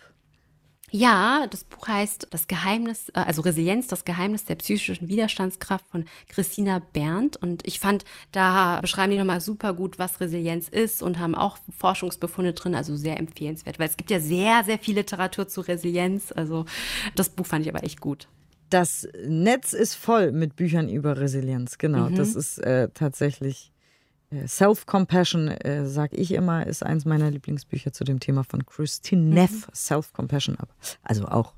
Ja, 0.91 1.47
das 1.49 1.63
Buch 1.63 1.87
heißt 1.87 2.27
Das 2.29 2.47
Geheimnis, 2.47 3.09
äh, 3.09 3.19
also 3.19 3.41
Resilienz, 3.41 3.87
das 3.87 4.05
Geheimnis 4.05 4.45
der 4.45 4.55
psychischen 4.55 5.09
Widerstandskraft 5.09 5.85
von 5.87 6.05
Christina 6.29 6.81
Berndt. 6.93 7.37
Und 7.37 7.67
ich 7.67 7.79
fand, 7.79 8.05
da 8.31 8.79
beschreiben 8.81 9.11
die 9.11 9.17
nochmal 9.17 9.41
super 9.41 9.73
gut, 9.73 9.99
was 9.99 10.19
Resilienz 10.21 10.69
ist 10.69 11.03
und 11.03 11.19
haben 11.19 11.35
auch 11.35 11.57
Forschungsbefunde 11.77 12.53
drin, 12.53 12.75
also 12.75 12.95
sehr 12.95 13.19
empfehlenswert, 13.19 13.77
weil 13.77 13.89
es 13.89 13.97
gibt 13.97 14.09
ja 14.09 14.19
sehr, 14.19 14.63
sehr 14.63 14.79
viel 14.79 14.95
Literatur 14.95 15.47
zu 15.47 15.61
Resilienz. 15.61 16.31
Also 16.31 16.65
das 17.15 17.29
Buch 17.29 17.45
fand 17.45 17.65
ich 17.65 17.73
aber 17.73 17.83
echt 17.83 17.99
gut. 17.99 18.27
Das 18.75 19.07
Netz 19.25 19.71
ist 19.71 19.95
voll 19.95 20.33
mit 20.33 20.57
Büchern 20.57 20.89
über 20.89 21.17
Resilienz, 21.17 21.77
genau. 21.77 22.09
Mhm. 22.09 22.15
Das 22.15 22.35
ist 22.35 22.57
äh, 22.57 22.89
tatsächlich 22.93 23.71
äh, 24.31 24.45
Self-Compassion, 24.45 25.47
äh, 25.47 25.85
sag 25.85 26.11
ich 26.11 26.33
immer, 26.33 26.67
ist 26.67 26.83
eins 26.83 27.05
meiner 27.05 27.31
Lieblingsbücher 27.31 27.93
zu 27.93 28.03
dem 28.03 28.19
Thema 28.19 28.43
von 28.43 28.65
Christine 28.65 29.33
Neff. 29.33 29.69
Mhm. 29.69 29.73
Self-Compassion, 29.73 30.57
also 31.03 31.25
auch 31.25 31.53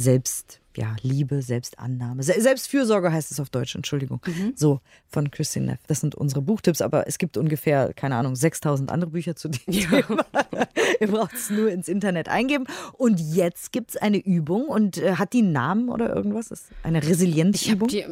Selbst, 0.00 0.60
ja, 0.76 0.96
Liebe, 1.02 1.42
Selbstannahme. 1.42 2.22
Selbstfürsorge 2.22 3.12
heißt 3.12 3.30
es 3.30 3.40
auf 3.40 3.50
Deutsch, 3.50 3.74
Entschuldigung. 3.74 4.20
Mhm. 4.26 4.52
So, 4.56 4.80
von 5.08 5.30
Christine 5.30 5.66
Neff. 5.66 5.80
Das 5.86 6.00
sind 6.00 6.14
unsere 6.14 6.42
Buchtipps, 6.42 6.80
aber 6.80 7.06
es 7.06 7.18
gibt 7.18 7.36
ungefähr, 7.36 7.92
keine 7.94 8.16
Ahnung, 8.16 8.34
6000 8.34 8.90
andere 8.90 9.10
Bücher 9.10 9.36
zu 9.36 9.48
dem 9.48 9.60
ja. 9.66 9.88
Thema. 9.88 10.24
Ihr 11.00 11.08
braucht 11.08 11.34
es 11.34 11.50
nur 11.50 11.70
ins 11.70 11.88
Internet 11.88 12.28
eingeben. 12.28 12.66
Und 12.94 13.20
jetzt 13.20 13.72
gibt 13.72 13.90
es 13.90 13.96
eine 13.96 14.18
Übung 14.18 14.68
und 14.68 14.98
äh, 14.98 15.16
hat 15.16 15.32
die 15.32 15.40
einen 15.40 15.52
Namen 15.52 15.88
oder 15.88 16.14
irgendwas? 16.14 16.50
Ist 16.50 16.68
eine 16.82 17.02
Resilienzübung? 17.02 17.88
Ich 17.90 18.06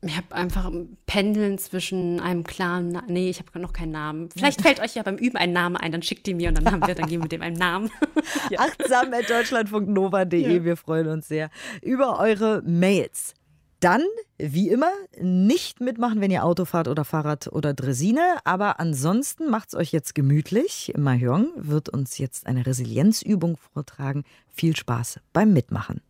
Ich 0.00 0.16
habe 0.16 0.32
einfach 0.32 0.70
Pendeln 1.06 1.58
zwischen 1.58 2.20
einem 2.20 2.44
klaren, 2.44 2.90
Na 2.92 3.02
nee, 3.08 3.30
ich 3.30 3.40
habe 3.40 3.58
noch 3.58 3.72
keinen 3.72 3.90
Namen. 3.90 4.28
Vielleicht 4.30 4.62
fällt 4.62 4.80
euch 4.80 4.94
ja 4.94 5.02
beim 5.02 5.16
Üben 5.16 5.36
ein 5.36 5.52
Name 5.52 5.80
ein, 5.80 5.90
dann 5.90 6.02
schickt 6.02 6.26
die 6.26 6.34
mir 6.34 6.50
und 6.50 6.58
dann 6.58 6.70
haben 6.70 6.86
wir, 6.86 6.94
dann 6.94 7.08
geben 7.08 7.24
wir 7.24 7.28
dem 7.28 7.42
einen 7.42 7.56
Namen. 7.56 7.90
ja. 8.50 8.60
Achtsam 8.60 9.12
at 9.12 9.28
deutschlandfunknova.de, 9.28 10.56
ja. 10.56 10.64
wir 10.64 10.76
freuen 10.76 11.08
uns 11.08 11.26
sehr 11.26 11.50
über 11.82 12.20
eure 12.20 12.62
Mails. 12.64 13.34
Dann, 13.80 14.02
wie 14.38 14.70
immer, 14.70 14.90
nicht 15.20 15.80
mitmachen, 15.80 16.20
wenn 16.20 16.32
ihr 16.32 16.44
Auto 16.44 16.64
fahrt 16.64 16.88
oder 16.88 17.04
Fahrrad 17.04 17.46
oder 17.48 17.74
Dresine. 17.74 18.38
Aber 18.44 18.80
ansonsten 18.80 19.50
macht 19.50 19.68
es 19.68 19.74
euch 19.74 19.92
jetzt 19.92 20.16
gemütlich. 20.16 20.92
Mahjong 20.96 21.52
wird 21.54 21.88
uns 21.88 22.18
jetzt 22.18 22.46
eine 22.48 22.66
Resilienzübung 22.66 23.56
vortragen. 23.56 24.24
Viel 24.48 24.74
Spaß 24.74 25.20
beim 25.32 25.52
Mitmachen. 25.52 26.00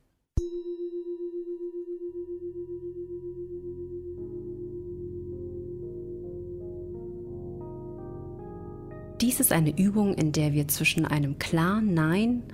Dies 9.21 9.41
ist 9.41 9.53
eine 9.53 9.77
Übung, 9.77 10.15
in 10.15 10.31
der 10.31 10.53
wir 10.53 10.69
zwischen 10.69 11.05
einem 11.05 11.41
klaren 11.41 11.93
Nein 11.93 12.45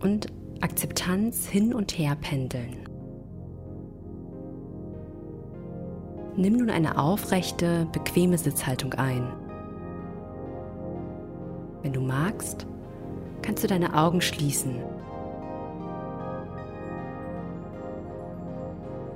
und 0.00 0.26
Akzeptanz 0.60 1.46
hin 1.46 1.72
und 1.72 1.96
her 1.96 2.16
pendeln. 2.20 2.76
Nimm 6.36 6.58
nun 6.58 6.68
eine 6.68 6.98
aufrechte, 6.98 7.86
bequeme 7.92 8.36
Sitzhaltung 8.36 8.92
ein. 8.94 9.26
Wenn 11.82 11.94
du 11.94 12.00
magst, 12.00 12.66
kannst 13.40 13.64
du 13.64 13.68
deine 13.68 13.96
Augen 13.96 14.20
schließen. 14.20 14.76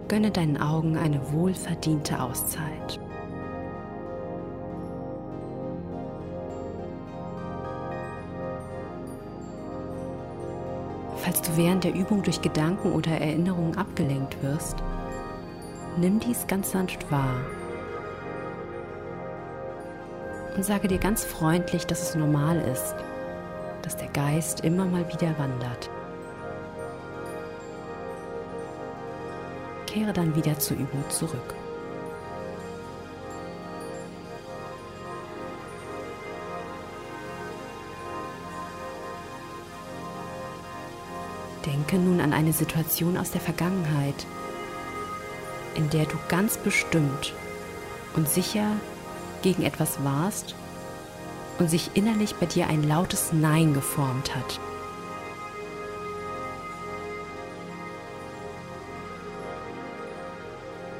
Gönne 0.09 0.30
deinen 0.30 0.56
Augen 0.56 0.96
eine 0.96 1.32
wohlverdiente 1.32 2.20
Auszeit. 2.20 3.00
Du 11.48 11.56
während 11.56 11.85
der 11.85 11.94
Übung 11.94 12.22
durch 12.22 12.42
Gedanken 12.42 12.92
oder 12.92 13.12
Erinnerungen 13.12 13.76
abgelenkt 13.76 14.42
wirst, 14.42 14.76
nimm 15.96 16.20
dies 16.20 16.46
ganz 16.46 16.70
sanft 16.70 17.11
wahr 17.11 17.37
und 20.56 20.64
sage 20.64 20.88
dir 20.88 20.98
ganz 20.98 21.24
freundlich, 21.24 21.87
dass 21.87 22.02
es 22.02 22.14
normal 22.14 22.59
ist, 22.59 22.94
dass 23.82 23.96
der 23.96 24.09
Geist 24.09 24.61
immer 24.61 24.87
mal 24.87 25.06
wieder 25.12 25.38
wandert. 25.38 25.90
Kehre 29.87 30.12
dann 30.12 30.35
wieder 30.35 30.59
zur 30.59 30.78
Übung 30.78 31.04
zurück. 31.11 31.54
Denke 41.66 41.96
nun 41.96 42.20
an 42.20 42.33
eine 42.33 42.52
Situation 42.52 43.18
aus 43.18 43.33
der 43.33 43.40
Vergangenheit, 43.40 44.26
in 45.74 45.90
der 45.90 46.05
du 46.05 46.16
ganz 46.29 46.57
bestimmt 46.59 47.35
und 48.14 48.29
sicher 48.29 48.70
gegen 49.42 49.64
etwas 49.64 50.02
warst 50.05 50.55
und 51.59 51.68
sich 51.68 51.90
innerlich 51.94 52.37
bei 52.37 52.46
dir 52.46 52.68
ein 52.68 52.83
lautes 52.83 53.33
Nein 53.33 53.74
geformt 53.74 54.35
hat. 54.35 54.61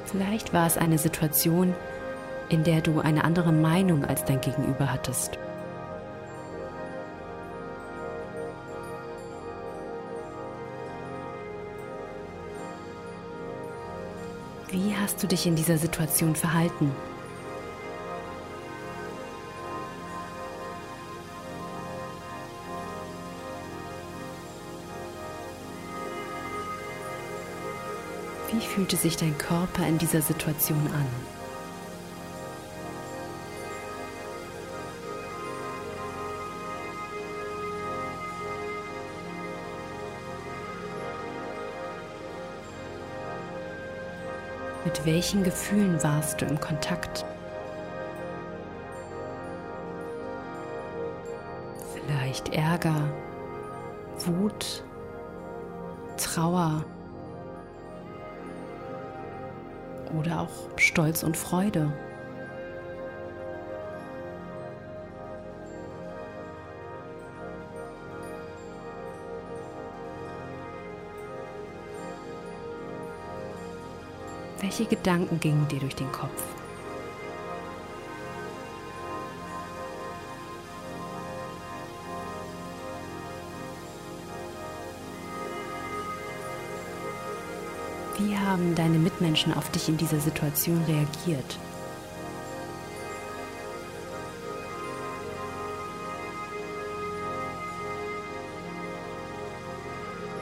Vielleicht 0.07 0.53
war 0.53 0.67
es 0.67 0.79
eine 0.79 0.99
Situation, 0.99 1.75
in 2.49 2.65
der 2.65 2.81
du 2.81 3.01
eine 3.01 3.25
andere 3.25 3.53
Meinung 3.53 4.05
als 4.05 4.25
dein 4.25 4.41
Gegenüber 4.41 4.93
hattest. 4.93 5.39
Hast 15.17 15.23
du 15.23 15.29
dich 15.29 15.47
in 15.47 15.57
dieser 15.57 15.79
Situation 15.79 16.37
verhalten? 16.37 16.93
Wie 28.53 28.61
fühlte 28.61 28.97
sich 28.97 29.17
dein 29.17 29.39
Körper 29.39 29.87
in 29.87 29.97
dieser 29.97 30.21
Situation 30.21 30.87
an? 30.93 31.36
Mit 44.87 45.05
welchen 45.05 45.43
Gefühlen 45.43 46.01
warst 46.05 46.41
du 46.41 46.45
im 46.45 46.61
Kontakt? 46.61 47.25
Vielleicht 51.93 52.55
Ärger, 52.55 53.09
Wut, 54.19 54.85
Trauer 56.17 56.85
oder 60.17 60.43
auch 60.43 60.79
Stolz 60.79 61.25
und 61.25 61.37
Freude. 61.37 61.93
Welche 74.79 74.95
Gedanken 74.95 75.41
gingen 75.41 75.67
dir 75.69 75.81
durch 75.81 75.95
den 75.97 76.13
Kopf? 76.13 76.43
Wie 88.19 88.37
haben 88.37 88.75
deine 88.75 88.99
Mitmenschen 88.99 89.55
auf 89.55 89.71
dich 89.71 89.89
in 89.89 89.97
dieser 89.97 90.21
Situation 90.21 90.85
reagiert? 90.85 91.59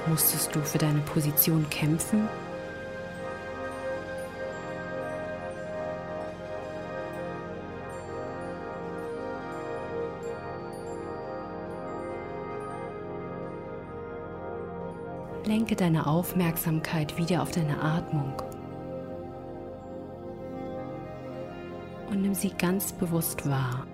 Musstest 0.09 0.53
du 0.57 0.61
für 0.61 0.79
deine 0.79 1.03
Position 1.03 1.70
kämpfen 1.70 2.29
Lenke 15.54 15.76
deine 15.76 16.08
Aufmerksamkeit 16.08 17.16
wieder 17.16 17.40
auf 17.40 17.52
deine 17.52 17.80
Atmung 17.80 18.32
und 22.10 22.22
nimm 22.22 22.34
sie 22.34 22.50
ganz 22.50 22.92
bewusst 22.92 23.48
wahr. 23.48 23.86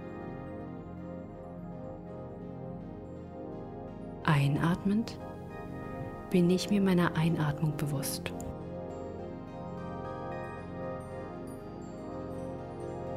Einatmend 4.24 5.18
bin 6.30 6.48
ich 6.48 6.70
mir 6.70 6.80
meiner 6.80 7.14
Einatmung 7.14 7.76
bewusst. 7.76 8.32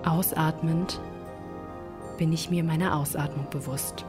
Ausatmend 0.04 1.00
bin 2.18 2.34
ich 2.34 2.50
mir 2.50 2.66
meiner 2.66 2.98
Ausatmung 2.98 3.50
bewusst. 3.50 4.04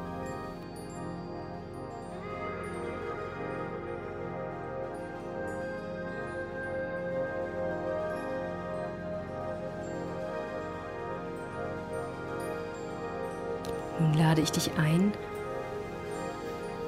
Ich 14.45 14.53
dich 14.53 14.71
ein, 14.79 15.13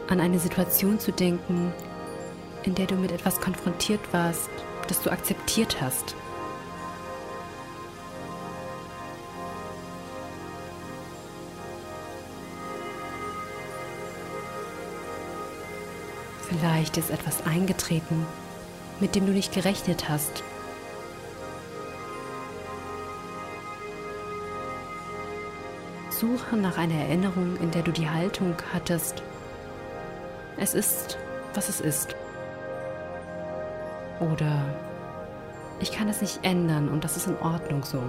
an 0.09 0.21
eine 0.21 0.39
Situation 0.39 1.01
zu 1.01 1.11
denken, 1.11 1.73
in 2.63 2.75
der 2.75 2.87
du 2.87 2.95
mit 2.95 3.13
etwas 3.13 3.41
konfrontiert 3.41 4.01
warst, 4.13 4.51
das 4.89 5.03
du 5.03 5.11
akzeptiert 5.11 5.81
hast. 5.81 6.15
Vielleicht 16.49 16.97
ist 16.97 17.11
etwas 17.11 17.45
eingetreten, 17.45 18.25
mit 19.01 19.15
dem 19.15 19.27
du 19.27 19.33
nicht 19.33 19.53
gerechnet 19.53 20.09
hast. 20.09 20.43
Suche 26.19 26.57
nach 26.57 26.79
einer 26.79 26.95
Erinnerung, 26.95 27.59
in 27.61 27.71
der 27.73 27.83
du 27.83 27.93
die 27.93 28.09
Haltung 28.09 28.55
hattest. 28.73 29.23
Es 30.57 30.73
ist, 30.73 31.19
was 31.53 31.69
es 31.69 31.83
ist. 31.83 32.17
Oder 34.21 34.65
ich 35.79 35.93
kann 35.93 36.09
es 36.09 36.23
nicht 36.23 36.39
ändern 36.43 36.89
und 36.89 37.05
das 37.05 37.19
ist 37.19 37.27
in 37.27 37.37
Ordnung 37.37 37.85
so. 37.85 38.03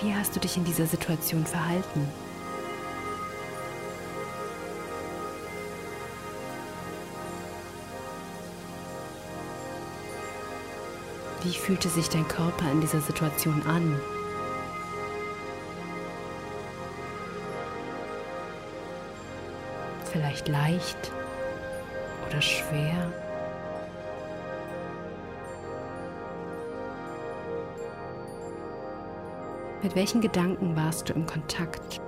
Wie 0.00 0.14
hast 0.14 0.36
du 0.36 0.38
dich 0.38 0.56
in 0.56 0.64
dieser 0.64 0.86
Situation 0.86 1.44
verhalten? 1.44 2.08
Wie 11.44 11.52
fühlte 11.52 11.88
sich 11.88 12.08
dein 12.08 12.26
Körper 12.28 12.70
in 12.70 12.80
dieser 12.80 13.00
Situation 13.00 13.60
an? 13.66 14.00
Vielleicht 20.12 20.46
leicht 20.46 21.10
oder 22.28 22.40
schwer? 22.40 23.12
Mit 29.82 29.96
welchen 29.96 30.20
Gedanken 30.20 30.76
warst 30.76 31.08
du 31.08 31.14
im 31.14 31.26
Kontakt? 31.26 32.00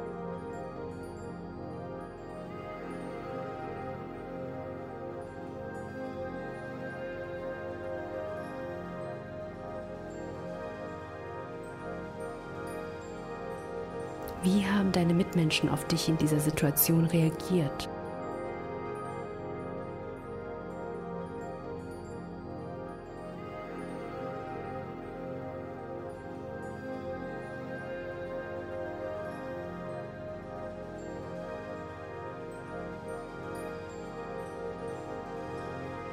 Wie 14.45 14.67
haben 14.67 14.93
deine 14.93 15.15
Mitmenschen 15.15 15.71
auf 15.71 15.87
dich 15.87 16.07
in 16.07 16.19
dieser 16.19 16.39
Situation 16.39 17.07
reagiert? 17.07 17.89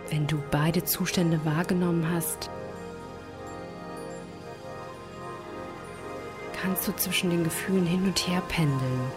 Wenn 0.10 0.26
du 0.28 0.42
beide 0.52 0.86
Zustände 0.86 1.42
wahrgenommen 1.44 2.10
hast, 2.10 2.50
kannst 6.62 6.88
du 6.88 6.95
zwischen 6.95 7.30
den 7.30 7.43
Gefühlen 7.43 7.86
hin 7.86 8.05
und 8.05 8.28
her 8.28 8.41
pendeln. 8.47 9.12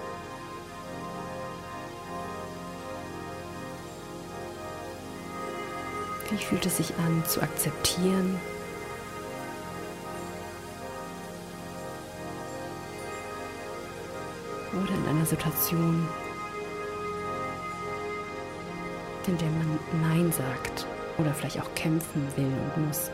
Wie 6.30 6.38
fühlt 6.38 6.64
es 6.66 6.78
sich 6.78 6.94
an 6.96 7.22
zu 7.26 7.42
akzeptieren? 7.42 8.40
Oder 14.72 14.94
in 14.94 15.08
einer 15.08 15.26
Situation 15.26 16.08
in 19.26 19.38
der 19.38 19.48
man 19.50 19.78
Nein 20.02 20.32
sagt 20.32 20.86
oder 21.16 21.32
vielleicht 21.32 21.60
auch 21.60 21.74
kämpfen 21.74 22.26
will 22.36 22.52
und 22.76 22.86
muss. 22.86 23.10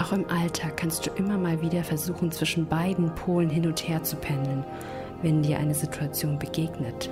Auch 0.00 0.12
im 0.12 0.28
Alltag 0.28 0.76
kannst 0.76 1.06
du 1.06 1.10
immer 1.10 1.38
mal 1.38 1.62
wieder 1.62 1.82
versuchen, 1.84 2.30
zwischen 2.30 2.66
beiden 2.66 3.14
Polen 3.14 3.48
hin 3.50 3.66
und 3.66 3.88
her 3.88 4.02
zu 4.02 4.16
pendeln, 4.16 4.64
wenn 5.22 5.42
dir 5.42 5.58
eine 5.58 5.74
Situation 5.74 6.38
begegnet. 6.38 7.10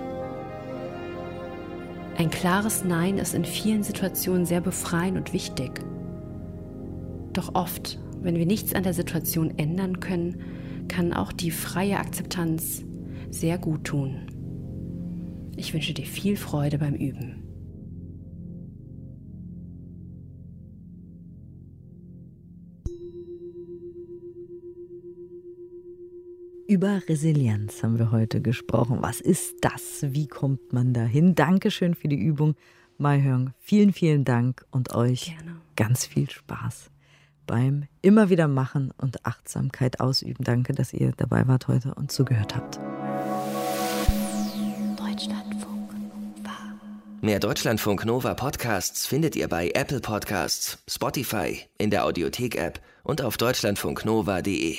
Ein 2.17 2.31
klares 2.31 2.85
Nein 2.85 3.19
ist 3.19 3.35
in 3.35 3.45
vielen 3.45 3.83
Situationen 3.83 4.47
sehr 4.47 4.61
befreiend 4.61 5.17
und 5.17 5.33
wichtig. 5.33 5.81
Doch 7.33 7.55
oft 7.55 7.99
wenn 8.25 8.37
wir 8.37 8.47
nichts 8.47 8.75
an 8.75 8.83
der 8.83 8.95
Situation 8.95 9.59
ändern 9.59 10.01
können, 10.01 10.41
kann 10.89 11.13
auch 11.13 11.31
die 11.31 11.51
freie 11.51 11.99
Akzeptanz 11.99 12.83
sehr 13.29 13.59
gut 13.59 13.85
tun. 13.85 14.27
Ich 15.57 15.75
wünsche 15.75 15.93
dir 15.93 16.07
viel 16.07 16.39
Freude 16.39 16.79
beim 16.79 16.95
Üben. 16.95 17.44
Über 26.67 27.03
Resilienz 27.09 27.83
haben 27.83 27.99
wir 27.99 28.11
heute 28.11 28.41
gesprochen. 28.41 28.99
Was 29.01 29.21
ist 29.21 29.57
das? 29.61 29.99
Wie 30.01 30.27
kommt 30.27 30.73
man 30.73 30.95
dahin? 30.95 31.35
Dankeschön 31.35 31.95
für 31.95 32.09
die 32.09 32.17
Übung. 32.19 32.55
Mai 32.97 33.21
Hyung, 33.21 33.51
vielen, 33.59 33.93
vielen 33.93 34.25
Dank 34.25 34.65
und 34.71 34.95
euch 34.95 35.37
Gerne. 35.37 35.57
ganz 35.77 36.07
viel 36.07 36.31
Spaß 36.31 36.91
beim 37.47 37.85
immer 38.01 38.31
wieder 38.31 38.49
machen 38.49 38.93
und 38.97 39.27
Achtsamkeit 39.27 40.01
ausüben. 40.01 40.43
Danke, 40.45 40.73
dass 40.73 40.95
ihr 40.95 41.13
dabei 41.17 41.47
wart 41.47 41.69
heute 41.69 41.95
und 41.95 42.11
zugehört 42.11 42.57
habt. 42.57 42.77
Deutschlandfunk 44.97 45.93
Nova. 45.93 46.57
Mehr 47.21 47.41
Deutschlandfunk 47.41 48.07
Nova 48.07 48.33
Podcasts 48.33 49.07
findet 49.07 49.37
ihr 49.37 49.49
bei 49.49 49.71
Apple 49.75 50.01
Podcasts, 50.01 50.79
Spotify, 50.89 51.61
in 51.77 51.91
der 51.91 52.07
Audiothek-App 52.07 52.81
und 53.03 53.21
auf 53.21 53.37
deutschlandfunknova.de. 53.37 54.79